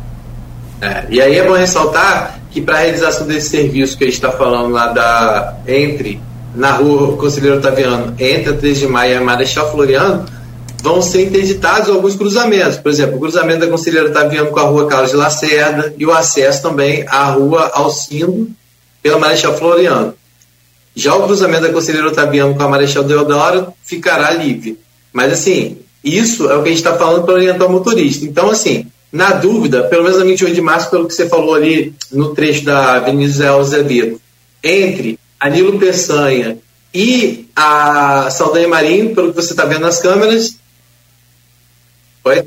[0.80, 4.16] É, e aí é bom ressaltar que para a realização desse serviço que a gente
[4.16, 6.20] está falando lá da entre
[6.54, 10.24] na rua Conselheiro Otaviano, entre a 3 de maio e a Marechal Floriano,
[10.82, 12.78] vão ser interditados alguns cruzamentos.
[12.78, 16.12] Por exemplo, o cruzamento da Conselheiro Otaviano com a rua Carlos de Lacerda e o
[16.12, 18.48] acesso também à rua Alcindo
[19.02, 20.14] pela Marechal Floriano.
[20.94, 24.78] Já o cruzamento da Conselheiro Otaviano com a Marechal Deodoro ficará livre.
[25.12, 28.24] Mas, assim, isso é o que a gente está falando para orientar o motorista.
[28.24, 31.94] Então, assim, na dúvida, pelo menos na 28 de março, pelo que você falou ali
[32.12, 34.20] no trecho da Avenida Zé Azevedo,
[34.62, 36.58] entre a Nilo Peçanha
[36.92, 40.58] e a Saldanha Marinho, pelo que você está vendo nas câmeras,
[42.22, 42.44] foi.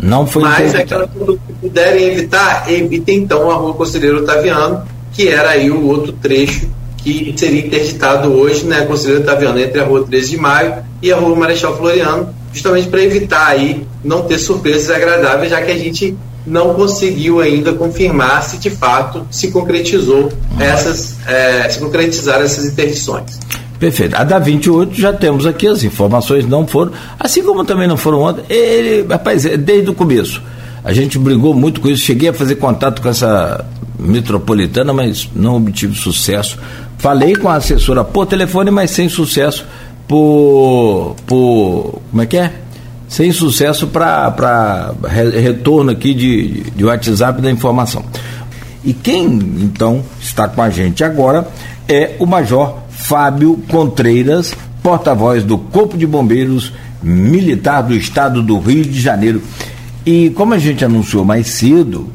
[0.00, 4.86] Não foi Mas aquelas que puderem evitar, evitem então a rua Conselheiro Otaviano,
[5.18, 6.68] que era aí o outro trecho
[6.98, 11.16] que seria interditado hoje né, Conselheiro Taviano entre a Rua 13 de Maio e a
[11.16, 16.16] Rua Marechal Floriano, justamente para evitar aí não ter surpresas agradáveis, já que a gente
[16.46, 20.30] não conseguiu ainda confirmar se de fato se concretizou
[20.60, 23.40] essas, é, se concretizaram essas interdições.
[23.80, 24.14] Perfeito.
[24.14, 28.20] A da 28 já temos aqui as informações, não foram, assim como também não foram
[28.20, 28.44] ontem.
[28.48, 30.40] Ele, rapaz, é, desde o começo.
[30.84, 33.66] A gente brigou muito com isso, cheguei a fazer contato com essa
[33.98, 36.58] metropolitana, mas não obtive sucesso.
[36.98, 39.66] Falei com a assessora por telefone, mas sem sucesso
[40.06, 41.16] por.
[41.26, 42.52] por como é que é?
[43.08, 44.94] Sem sucesso para
[45.40, 48.04] retorno aqui de, de WhatsApp da informação.
[48.84, 51.48] E quem então está com a gente agora
[51.88, 56.72] é o Major Fábio Contreiras, porta-voz do Corpo de Bombeiros
[57.02, 59.40] Militar do Estado do Rio de Janeiro.
[60.04, 62.08] E como a gente anunciou mais cedo,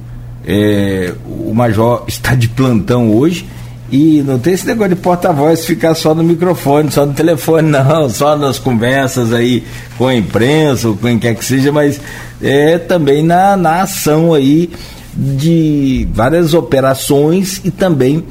[0.45, 3.45] é, o Major está de plantão hoje
[3.91, 8.09] e não tem esse negócio de porta-voz ficar só no microfone, só no telefone, não,
[8.09, 9.63] só nas conversas aí
[9.97, 12.01] com a imprensa ou com quem quer que seja, mas
[12.41, 14.69] é também na, na ação aí
[15.15, 18.23] de várias operações e também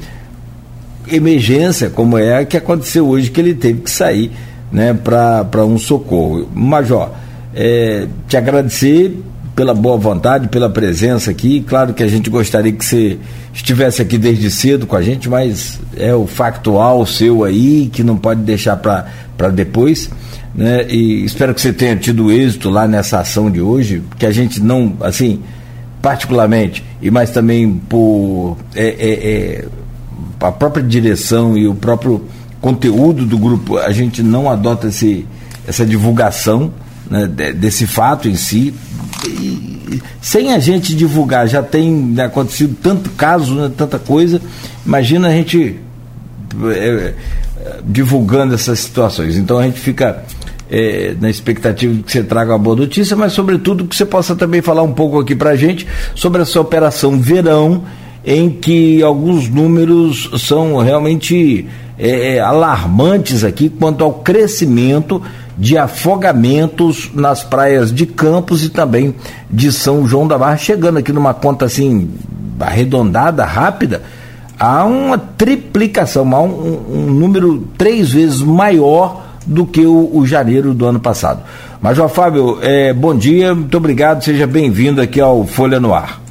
[1.07, 4.31] emergência, como é a que aconteceu hoje, que ele teve que sair
[4.71, 6.47] né, para um socorro.
[6.53, 7.09] Major,
[7.55, 9.17] é, te agradecer
[9.55, 11.61] pela boa vontade, pela presença aqui.
[11.61, 13.19] Claro que a gente gostaria que você
[13.53, 18.17] estivesse aqui desde cedo com a gente, mas é o factual seu aí, que não
[18.17, 20.09] pode deixar para depois.
[20.55, 20.85] Né?
[20.89, 24.61] E espero que você tenha tido êxito lá nessa ação de hoje, que a gente
[24.61, 25.41] não, assim,
[26.01, 29.13] particularmente, e mais também por é, é,
[29.61, 29.65] é,
[30.39, 32.25] a própria direção e o próprio
[32.59, 35.25] conteúdo do grupo, a gente não adota esse,
[35.67, 36.71] essa divulgação
[37.09, 38.73] né, desse fato em si,
[39.27, 44.41] e, sem a gente divulgar, já tem né, acontecido tanto caso, né, tanta coisa,
[44.85, 45.79] imagina a gente
[46.71, 47.13] é,
[47.85, 49.37] divulgando essas situações.
[49.37, 50.23] Então a gente fica
[50.69, 54.35] é, na expectativa de que você traga uma boa notícia, mas sobretudo que você possa
[54.35, 57.83] também falar um pouco aqui para a gente sobre essa operação verão,
[58.25, 61.67] em que alguns números são realmente
[61.99, 65.21] é, é alarmantes aqui quanto ao crescimento
[65.57, 69.15] de afogamentos nas praias de Campos e também
[69.49, 72.09] de São João da Barra, chegando aqui numa conta assim
[72.59, 74.03] arredondada, rápida,
[74.57, 80.73] há uma triplicação, há um, um número três vezes maior do que o, o janeiro
[80.73, 81.43] do ano passado.
[81.81, 86.21] Major Fábio, é, bom dia, muito obrigado, seja bem-vindo aqui ao Folha no Ar.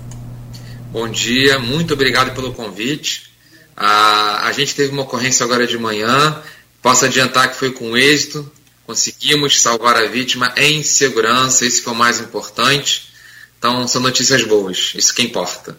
[0.90, 3.30] Bom dia, muito obrigado pelo convite.
[3.76, 6.36] Ah, a gente teve uma ocorrência agora de manhã,
[6.82, 8.50] posso adiantar que foi com êxito,
[8.86, 13.12] Conseguimos salvar a vítima em segurança, isso que é o mais importante.
[13.58, 15.76] Então, são notícias boas, isso que importa.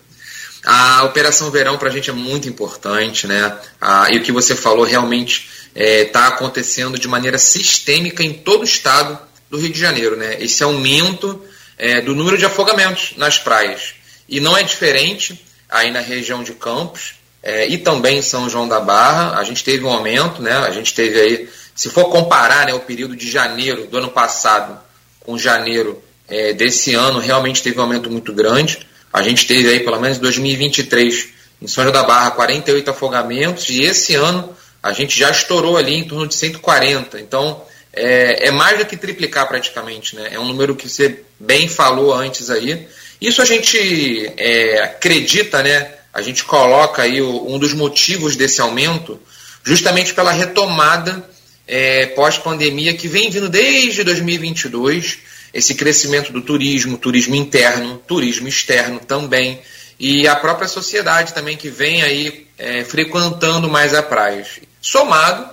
[0.66, 3.58] A Operação Verão para a gente é muito importante, né?
[3.82, 8.34] Ah, e o que você falou realmente está é, tá acontecendo de maneira sistêmica em
[8.34, 9.20] todo o estado
[9.50, 10.38] do Rio de Janeiro, né?
[10.40, 11.44] Esse aumento
[11.78, 13.96] é, do número de afogamentos nas praias.
[14.30, 18.68] E não é diferente aí na região de Campos é, e também em São João
[18.68, 19.38] da Barra.
[19.38, 20.54] A gente teve um aumento, né?
[20.54, 24.80] A gente teve aí se for comparar né, o período de janeiro do ano passado
[25.20, 28.80] com janeiro é, desse ano, realmente teve um aumento muito grande.
[29.12, 31.30] A gente teve aí, pelo menos em 2023,
[31.62, 35.96] em São João da Barra, 48 afogamentos, e esse ano a gente já estourou ali
[35.96, 37.20] em torno de 140.
[37.20, 37.64] Então,
[37.94, 40.30] é, é mais do que triplicar praticamente, né?
[40.32, 42.88] É um número que você bem falou antes aí.
[43.22, 45.92] Isso a gente é, acredita, né?
[46.14, 49.20] A gente coloca aí o, um dos motivos desse aumento
[49.64, 51.24] justamente pela retomada
[51.68, 55.20] é, pós-pandemia que vem vindo desde 2022,
[55.54, 59.62] esse crescimento do turismo, turismo interno, turismo externo também,
[60.00, 64.46] e a própria sociedade também que vem aí é, frequentando mais a praia.
[64.82, 65.50] Somado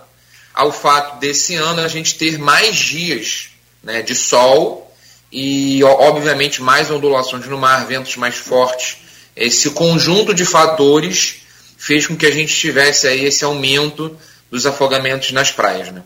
[0.55, 3.51] ao fato desse ano a gente ter mais dias
[3.83, 4.93] né, de sol
[5.33, 8.97] e, obviamente, mais ondulações no mar, ventos mais fortes.
[9.37, 11.43] Esse conjunto de fatores
[11.79, 14.17] fez com que a gente tivesse aí esse aumento
[14.51, 15.91] dos afogamentos nas praias.
[15.91, 16.03] Né?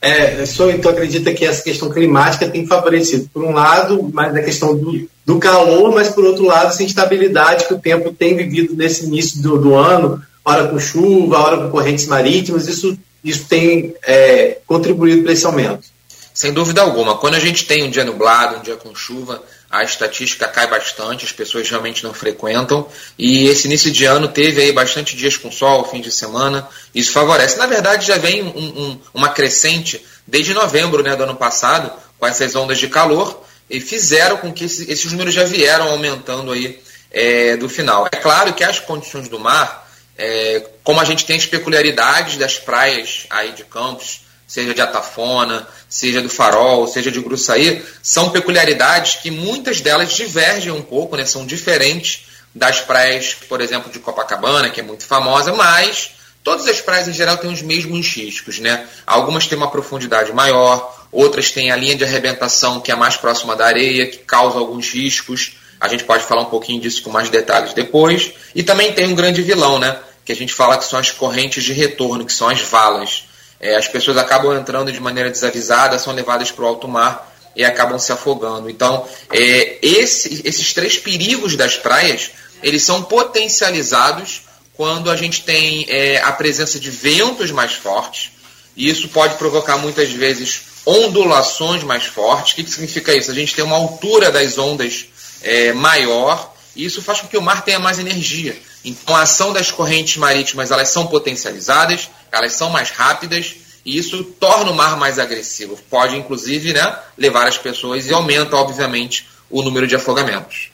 [0.00, 4.34] É, o senhor então acredita que essa questão climática tem favorecido, por um lado, mais
[4.36, 8.36] a questão do, do calor, mas por outro lado, essa instabilidade que o tempo tem
[8.36, 13.46] vivido nesse início do, do ano, hora com chuva, hora com correntes marítimas, isso, isso
[13.48, 15.88] tem é, contribuído para esse aumento.
[16.32, 17.16] Sem dúvida alguma.
[17.16, 21.24] Quando a gente tem um dia nublado, um dia com chuva, a estatística cai bastante,
[21.24, 22.88] as pessoas realmente não frequentam.
[23.18, 26.68] E esse início de ano teve aí bastante dias com sol, fim de semana.
[26.94, 27.56] Isso favorece.
[27.56, 32.26] Na verdade, já vem um, um, uma crescente desde novembro né, do ano passado, com
[32.26, 36.80] essas ondas de calor, e fizeram com que esse, esses números já vieram aumentando aí
[37.10, 38.06] é, do final.
[38.10, 39.84] É claro que as condições do mar
[40.18, 45.66] É, como a gente tem as peculiaridades das praias aí de Campos, seja de Atafona,
[45.88, 51.24] seja do Farol, seja de Gruçaí, são peculiaridades que muitas delas divergem um pouco, né,
[51.24, 56.12] são diferentes das praias, por exemplo, de Copacabana, que é muito famosa, mas
[56.42, 58.58] todas as praias em geral têm os mesmos riscos.
[58.58, 58.86] Né?
[59.06, 63.54] Algumas têm uma profundidade maior, outras têm a linha de arrebentação que é mais próxima
[63.54, 65.52] da areia, que causa alguns riscos.
[65.78, 68.32] A gente pode falar um pouquinho disso com mais detalhes depois.
[68.54, 69.98] E também tem um grande vilão, né?
[70.26, 73.24] que a gente fala que são as correntes de retorno, que são as valas.
[73.66, 77.64] É, as pessoas acabam entrando de maneira desavisada, são levadas para o alto mar e
[77.64, 78.70] acabam se afogando.
[78.70, 82.30] Então, é, esse, esses três perigos das praias,
[82.62, 84.42] eles são potencializados
[84.74, 88.30] quando a gente tem é, a presença de ventos mais fortes,
[88.76, 92.52] e isso pode provocar muitas vezes ondulações mais fortes.
[92.52, 93.32] O que, que significa isso?
[93.32, 95.06] A gente tem uma altura das ondas
[95.42, 98.56] é, maior, e isso faz com que o mar tenha mais energia.
[98.86, 104.22] Então, a ação das correntes marítimas elas são potencializadas, elas são mais rápidas e isso
[104.22, 105.76] torna o mar mais agressivo.
[105.90, 110.70] Pode, inclusive, né, levar as pessoas e aumenta, obviamente, o número de afogamentos.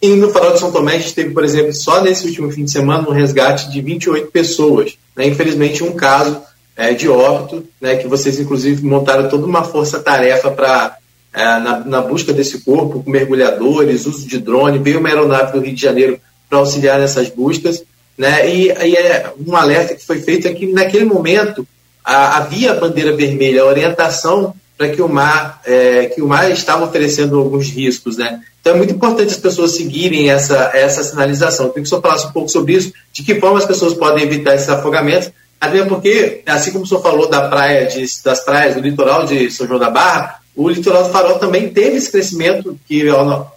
[0.00, 2.64] E no Farol de São Tomé, a gente teve, por exemplo, só nesse último fim
[2.64, 4.96] de semana, um resgate de 28 pessoas.
[5.16, 5.26] Né?
[5.26, 6.42] Infelizmente, um caso
[6.76, 10.96] é, de óbito, né, que vocês, inclusive, montaram toda uma força-tarefa para
[11.32, 15.60] é, na, na, busca desse corpo, com mergulhadores, uso de drone, veio uma aeronave do
[15.60, 16.20] Rio de Janeiro
[16.52, 17.82] para auxiliar nessas buscas.
[18.18, 18.54] Né?
[18.54, 21.66] E, e, é um alerta que foi feito é que naquele momento
[22.04, 26.50] a, havia a bandeira vermelha, a orientação para que o mar é, que o mar
[26.50, 28.42] estava oferecendo alguns riscos, né?
[28.60, 31.66] Então é muito importante as pessoas seguirem essa essa sinalização.
[31.66, 33.94] Eu queria que o senhor falasse um pouco sobre isso, de que forma as pessoas
[33.94, 38.44] podem evitar esses afogamentos, até porque assim como o senhor falou da praia de, das
[38.44, 42.10] praias do litoral de São João da Barra, o litoral do Farol também teve esse
[42.10, 43.04] crescimento que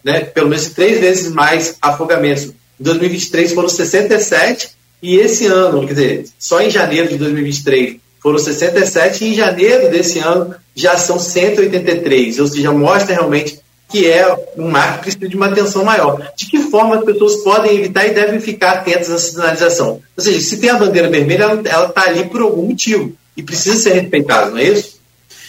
[0.03, 4.69] né, pelo menos três vezes mais afogamentos em 2023 foram 67
[5.01, 9.89] e esse ano, quer dizer, só em janeiro de 2023 foram 67 e em janeiro
[9.89, 14.27] desse ano já são 183, ou seja, mostra realmente que é
[14.57, 16.31] um mar que precisa de uma atenção maior.
[16.35, 20.01] De que forma as pessoas podem evitar e devem ficar atentas à sinalização?
[20.17, 23.77] Ou seja, se tem a bandeira vermelha, ela está ali por algum motivo e precisa
[23.77, 24.99] ser respeitada, não é isso?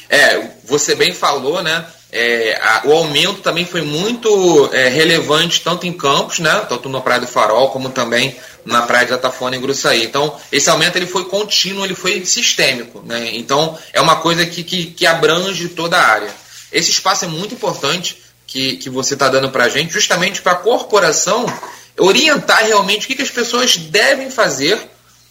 [0.08, 1.84] É, você bem falou, né?
[2.12, 7.00] É, a, o aumento também foi muito é, relevante, tanto em Campos, né, tanto na
[7.00, 10.04] Praia do Farol, como também na Praia de Atafona e Gruçaí.
[10.04, 13.02] Então, esse aumento ele foi contínuo, ele foi sistêmico.
[13.04, 13.30] Né?
[13.34, 16.34] Então, é uma coisa que, que, que abrange toda a área.
[16.72, 20.52] Esse espaço é muito importante que, que você está dando para a gente, justamente para
[20.52, 21.46] a corporação
[21.98, 24.78] orientar realmente o que, que as pessoas devem fazer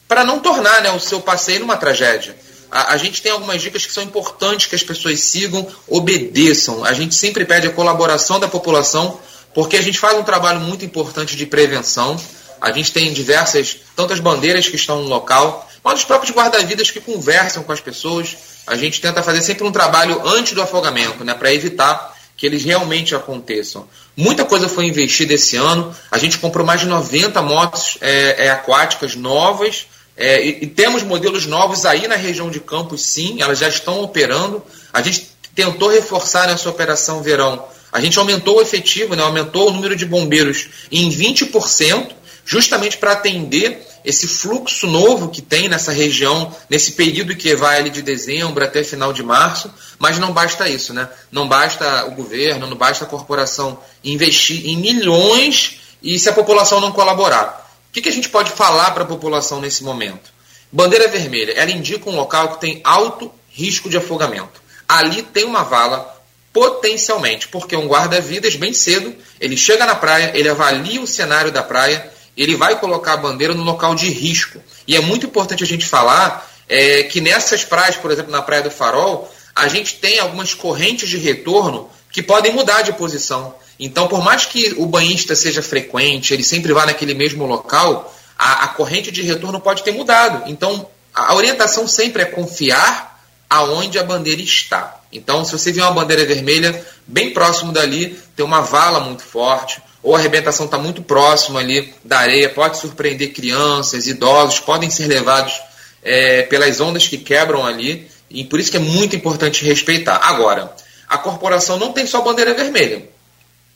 [0.08, 2.36] para não tornar né, o seu passeio uma tragédia.
[2.76, 6.84] A, a, gente tem algumas dicas que são importantes que as pessoas sigam, obedeçam.
[6.84, 9.18] A gente sempre pede a colaboração da população,
[9.54, 12.20] porque a gente faz um trabalho muito importante de prevenção.
[12.60, 17.00] A gente tem diversas, tantas bandeiras que estão no local, mas os próprios guarda-vidas que
[17.00, 18.36] conversam com as pessoas.
[18.68, 22.66] A gente tenta fazer sempre um trabalho antes do afogamento, né, para evitar que eles
[22.66, 23.88] realmente aconteçam.
[24.18, 25.96] Muita coisa foi investida esse ano.
[26.12, 31.04] A gente comprou mais de 90 motos é, é, aquáticas novas é, e, e, temos
[31.04, 34.64] modelos novos aí na região de Campos, sim, elas já estão operando.
[34.94, 37.66] A gente tentou reforçar nessa operação verão.
[37.92, 42.12] A gente aumentou o efetivo, né, aumentou o número de bombeiros em 20%,
[42.46, 47.90] justamente para atender esse fluxo novo que tem nessa região, nesse período que vai ali
[47.90, 49.74] de dezembro até final de março.
[49.98, 51.10] Mas não basta isso, né?
[51.32, 56.80] Não basta o governo, não basta a corporação investir em milhões e se a população
[56.80, 57.65] não colaborar
[57.96, 60.34] que, que a gente pode falar para a população nesse momento?
[60.70, 64.62] Bandeira vermelha, ela indica um local que tem alto risco de afogamento.
[64.86, 66.14] Ali tem uma vala
[66.52, 71.64] potencialmente, porque um guarda-vidas bem cedo, ele chega na praia, ele avalia o cenário da
[71.64, 74.62] praia, ele vai colocar a bandeira no local de risco.
[74.86, 78.64] E é muito importante a gente falar é, que nessas praias, por exemplo, na Praia
[78.64, 83.56] do Farol, a gente tem algumas correntes de retorno que podem mudar de posição.
[83.80, 88.66] Então, por mais que o banhista seja frequente, ele sempre vá naquele mesmo local, a,
[88.66, 90.50] a corrente de retorno pode ter mudado.
[90.50, 95.00] Então, a orientação sempre é confiar aonde a bandeira está.
[95.12, 99.82] Então, se você vê uma bandeira vermelha, bem próximo dali, tem uma vala muito forte,
[100.04, 105.08] ou a arrebentação está muito próximo ali da areia, pode surpreender crianças, idosos, podem ser
[105.08, 105.60] levados
[106.04, 110.18] é, pelas ondas que quebram ali, e por isso que é muito importante respeitar.
[110.22, 110.76] Agora,
[111.08, 113.15] a corporação não tem só bandeira vermelha.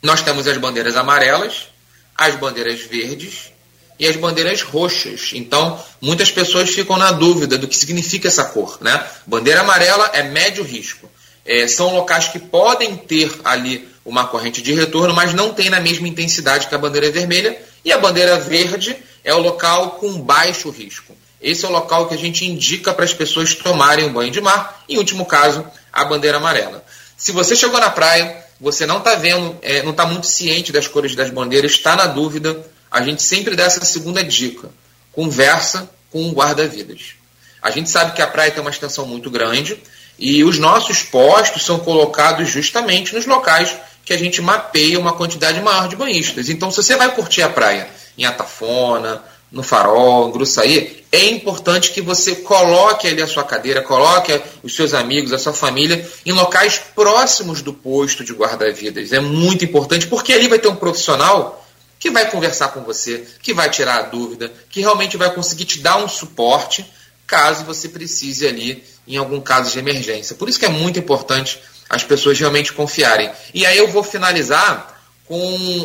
[0.02, 1.68] Nós temos as bandeiras amarelas,
[2.16, 3.50] as bandeiras verdes
[3.98, 5.30] e as bandeiras roxas.
[5.34, 8.78] Então, muitas pessoas ficam na dúvida do que significa essa cor.
[8.80, 9.04] Né?
[9.26, 11.10] Bandeira amarela é médio risco.
[11.44, 15.80] É, são locais que podem ter ali uma corrente de retorno, mas não tem na
[15.80, 17.60] mesma intensidade que a bandeira vermelha.
[17.84, 21.14] E a bandeira verde é o local com baixo risco.
[21.40, 24.40] Esse é o local que a gente indica para as pessoas tomarem um banho de
[24.40, 24.82] mar.
[24.88, 26.84] Em último caso, a bandeira amarela.
[27.16, 30.86] Se você chegou na praia, você não está vendo, é, não está muito ciente das
[30.86, 34.68] cores das bandeiras, está na dúvida, a gente sempre dá essa segunda dica.
[35.12, 37.14] Conversa com um guarda-vidas.
[37.62, 39.80] A gente sabe que a praia tem uma extensão muito grande
[40.18, 43.74] e os nossos postos são colocados justamente nos locais
[44.04, 46.48] que a gente mapeia uma quantidade maior de banhistas.
[46.48, 47.88] Então, se você vai curtir a praia
[48.18, 53.82] em Atafona, no Farol, em Gruçaí, é importante que você coloque ali a sua cadeira,
[53.82, 59.12] coloque os seus amigos, a sua família em locais próximos do posto de guarda-vidas.
[59.12, 61.66] É muito importante, porque ali vai ter um profissional
[61.98, 65.80] que vai conversar com você, que vai tirar a dúvida, que realmente vai conseguir te
[65.80, 66.88] dar um suporte
[67.26, 70.34] caso você precise ali em algum caso de emergência.
[70.34, 73.30] Por isso que é muito importante as pessoas realmente confiarem.
[73.52, 74.89] E aí eu vou finalizar
[75.30, 75.38] com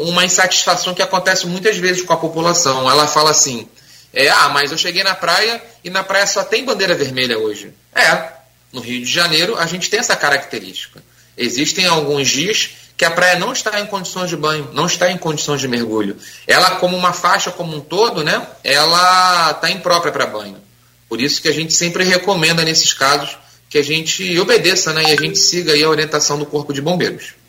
[0.10, 2.90] uma insatisfação que acontece muitas vezes com a população.
[2.90, 3.70] Ela fala assim:
[4.12, 7.72] é, ah, mas eu cheguei na praia e na praia só tem bandeira vermelha hoje.
[7.94, 8.30] É,
[8.74, 11.00] no Rio de Janeiro a gente tem essa característica.
[11.38, 15.18] Existem alguns dias que a praia não está em condições de banho, não está em
[15.18, 16.18] condições de mergulho.
[16.48, 20.58] Ela, como uma faixa como um todo, né, ela está imprópria para banho.
[21.08, 23.38] Por isso que a gente sempre recomenda nesses casos
[23.70, 27.45] que a gente obedeça né, e a gente siga a orientação do Corpo de Bombeiros.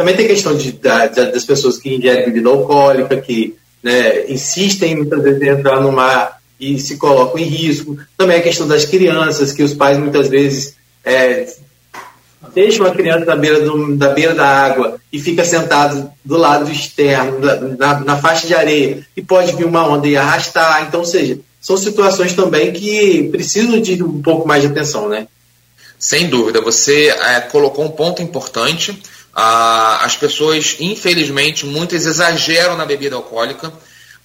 [0.00, 5.42] Também tem questão de, das pessoas que ingerem bebida alcoólica, que né, insistem muitas vezes
[5.42, 7.98] em entrar no mar e se colocam em risco.
[8.16, 10.74] Também a questão das crianças, que os pais muitas vezes
[11.04, 11.46] é,
[12.54, 16.72] deixam a criança na beira, do, da beira da água e fica sentado do lado
[16.72, 17.38] externo,
[17.76, 20.86] na, na, faixa de areia, e pode vir uma onda e arrastar.
[20.88, 25.26] Então, ou seja, são situações também que precisam de um pouco mais de atenção, né?
[25.98, 28.98] Sem dúvida, você é, colocou um ponto importante.
[29.34, 33.72] Ah, as pessoas, infelizmente, muitas exageram na bebida alcoólica.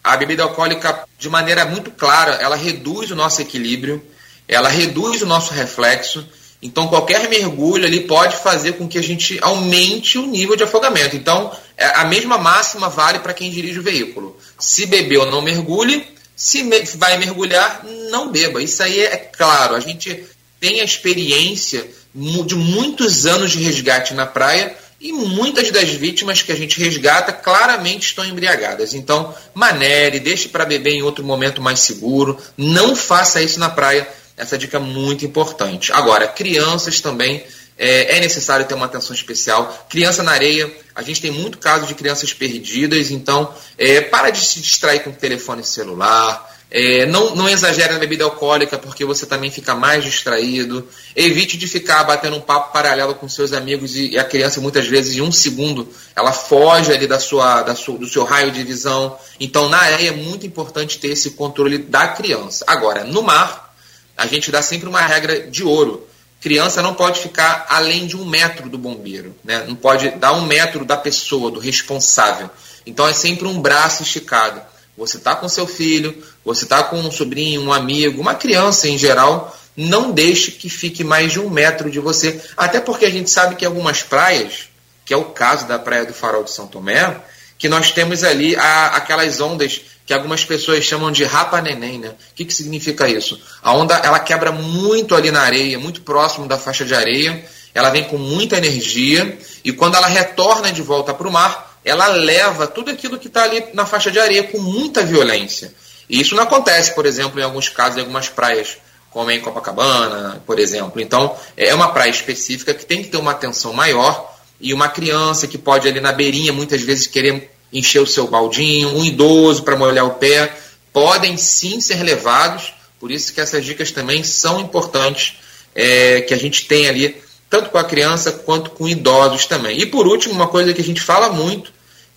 [0.04, 4.04] A bebida alcoólica, de maneira muito clara, ela reduz o nosso equilíbrio,
[4.48, 6.28] ela reduz o nosso reflexo.
[6.62, 11.16] Então, qualquer mergulho ali pode fazer com que a gente aumente o nível de afogamento.
[11.16, 14.38] Então, é, a mesma máxima vale para quem dirige o veículo.
[14.58, 16.06] Se bebeu, não mergulhe.
[16.36, 16.64] Se
[16.98, 18.62] vai mergulhar, não beba.
[18.62, 19.76] Isso aí é claro.
[19.76, 20.26] A gente
[20.60, 24.76] tem a experiência de muitos anos de resgate na praia
[25.06, 28.96] e muitas das vítimas que a gente resgata claramente estão embriagadas.
[28.96, 34.08] Então, manere, deixe para beber em outro momento mais seguro, não faça isso na praia.
[34.36, 35.94] Essa dica é muito importante.
[35.94, 37.46] Agora, crianças também
[37.78, 39.86] é, é, necessário ter uma atenção especial.
[39.88, 44.40] Criança na areia, a gente tem muito caso de crianças perdidas, então é, para de
[44.40, 46.55] se distrair com o telefone celular.
[46.78, 50.86] É, não, não exagere na bebida alcoólica, porque você também fica mais distraído.
[51.16, 54.86] Evite de ficar batendo um papo paralelo com seus amigos e, e a criança, muitas
[54.86, 58.62] vezes, em um segundo, ela foge ali da sua, da sua, do seu raio de
[58.62, 59.18] visão.
[59.40, 62.66] Então, na areia é muito importante ter esse controle da criança.
[62.68, 63.74] Agora, no mar,
[64.18, 66.06] a gente dá sempre uma regra de ouro.
[66.42, 69.64] Criança não pode ficar além de um metro do bombeiro, né?
[69.66, 72.50] não pode dar um metro da pessoa, do responsável.
[72.86, 74.75] Então, é sempre um braço esticado.
[74.98, 78.98] Você está com seu filho, você está com um sobrinho, um amigo, uma criança em
[78.98, 82.42] geral, não deixe que fique mais de um metro de você.
[82.56, 84.70] Até porque a gente sabe que algumas praias,
[85.04, 87.18] que é o caso da Praia do Farol de São Tomé,
[87.58, 92.10] que nós temos ali a, aquelas ondas que algumas pessoas chamam de rapa neném, né?
[92.10, 93.42] O que, que significa isso?
[93.62, 97.44] A onda ela quebra muito ali na areia, muito próximo da faixa de areia,
[97.74, 102.08] ela vem com muita energia e quando ela retorna de volta para o mar, ela
[102.08, 105.72] leva tudo aquilo que está ali na faixa de areia com muita violência.
[106.10, 108.78] E isso não acontece, por exemplo, em alguns casos, em algumas praias,
[109.12, 111.00] como em Copacabana, por exemplo.
[111.00, 115.48] Então, é uma praia específica que tem que ter uma atenção maior e uma criança
[115.48, 119.76] que pode ali na beirinha muitas vezes querer encher o seu baldinho, um idoso para
[119.76, 120.54] molhar o pé,
[120.92, 122.74] podem sim ser levados.
[123.00, 125.38] Por isso que essas dicas também são importantes
[125.76, 129.80] é, que a gente tem ali, tanto com a criança quanto com idosos também.
[129.80, 131.75] E por último, uma coisa que a gente fala muito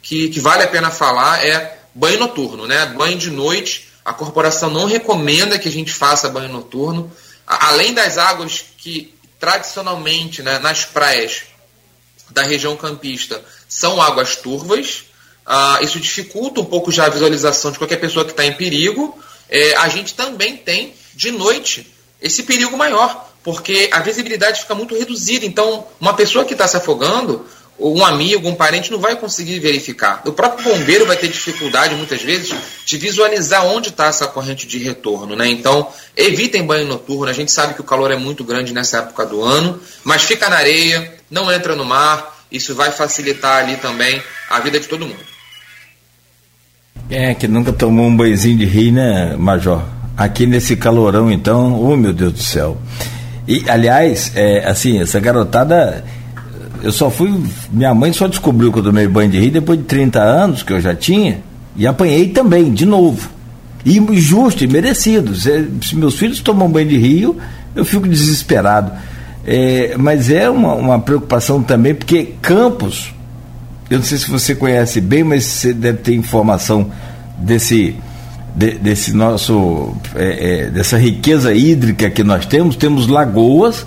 [0.09, 2.86] que, que vale a pena falar é banho noturno, né?
[2.86, 3.89] Banho de noite.
[4.02, 7.12] A corporação não recomenda que a gente faça banho noturno.
[7.47, 11.43] Além das águas que tradicionalmente né, nas praias
[12.30, 15.05] da região campista são águas turvas,
[15.47, 19.18] uh, isso dificulta um pouco já a visualização de qualquer pessoa que está em perigo.
[19.51, 21.86] É, a gente também tem de noite
[22.20, 25.44] esse perigo maior, porque a visibilidade fica muito reduzida.
[25.44, 27.47] Então, uma pessoa que está se afogando,
[27.79, 30.23] um amigo, um parente não vai conseguir verificar.
[30.27, 32.53] O próprio bombeiro vai ter dificuldade, muitas vezes,
[32.85, 35.37] de visualizar onde está essa corrente de retorno.
[35.37, 35.49] Né?
[35.49, 37.31] Então, evitem banho noturno.
[37.31, 40.49] A gente sabe que o calor é muito grande nessa época do ano, mas fica
[40.49, 42.37] na areia, não entra no mar.
[42.51, 45.39] Isso vai facilitar ali também a vida de todo mundo.
[47.11, 49.83] É, que nunca tomou um banhozinho de rio, né, Major?
[50.17, 52.77] Aqui nesse calorão, então, oh meu Deus do céu.
[53.47, 56.05] E, aliás, é, assim, essa garotada,
[56.83, 57.43] eu só fui.
[57.71, 60.73] Minha mãe só descobriu que eu tomei banho de rio depois de 30 anos, que
[60.73, 61.41] eu já tinha,
[61.77, 63.31] e apanhei também, de novo.
[63.85, 65.35] E justo e merecido.
[65.35, 67.37] Se, se meus filhos tomam banho de rio,
[67.75, 68.93] eu fico desesperado.
[69.47, 73.15] É, mas é uma, uma preocupação também, porque Campos,
[73.89, 76.91] eu não sei se você conhece bem, mas você deve ter informação
[77.39, 77.97] desse,
[78.55, 82.77] de, desse nosso, é, é, dessa riqueza hídrica que nós temos.
[82.77, 83.87] Temos lagoas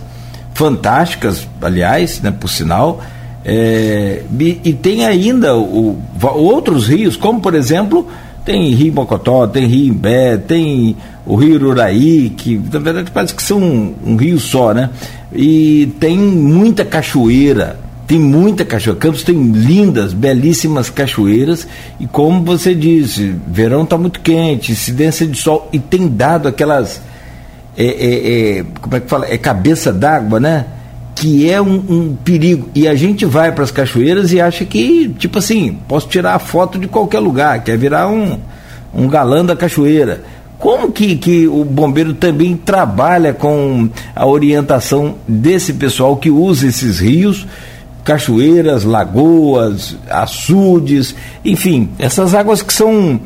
[0.53, 3.01] fantásticas, aliás, né, por sinal,
[3.43, 8.07] é, e, tem ainda o, outros rios, como por exemplo,
[8.45, 10.95] tem Rio Mocotó, tem Rio Imbé, tem
[11.25, 14.89] o Rio Ururaí, que na verdade parece que são um, um rio só, né?
[15.33, 18.99] E tem muita cachoeira, tem muita cachoeira.
[18.99, 21.67] Campos tem lindas, belíssimas cachoeiras
[21.99, 27.01] e como você disse, verão está muito quente, incidência de sol e tem dado aquelas
[27.77, 30.65] é, é, é como é que fala, é cabeça d'água, né?
[31.15, 32.69] Que é um, um, perigo.
[32.73, 36.39] E a gente vai para as cachoeiras e acha que, tipo assim, posso tirar a
[36.39, 38.39] foto de qualquer lugar, quer virar um,
[38.93, 40.23] um galã da cachoeira.
[40.57, 46.99] Como que, que o bombeiro também trabalha com a orientação desse pessoal que usa esses
[46.99, 47.47] rios,
[48.03, 53.19] cachoeiras, lagoas, açudes, enfim, essas águas que são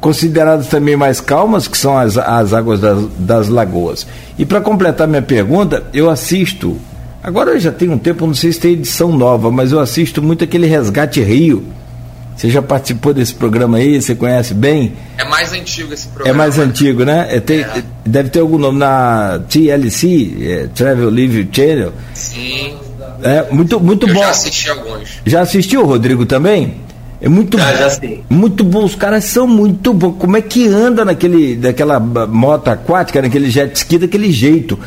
[0.00, 4.06] consideradas também mais calmas, que são as, as águas das, das lagoas.
[4.38, 6.78] E para completar minha pergunta, eu assisto,
[7.22, 10.22] agora eu já tenho um tempo, não sei se tem edição nova, mas eu assisto
[10.22, 11.64] muito aquele Resgate Rio
[12.40, 14.00] você já participou desse programa aí?
[14.00, 14.94] Você conhece bem?
[15.18, 16.30] É mais antigo esse programa.
[16.30, 17.26] É mais antigo, né?
[17.28, 17.82] É, tem, é.
[18.06, 21.92] Deve ter algum nome na TLC, é, Travel Live Channel.
[22.14, 22.78] Sim.
[23.22, 24.20] É muito, muito Eu bom.
[24.20, 25.10] Já assisti alguns.
[25.26, 26.76] Já assistiu, Rodrigo, também?
[27.20, 27.78] É muito já, bom.
[27.78, 28.20] Já sim.
[28.28, 28.84] Muito bom.
[28.84, 30.16] Os caras são muito bons.
[30.18, 34.78] Como é que anda naquele, daquela moto aquática, naquele jet ski daquele jeito?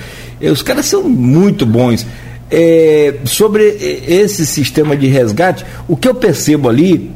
[0.41, 2.05] É, os caras são muito bons.
[2.49, 3.63] É, sobre
[4.07, 7.11] esse sistema de resgate, o que eu percebo ali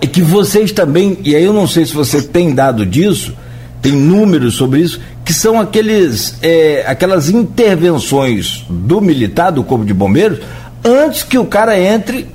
[0.00, 3.34] é que vocês também, e aí eu não sei se você tem dado disso,
[3.80, 9.94] tem números sobre isso, que são aqueles, é, aquelas intervenções do militar, do Corpo de
[9.94, 10.40] Bombeiros,
[10.84, 12.33] antes que o cara entre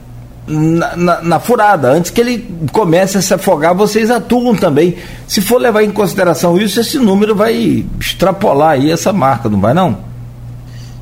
[0.50, 4.98] na, na, na, furada, antes que ele comece a se afogar, vocês atuam também.
[5.28, 9.74] Se for levar em consideração isso, esse número vai extrapolar aí essa marca, não vai
[9.74, 10.04] não?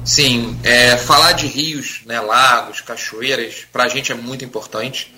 [0.04, 5.14] Sim, é, falar de rios, né, lagos, cachoeiras, para a gente é muito importante.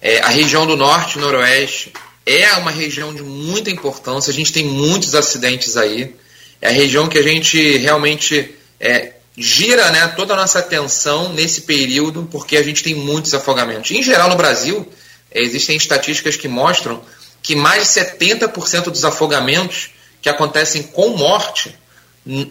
[0.00, 1.92] É, a região do norte e noroeste
[2.26, 6.14] é uma região de muita importância, a gente tem muitos acidentes aí.
[6.60, 11.62] É a região que a gente realmente é, gira né, toda a nossa atenção nesse
[11.62, 13.90] período, porque a gente tem muitos afogamentos.
[13.90, 14.88] Em geral, no Brasil,
[15.30, 17.02] é, existem estatísticas que mostram
[17.42, 19.90] que mais de 70% dos afogamentos
[20.22, 21.76] que acontecem com morte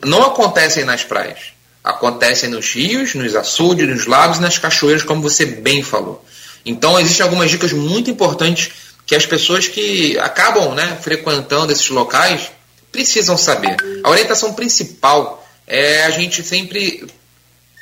[0.05, 1.53] não acontecem nas praias.
[1.83, 6.23] Acontecem nos rios, nos açudes, nos lagos e nas cachoeiras, como você bem falou.
[6.65, 8.71] Então, existem algumas dicas muito importantes
[9.05, 12.51] que as pessoas que acabam né, frequentando esses locais
[12.91, 13.75] precisam saber.
[14.03, 17.05] A orientação principal é a gente sempre,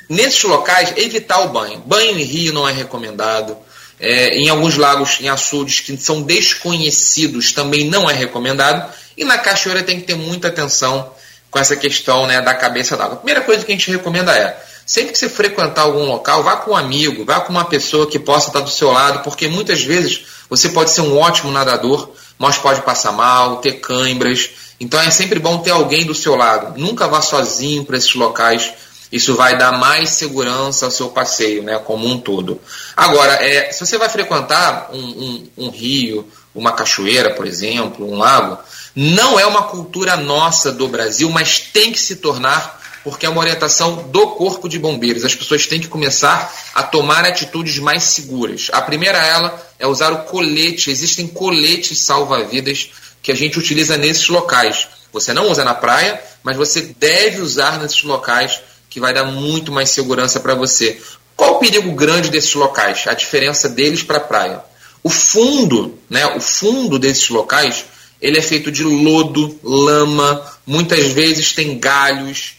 [0.10, 1.80] nesses locais, evitar o banho.
[1.80, 3.58] Banho em rio não é recomendado.
[3.99, 8.91] É, em alguns lagos, em açudes que são desconhecidos, também não é recomendado.
[9.16, 11.14] E na cachoeira tem que ter muita atenção
[11.49, 13.14] com essa questão né, da cabeça d'água.
[13.14, 16.58] A primeira coisa que a gente recomenda é Sempre que você frequentar algum local, vá
[16.58, 19.82] com um amigo, vá com uma pessoa que possa estar do seu lado, porque muitas
[19.82, 24.49] vezes você pode ser um ótimo nadador, mas pode passar mal, ter câimbras.
[24.82, 26.76] Então é sempre bom ter alguém do seu lado.
[26.76, 28.74] Nunca vá sozinho para esses locais.
[29.12, 32.60] Isso vai dar mais segurança ao seu passeio, né, como um todo.
[32.98, 38.18] Agora, é, se você vai frequentar um, um, um rio, uma cachoeira, por exemplo, um
[38.18, 38.58] lago,
[38.95, 43.41] não é uma cultura nossa do Brasil, mas tem que se tornar porque é uma
[43.41, 45.26] orientação do Corpo de Bombeiros.
[45.26, 48.70] As pessoas têm que começar a tomar atitudes mais seguras.
[48.72, 50.91] A primeira ela é usar o colete.
[50.91, 52.91] Existem coletes salva-vidas
[53.22, 54.88] que a gente utiliza nesses locais.
[55.14, 59.72] Você não usa na praia, mas você deve usar nesses locais que vai dar muito
[59.72, 60.99] mais segurança para você.
[61.35, 63.07] Qual o perigo grande desses locais?
[63.07, 64.64] A diferença deles para a praia.
[65.03, 67.85] O fundo, né, o fundo desses locais,
[68.22, 72.53] ele é feito de lodo, lama, muitas vezes tem galhos,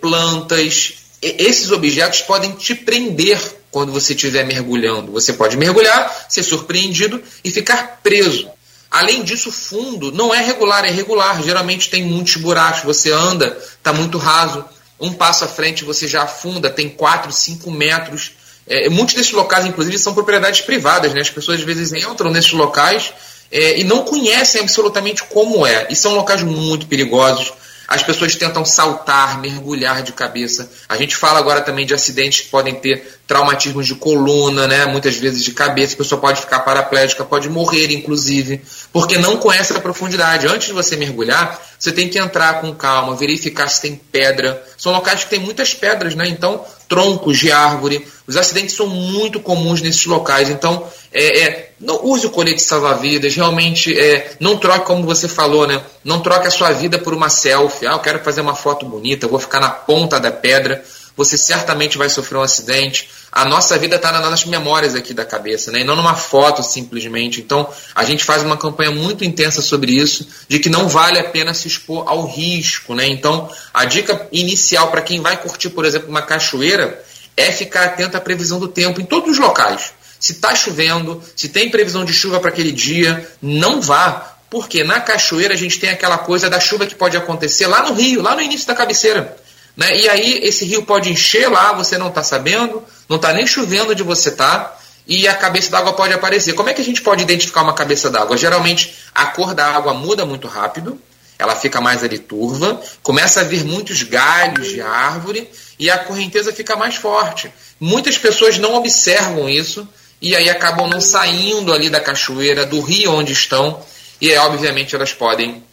[0.00, 0.94] plantas.
[1.22, 3.38] Esses objetos podem te prender
[3.70, 5.12] quando você estiver mergulhando.
[5.12, 8.50] Você pode mergulhar, ser surpreendido e ficar preso.
[8.90, 11.40] Além disso, o fundo não é regular, é regular.
[11.42, 12.82] Geralmente tem muitos buracos.
[12.82, 14.64] Você anda, está muito raso.
[14.98, 18.32] Um passo à frente você já afunda, tem 4, 5 metros.
[18.66, 21.14] É, muitos desses locais, inclusive, são propriedades privadas.
[21.14, 21.20] Né?
[21.20, 23.12] As pessoas às vezes entram nesses locais
[23.50, 25.86] é, e não conhecem absolutamente como é.
[25.88, 27.52] E são locais muito perigosos.
[27.86, 30.70] As pessoas tentam saltar, mergulhar de cabeça.
[30.88, 34.86] A gente fala agora também de acidentes que podem ter traumatismos de coluna, né?
[34.86, 35.94] muitas vezes de cabeça.
[35.94, 38.60] A pessoa pode ficar paraplégica, pode morrer, inclusive,
[38.92, 40.48] porque não conhece a profundidade.
[40.48, 44.60] Antes de você mergulhar, você tem que entrar com calma, verificar se tem pedra.
[44.76, 46.26] São locais que tem muitas pedras, né?
[46.26, 48.04] Então, troncos de árvore.
[48.26, 50.50] Os acidentes são muito comuns nesses locais.
[50.50, 53.36] Então, é, é, não use o colete salva-vidas.
[53.36, 55.80] Realmente, é, não troque, como você falou, né?
[56.02, 57.86] Não troque a sua vida por uma selfie.
[57.86, 60.84] Ah, eu quero fazer uma foto bonita, vou ficar na ponta da pedra.
[61.20, 65.24] Você certamente vai sofrer um acidente a nossa vida está nas nossas memórias aqui da
[65.24, 65.80] cabeça, né?
[65.80, 67.40] e não numa foto simplesmente.
[67.40, 71.24] Então, a gente faz uma campanha muito intensa sobre isso, de que não vale a
[71.24, 72.92] pena se expor ao risco.
[72.92, 73.06] Né?
[73.06, 77.00] Então, a dica inicial para quem vai curtir, por exemplo, uma cachoeira,
[77.36, 79.92] é ficar atento à previsão do tempo em todos os locais.
[80.18, 84.38] Se está chovendo, se tem previsão de chuva para aquele dia, não vá.
[84.50, 87.94] Porque na cachoeira a gente tem aquela coisa da chuva que pode acontecer lá no
[87.94, 89.36] rio, lá no início da cabeceira.
[89.76, 89.98] Né?
[90.00, 93.92] E aí esse rio pode encher lá, você não está sabendo, não está nem chovendo
[93.92, 94.76] onde você está,
[95.06, 96.52] e a cabeça d'água pode aparecer.
[96.54, 98.36] Como é que a gente pode identificar uma cabeça d'água?
[98.36, 101.00] Geralmente a cor da água muda muito rápido,
[101.38, 106.52] ela fica mais ali turva, começa a vir muitos galhos de árvore e a correnteza
[106.52, 107.50] fica mais forte.
[107.80, 109.88] Muitas pessoas não observam isso
[110.20, 113.82] e aí acabam não saindo ali da cachoeira, do rio onde estão,
[114.20, 115.64] e aí, obviamente elas podem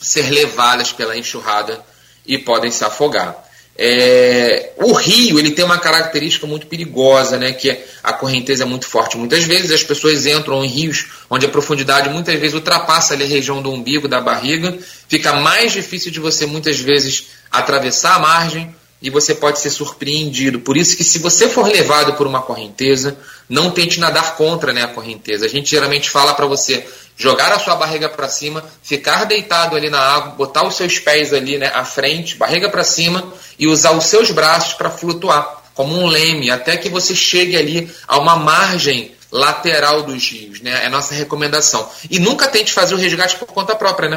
[0.00, 1.80] ser levadas pela enxurrada
[2.26, 3.44] e podem se afogar.
[3.76, 8.66] É, o rio ele tem uma característica muito perigosa, né, que é a correnteza é
[8.66, 9.16] muito forte.
[9.16, 13.26] Muitas vezes as pessoas entram em rios onde a profundidade muitas vezes ultrapassa ali a
[13.28, 14.78] região do umbigo, da barriga,
[15.08, 20.60] fica mais difícil de você muitas vezes atravessar a margem e você pode ser surpreendido.
[20.60, 24.82] Por isso que se você for levado por uma correnteza, não tente nadar contra né,
[24.82, 25.44] a correnteza.
[25.44, 29.90] A gente geralmente fala para você jogar a sua barriga para cima, ficar deitado ali
[29.90, 33.90] na água, botar os seus pés ali né, à frente, barriga para cima e usar
[33.90, 38.36] os seus braços para flutuar, como um leme, até que você chegue ali a uma
[38.36, 40.84] margem lateral dos rios, né?
[40.84, 41.90] É a nossa recomendação.
[42.08, 44.16] E nunca tente fazer o resgate por conta própria, né?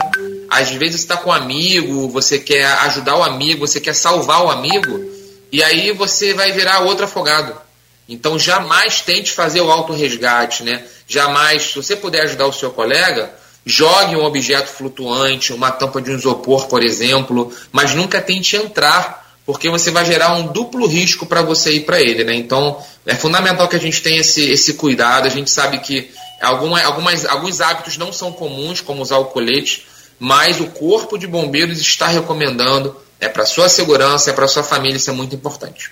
[0.49, 4.49] Às vezes está com um amigo, você quer ajudar o amigo, você quer salvar o
[4.49, 4.99] amigo,
[5.51, 7.55] e aí você vai virar outro afogado.
[8.07, 10.83] Então jamais tente fazer o auto-resgate, né?
[11.07, 13.33] Jamais, se você puder ajudar o seu colega,
[13.65, 19.35] jogue um objeto flutuante, uma tampa de um isopor, por exemplo, mas nunca tente entrar,
[19.45, 22.35] porque você vai gerar um duplo risco para você ir para ele, né?
[22.35, 25.25] Então é fundamental que a gente tenha esse, esse cuidado.
[25.25, 26.11] A gente sabe que
[26.41, 29.86] alguma, algumas, alguns hábitos não são comuns, como usar o colete,
[30.19, 32.95] mas o corpo de bombeiros está recomendando.
[33.19, 35.91] É para sua segurança, é para sua família, isso é muito importante.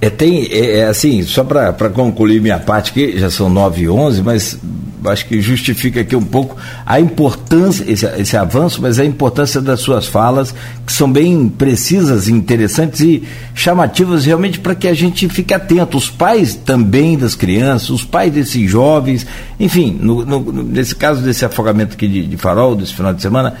[0.00, 3.88] É, tem, é, é assim, só para concluir minha parte aqui, já são 9 e
[3.88, 4.58] 11, mas
[5.04, 6.56] acho que justifica aqui um pouco
[6.86, 10.54] a importância, esse, esse avanço, mas a importância das suas falas,
[10.86, 13.22] que são bem precisas, interessantes e
[13.54, 15.96] chamativas realmente para que a gente fique atento.
[15.96, 19.26] Os pais também das crianças, os pais desses jovens,
[19.58, 23.54] enfim, no, no, nesse caso desse afogamento aqui de, de farol, desse final de semana,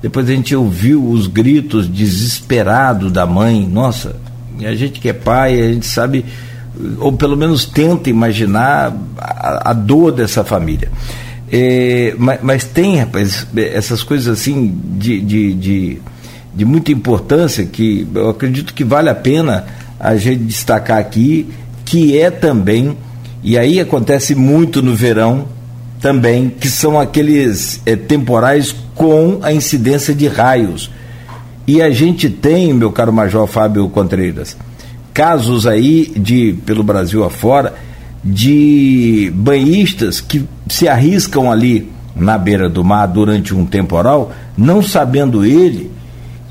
[0.00, 4.16] depois a gente ouviu os gritos desesperados da mãe, nossa,
[4.60, 6.24] a gente que é pai, a gente sabe,
[6.98, 10.90] ou pelo menos tenta imaginar a, a dor dessa família.
[11.50, 16.02] É, mas, mas, tem, rapaz, essas coisas assim de, de, de,
[16.54, 19.64] de, muita importância que eu acredito que vale a pena
[19.98, 21.48] a gente destacar aqui,
[21.86, 22.96] que é também,
[23.42, 25.46] e aí acontece muito no verão
[26.00, 30.90] também, que são aqueles é, temporais com a incidência de raios.
[31.66, 34.56] E a gente tem, meu caro Major Fábio Contreiras,
[35.18, 37.74] casos aí de pelo Brasil afora
[38.22, 45.44] de banhistas que se arriscam ali na beira do mar durante um temporal, não sabendo
[45.44, 45.90] ele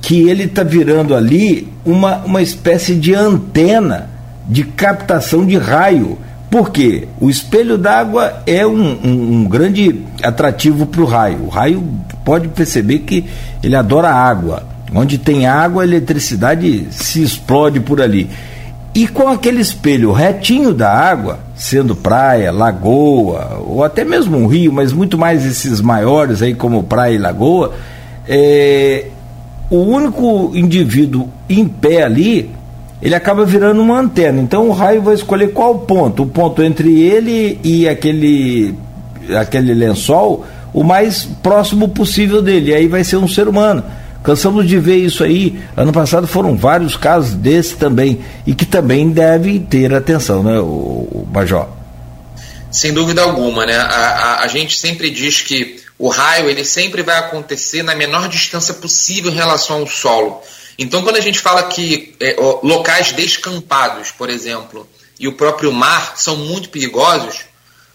[0.01, 4.09] que ele está virando ali uma, uma espécie de antena
[4.45, 6.17] de captação de raio.
[6.51, 7.07] Por quê?
[7.21, 11.45] O espelho d'água é um, um, um grande atrativo para o raio.
[11.45, 11.81] O raio
[12.25, 13.23] pode perceber que
[13.63, 14.63] ele adora água.
[14.93, 18.29] Onde tem água, a eletricidade se explode por ali.
[18.97, 24.73] E com aquele espelho retinho da água, sendo praia, lagoa, ou até mesmo um rio,
[24.73, 27.75] mas muito mais esses maiores aí como praia e lagoa,
[28.27, 29.05] é,
[29.69, 32.49] o único indivíduo em pé ali,
[32.99, 34.41] ele acaba virando uma antena.
[34.41, 38.73] Então o raio vai escolher qual ponto, o ponto entre ele e aquele,
[39.39, 40.43] aquele lençol,
[40.73, 42.71] o mais próximo possível dele.
[42.71, 43.83] E aí vai ser um ser humano.
[44.23, 45.59] Cansamos de ver isso aí.
[45.75, 48.23] Ano passado foram vários casos desse também.
[48.45, 51.67] E que também devem ter atenção, né, o, Major?
[52.71, 53.77] Sem dúvida alguma, né?
[53.77, 58.27] A, a, a, gente sempre diz que o raio ele sempre vai acontecer na menor
[58.27, 60.41] distância possível em relação ao solo.
[60.77, 64.87] Então, quando a gente fala que é, locais descampados, por exemplo,
[65.19, 67.45] e o próprio mar são muito perigosos,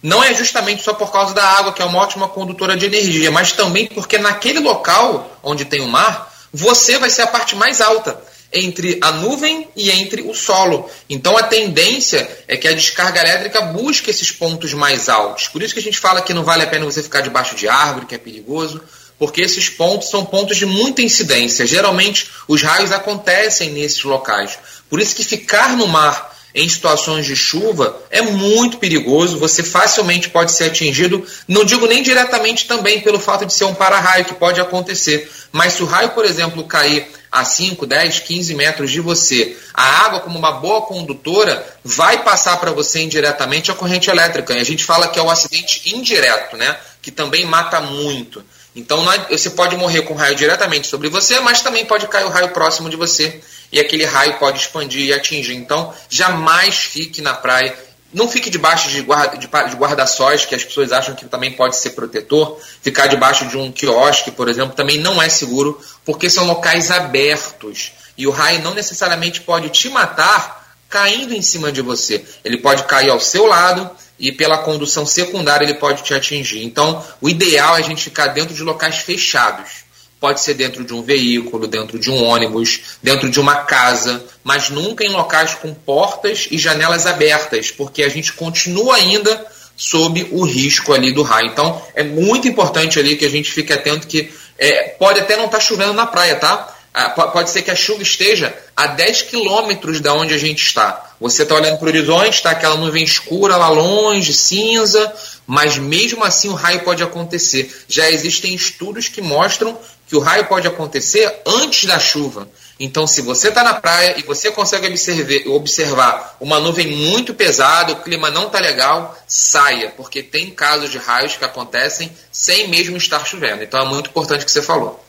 [0.03, 3.31] não é justamente só por causa da água, que é uma ótima condutora de energia,
[3.31, 7.81] mas também porque naquele local onde tem o mar, você vai ser a parte mais
[7.81, 8.21] alta
[8.53, 10.91] entre a nuvem e entre o solo.
[11.09, 15.49] Então a tendência é que a descarga elétrica busque esses pontos mais altos.
[15.49, 17.69] Por isso que a gente fala que não vale a pena você ficar debaixo de
[17.69, 18.83] árvore, que é perigoso,
[19.19, 21.67] porque esses pontos são pontos de muita incidência.
[21.67, 24.59] Geralmente os raios acontecem nesses locais.
[24.91, 30.29] Por isso que ficar no mar em situações de chuva é muito perigoso, você facilmente
[30.29, 34.35] pode ser atingido, não digo nem diretamente também pelo fato de ser um para-raio, que
[34.35, 39.01] pode acontecer, mas se o raio, por exemplo, cair a 5, 10, 15 metros de
[39.01, 44.53] você, a água, como uma boa condutora, vai passar para você indiretamente a corrente elétrica.
[44.53, 46.77] E a gente fala que é o um acidente indireto, né?
[47.01, 48.45] Que também mata muito.
[48.75, 52.31] Então é, você pode morrer com raio diretamente sobre você, mas também pode cair o
[52.31, 53.41] raio próximo de você
[53.71, 55.55] e aquele raio pode expandir e atingir.
[55.55, 57.77] Então jamais fique na praia
[58.13, 61.77] não fique debaixo de, guarda, de, de guarda-sóis, que as pessoas acham que também pode
[61.77, 62.61] ser protetor.
[62.83, 67.93] Ficar debaixo de um quiosque, por exemplo, também não é seguro, porque são locais abertos.
[68.17, 70.62] E o raio não necessariamente pode te matar
[70.93, 72.23] caindo em cima de você.
[72.45, 76.63] Ele pode cair ao seu lado e pela condução secundária ele pode te atingir.
[76.63, 79.85] Então, o ideal é a gente ficar dentro de locais fechados.
[80.21, 84.69] Pode ser dentro de um veículo, dentro de um ônibus, dentro de uma casa, mas
[84.69, 90.45] nunca em locais com portas e janelas abertas, porque a gente continua ainda sob o
[90.45, 91.49] risco ali do raio.
[91.49, 95.47] Então é muito importante ali que a gente fique atento que é, pode até não
[95.47, 96.73] estar tá chovendo na praia, tá?
[96.95, 101.15] Ah, pode ser que a chuva esteja a 10 quilômetros da onde a gente está.
[101.19, 105.11] Você está olhando para o horizonte, está aquela nuvem escura lá longe, cinza,
[105.47, 107.85] mas mesmo assim o raio pode acontecer.
[107.89, 112.47] Já existem estudos que mostram que o raio pode acontecer antes da chuva.
[112.79, 117.93] Então, se você está na praia e você consegue observar, observar uma nuvem muito pesada,
[117.93, 122.99] o clima não está legal, saia, porque tem casos de raios que acontecem sem mesmo
[122.99, 123.63] estar chovendo.
[123.63, 125.03] Então, é muito importante o que você falou.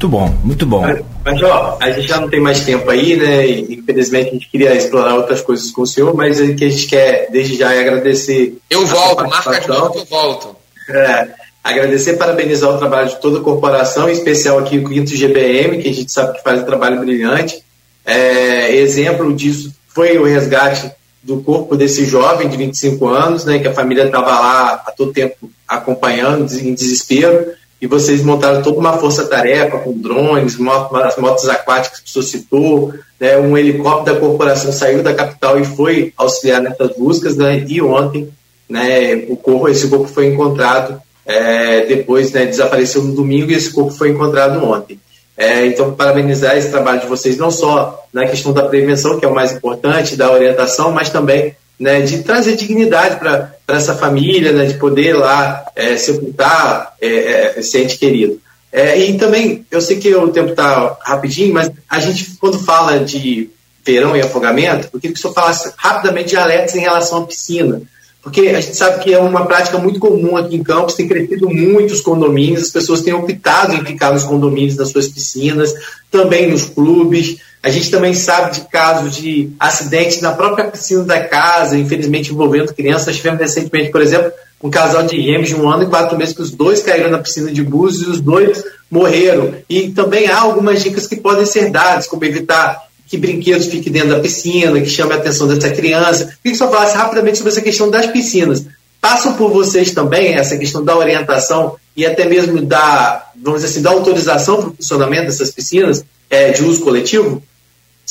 [0.00, 0.80] Muito bom, muito bom.
[0.80, 3.46] Mas, mas, ó, a gente já não tem mais tempo aí, né?
[3.46, 6.70] E, infelizmente a gente queria explorar outras coisas com o senhor, mas o que a
[6.70, 8.56] gente quer desde já é agradecer.
[8.70, 10.56] Eu volto, marca de novo que eu volto.
[10.88, 11.28] É,
[11.62, 15.82] Agradecer e parabenizar o trabalho de toda a corporação, em especial aqui o Quinto GBM,
[15.82, 17.62] que a gente sabe que faz um trabalho brilhante.
[18.06, 20.90] É, exemplo disso foi o resgate
[21.22, 25.12] do corpo desse jovem de 25 anos, né, que a família estava lá a todo
[25.12, 32.00] tempo acompanhando, em desespero, e vocês montaram toda uma força-tarefa com drones, motos, motos aquáticas
[32.00, 36.94] que senhor citou, né, um helicóptero da corporação saiu da capital e foi auxiliar nessas
[36.96, 38.28] buscas, né, e ontem
[38.68, 43.70] né, o corpo, esse corpo foi encontrado é, depois né, desapareceu no domingo e esse
[43.70, 45.00] corpo foi encontrado ontem.
[45.36, 49.28] É, então, parabenizar esse trabalho de vocês, não só na questão da prevenção, que é
[49.28, 54.66] o mais importante, da orientação, mas também né, de trazer dignidade para essa família, né,
[54.66, 58.40] de poder lá é, sepultar é, é, esse ente querido.
[58.72, 63.00] É, e também, eu sei que o tempo está rapidinho, mas a gente, quando fala
[63.00, 63.50] de
[63.84, 67.26] verão e afogamento, eu queria que o senhor falasse rapidamente de alertas em relação à
[67.26, 67.82] piscina
[68.22, 71.48] porque a gente sabe que é uma prática muito comum aqui em Campos, tem crescido
[71.48, 75.72] muito os condomínios, as pessoas têm optado em ficar nos condomínios, nas suas piscinas,
[76.10, 77.38] também nos clubes.
[77.62, 82.74] A gente também sabe de casos de acidentes na própria piscina da casa, infelizmente envolvendo
[82.74, 83.16] crianças.
[83.16, 84.32] Tivemos recentemente, por exemplo,
[84.62, 87.18] um casal de gêmeos de um ano e quatro meses que os dois caíram na
[87.18, 89.54] piscina de Búzios e os dois morreram.
[89.68, 94.10] E também há algumas dicas que podem ser dadas, como evitar que brinquedos fiquem dentro
[94.10, 96.26] da piscina, que chame a atenção dessa criança.
[96.26, 98.64] Queria que só falasse rapidamente sobre essa questão das piscinas.
[99.00, 103.82] Passam por vocês também essa questão da orientação e até mesmo da, vamos dizer assim,
[103.82, 107.42] da autorização para o funcionamento dessas piscinas é, de uso coletivo?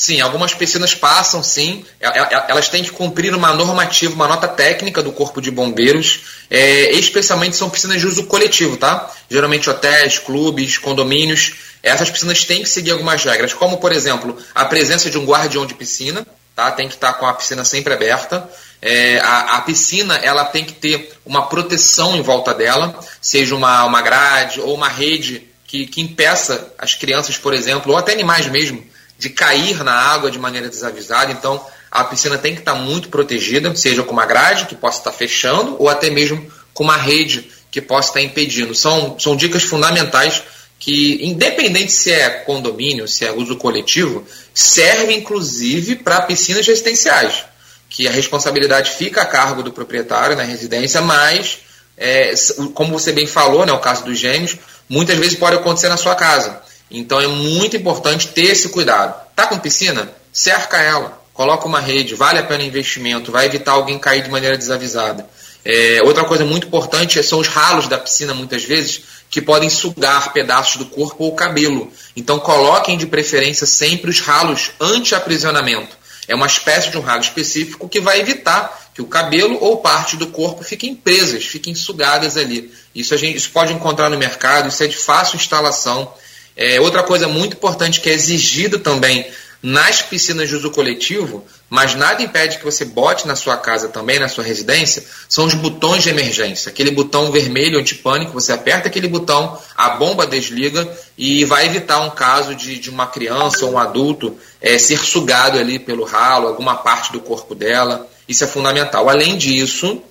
[0.00, 1.84] Sim, algumas piscinas passam, sim.
[2.00, 5.50] É, é, é, elas têm que cumprir uma normativa, uma nota técnica do Corpo de
[5.50, 6.22] Bombeiros.
[6.48, 9.12] É, especialmente são piscinas de uso coletivo, tá?
[9.28, 11.52] Geralmente hotéis, clubes, condomínios
[11.82, 15.66] essas piscinas têm que seguir algumas regras, como, por exemplo, a presença de um guardião
[15.66, 16.70] de piscina, tá?
[16.72, 18.48] tem que estar com a piscina sempre aberta.
[18.80, 23.84] É, a, a, piscina ela tem que ter uma proteção em volta dela, seja uma,
[23.84, 28.46] uma grade ou uma rede que, que impeça as crianças, por exemplo, ou até animais
[28.46, 28.82] mesmo,
[29.20, 31.30] de cair na água de maneira desavisada.
[31.30, 35.12] Então, a piscina tem que estar muito protegida, seja com uma grade que possa estar
[35.12, 38.74] fechando, ou até mesmo com uma rede que possa estar impedindo.
[38.74, 40.42] São, são dicas fundamentais
[40.78, 44.24] que, independente se é condomínio, se é uso coletivo,
[44.54, 47.44] serve inclusive para piscinas residenciais.
[47.90, 51.58] que a responsabilidade fica a cargo do proprietário na residência, mas,
[51.98, 52.32] é,
[52.72, 54.56] como você bem falou, né, o caso dos gêmeos,
[54.88, 56.62] muitas vezes pode acontecer na sua casa.
[56.90, 59.14] Então é muito importante ter esse cuidado.
[59.36, 60.10] Tá com piscina?
[60.32, 64.30] Cerca ela, coloca uma rede, vale a pena o investimento, vai evitar alguém cair de
[64.30, 65.28] maneira desavisada.
[65.64, 70.32] É, outra coisa muito importante são os ralos da piscina, muitas vezes, que podem sugar
[70.32, 71.92] pedaços do corpo ou cabelo.
[72.16, 75.98] Então coloquem de preferência sempre os ralos anti-aprisionamento.
[76.26, 80.16] É uma espécie de um ralo específico que vai evitar que o cabelo ou parte
[80.16, 82.72] do corpo fiquem presas, fiquem sugadas ali.
[82.94, 86.12] Isso a gente isso pode encontrar no mercado, isso é de fácil instalação.
[86.56, 89.26] É, outra coisa muito importante que é exigida também
[89.62, 94.18] nas piscinas de uso coletivo, mas nada impede que você bote na sua casa também,
[94.18, 96.70] na sua residência, são os botões de emergência.
[96.70, 102.10] Aquele botão vermelho antipânico, você aperta aquele botão, a bomba desliga e vai evitar um
[102.10, 106.76] caso de, de uma criança ou um adulto é, ser sugado ali pelo ralo, alguma
[106.76, 108.08] parte do corpo dela.
[108.26, 109.08] Isso é fundamental.
[109.08, 110.02] Além disso,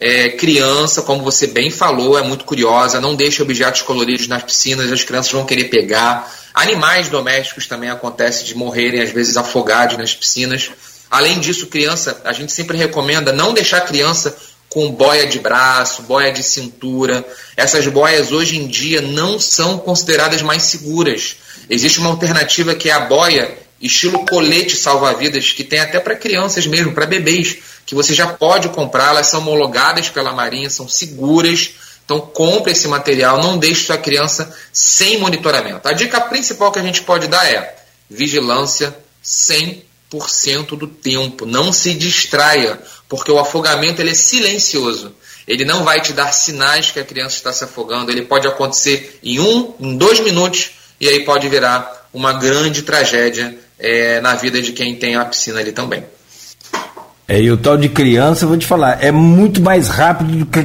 [0.00, 4.92] é, criança, como você bem falou, é muito curiosa, não deixe objetos coloridos nas piscinas,
[4.92, 6.32] as crianças vão querer pegar.
[6.54, 10.70] Animais domésticos também acontece de morrerem, às vezes, afogados nas piscinas.
[11.10, 14.36] Além disso, criança, a gente sempre recomenda não deixar criança
[14.68, 17.24] com boia de braço, boia de cintura.
[17.56, 21.36] Essas boias hoje em dia não são consideradas mais seguras.
[21.68, 26.66] Existe uma alternativa que é a boia estilo colete salva-vidas, que tem até para crianças
[26.66, 27.58] mesmo, para bebês,
[27.88, 31.74] que você já pode comprar, elas são homologadas pela Marinha, são seguras
[32.08, 35.86] então compre esse material, não deixe sua criança sem monitoramento.
[35.86, 37.76] A dica principal que a gente pode dar é
[38.08, 41.44] vigilância 100% do tempo.
[41.44, 45.14] Não se distraia, porque o afogamento ele é silencioso.
[45.46, 48.10] Ele não vai te dar sinais que a criança está se afogando.
[48.10, 53.54] Ele pode acontecer em um, em dois minutos e aí pode virar uma grande tragédia
[53.78, 56.02] é, na vida de quem tem a piscina ali também.
[57.28, 60.46] É, e o tal de criança, eu vou te falar, é muito mais rápido do
[60.46, 60.62] que,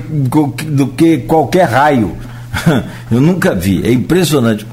[0.66, 2.16] do que qualquer raio.
[3.12, 4.66] Eu nunca vi, é impressionante.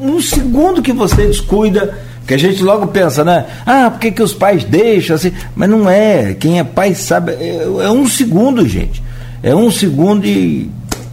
[0.00, 1.96] Um, segundo que você descuida,
[2.26, 3.46] que a gente logo pensa, né?
[3.64, 5.32] Ah, por que, que os pais deixam assim?
[5.54, 9.00] Mas não é, quem é pai sabe, é, é um segundo, gente.
[9.40, 10.68] É um segundo e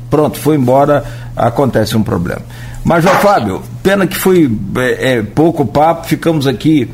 [0.10, 1.04] pronto, foi embora,
[1.36, 2.42] acontece um problema.
[2.84, 6.90] Mas, João Fábio, pena que foi é, é, pouco papo, ficamos aqui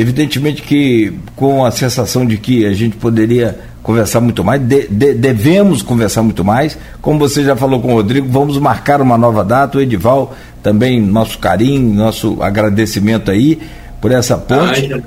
[0.00, 5.12] Evidentemente que com a sensação de que a gente poderia conversar muito mais, de, de,
[5.12, 6.78] devemos conversar muito mais.
[7.02, 9.76] Como você já falou com o Rodrigo, vamos marcar uma nova data.
[9.76, 13.58] O Edival, também nosso carinho, nosso agradecimento aí
[14.00, 14.88] por essa ponte.
[14.94, 15.00] Ah,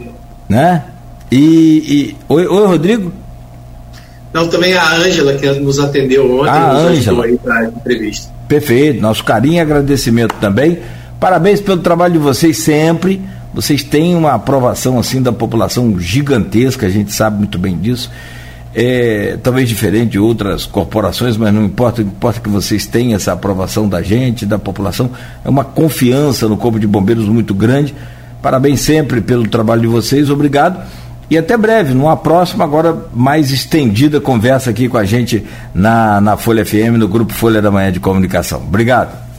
[0.50, 0.84] né?
[1.32, 3.14] E, e oi, oi, Rodrigo?
[4.34, 7.26] Não, também a Ângela, que nos atendeu ontem, a nos Ângela.
[7.28, 8.30] aí para a entrevista.
[8.46, 10.80] Perfeito, nosso carinho e agradecimento também.
[11.18, 13.22] Parabéns pelo trabalho de vocês sempre
[13.54, 18.10] vocês têm uma aprovação assim da população gigantesca, a gente sabe muito bem disso.
[18.74, 23.88] É, talvez diferente de outras corporações, mas não importa, importa que vocês tenham essa aprovação
[23.90, 25.12] da gente, da população.
[25.44, 27.94] É uma confiança no Corpo de Bombeiros muito grande.
[28.42, 30.82] Parabéns sempre pelo trabalho de vocês, obrigado.
[31.30, 36.38] E até breve, numa próxima, agora mais estendida conversa aqui com a gente na, na
[36.38, 38.60] Folha FM, no Grupo Folha da Manhã de Comunicação.
[38.60, 39.31] Obrigado.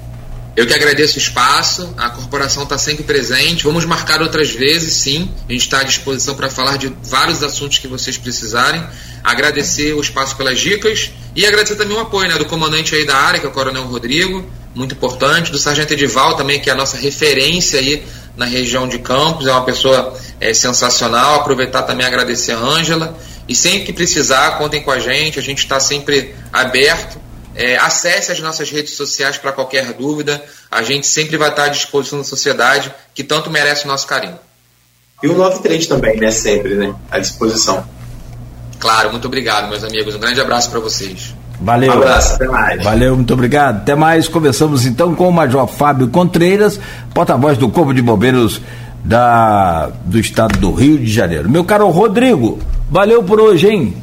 [0.54, 3.64] Eu que agradeço o espaço, a corporação está sempre presente.
[3.64, 5.30] Vamos marcar outras vezes, sim.
[5.48, 8.84] A gente está à disposição para falar de vários assuntos que vocês precisarem.
[9.24, 13.16] Agradecer o espaço pelas dicas e agradecer também o apoio né, do comandante aí da
[13.16, 16.76] área, que é o Coronel Rodrigo, muito importante, do Sargento Edival também, que é a
[16.76, 18.04] nossa referência aí
[18.36, 21.36] na região de Campos, é uma pessoa é, sensacional.
[21.36, 23.18] Aproveitar também agradecer a Ângela.
[23.48, 27.18] E sempre que precisar, contem com a gente, a gente está sempre aberto
[27.54, 30.42] é, acesse as nossas redes sociais para qualquer dúvida.
[30.70, 34.38] A gente sempre vai estar à disposição da sociedade, que tanto merece o nosso carinho.
[35.22, 36.30] E o 93 também, né?
[36.30, 36.94] Sempre, né?
[37.10, 37.86] À disposição.
[38.78, 40.14] Claro, muito obrigado, meus amigos.
[40.14, 41.34] Um grande abraço para vocês.
[41.60, 41.92] Valeu.
[41.92, 42.82] Um abraço, até mais.
[42.82, 43.76] Valeu, muito obrigado.
[43.82, 44.26] Até mais.
[44.26, 46.80] Conversamos então com o Major Fábio Contreiras,
[47.14, 48.60] porta-voz do Corpo de Bombeiros
[49.04, 51.48] da, do estado do Rio de Janeiro.
[51.48, 52.58] Meu caro Rodrigo,
[52.90, 53.96] valeu por hoje, hein?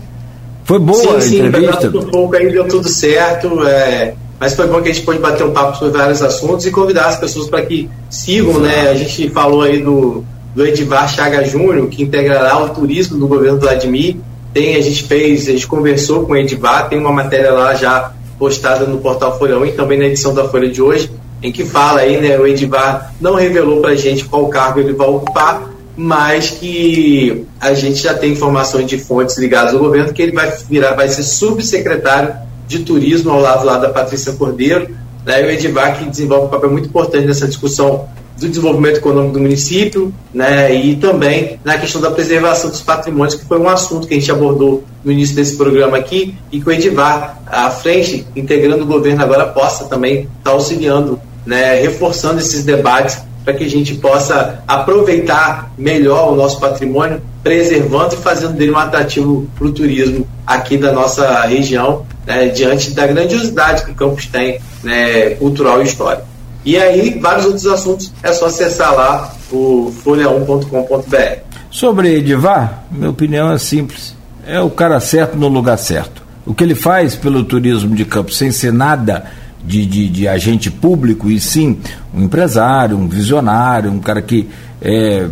[0.69, 1.89] Foi boa sim, a entrevista?
[1.89, 5.17] Sim, um pouco aí deu tudo certo, é, mas foi bom que a gente pôde
[5.17, 8.87] bater um papo sobre vários assuntos e convidar as pessoas para que sigam, né?
[8.87, 10.23] A gente falou aí do,
[10.53, 14.17] do Edivar Chaga Júnior, que integrará o turismo do governo Vladimir.
[14.53, 18.11] Tem, a gente fez, a gente conversou com o Edivar, tem uma matéria lá já
[18.37, 21.09] postada no portal Folha 1 e também na edição da Folha de hoje,
[21.41, 24.93] em que fala aí, né, o Edivar não revelou para a gente qual cargo ele
[24.93, 25.67] vai ocupar,
[26.01, 30.49] mas que a gente já tem informações de fontes ligadas ao governo que ele vai
[30.69, 32.33] virar, vai ser subsecretário
[32.69, 34.95] de turismo ao lado lá da Patrícia Cordeiro,
[35.25, 38.07] né, e o Edivar que desenvolve um papel muito importante nessa discussão
[38.37, 43.43] do desenvolvimento econômico do município, né, e também na questão da preservação dos patrimônios, que
[43.43, 46.71] foi um assunto que a gente abordou no início desse programa aqui, e que o
[46.71, 52.63] Edivar, à frente, integrando o governo agora, possa também estar tá auxiliando, né, reforçando esses
[52.63, 58.71] debates para que a gente possa aproveitar melhor o nosso patrimônio, preservando e fazendo dele
[58.71, 63.95] um atrativo para o turismo aqui da nossa região, né, diante da grandiosidade que o
[63.95, 66.27] campus tem, né, cultural e histórico.
[66.65, 71.49] E aí, vários outros assuntos, é só acessar lá o folha1.com.br.
[71.71, 74.15] Sobre Edivar, minha opinião é simples.
[74.45, 76.23] É o cara certo no lugar certo.
[76.45, 79.25] O que ele faz pelo turismo de campo, sem ser nada
[79.65, 81.77] de, de, de agente público, e sim
[82.13, 84.47] um empresário, um visionário, um cara que
[84.81, 85.27] é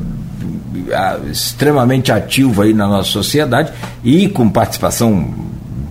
[1.32, 3.72] extremamente ativo aí na nossa sociedade
[4.04, 5.34] e com participação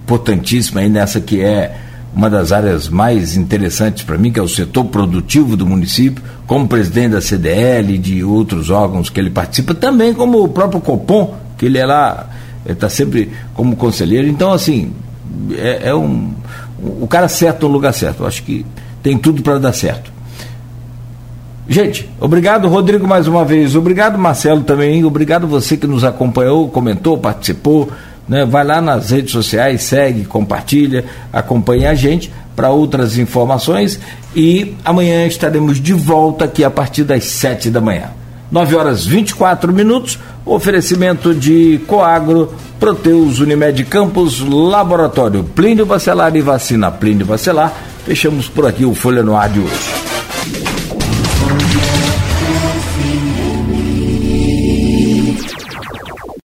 [0.03, 1.77] importantíssima aí nessa que é
[2.15, 6.67] uma das áreas mais interessantes para mim, que é o setor produtivo do município, como
[6.67, 11.37] presidente da CDL e de outros órgãos que ele participa, também como o próprio Copom,
[11.59, 12.31] que ele é lá,
[12.65, 14.27] está sempre como conselheiro.
[14.27, 14.93] Então, assim,
[15.59, 16.33] é, é um,
[17.01, 18.23] o cara certo no lugar certo.
[18.23, 18.65] Eu acho que
[19.03, 20.13] tem tudo para dar certo.
[21.69, 27.19] Gente, obrigado Rodrigo mais uma vez, obrigado Marcelo também, obrigado você que nos acompanhou, comentou,
[27.19, 27.91] participou.
[28.29, 28.45] Né?
[28.45, 34.01] Vai lá nas redes sociais, segue, compartilha, acompanha a gente para outras informações
[34.35, 38.11] e amanhã estaremos de volta aqui a partir das 7 da manhã.
[38.51, 46.91] 9 horas 24 minutos, oferecimento de Coagro, Proteus, Unimed Campos, Laboratório Plínio Bacelar e Vacina
[46.91, 47.73] Plínio Bacelar.
[48.05, 50.16] Fechamos por aqui o Folha no Ar de hoje.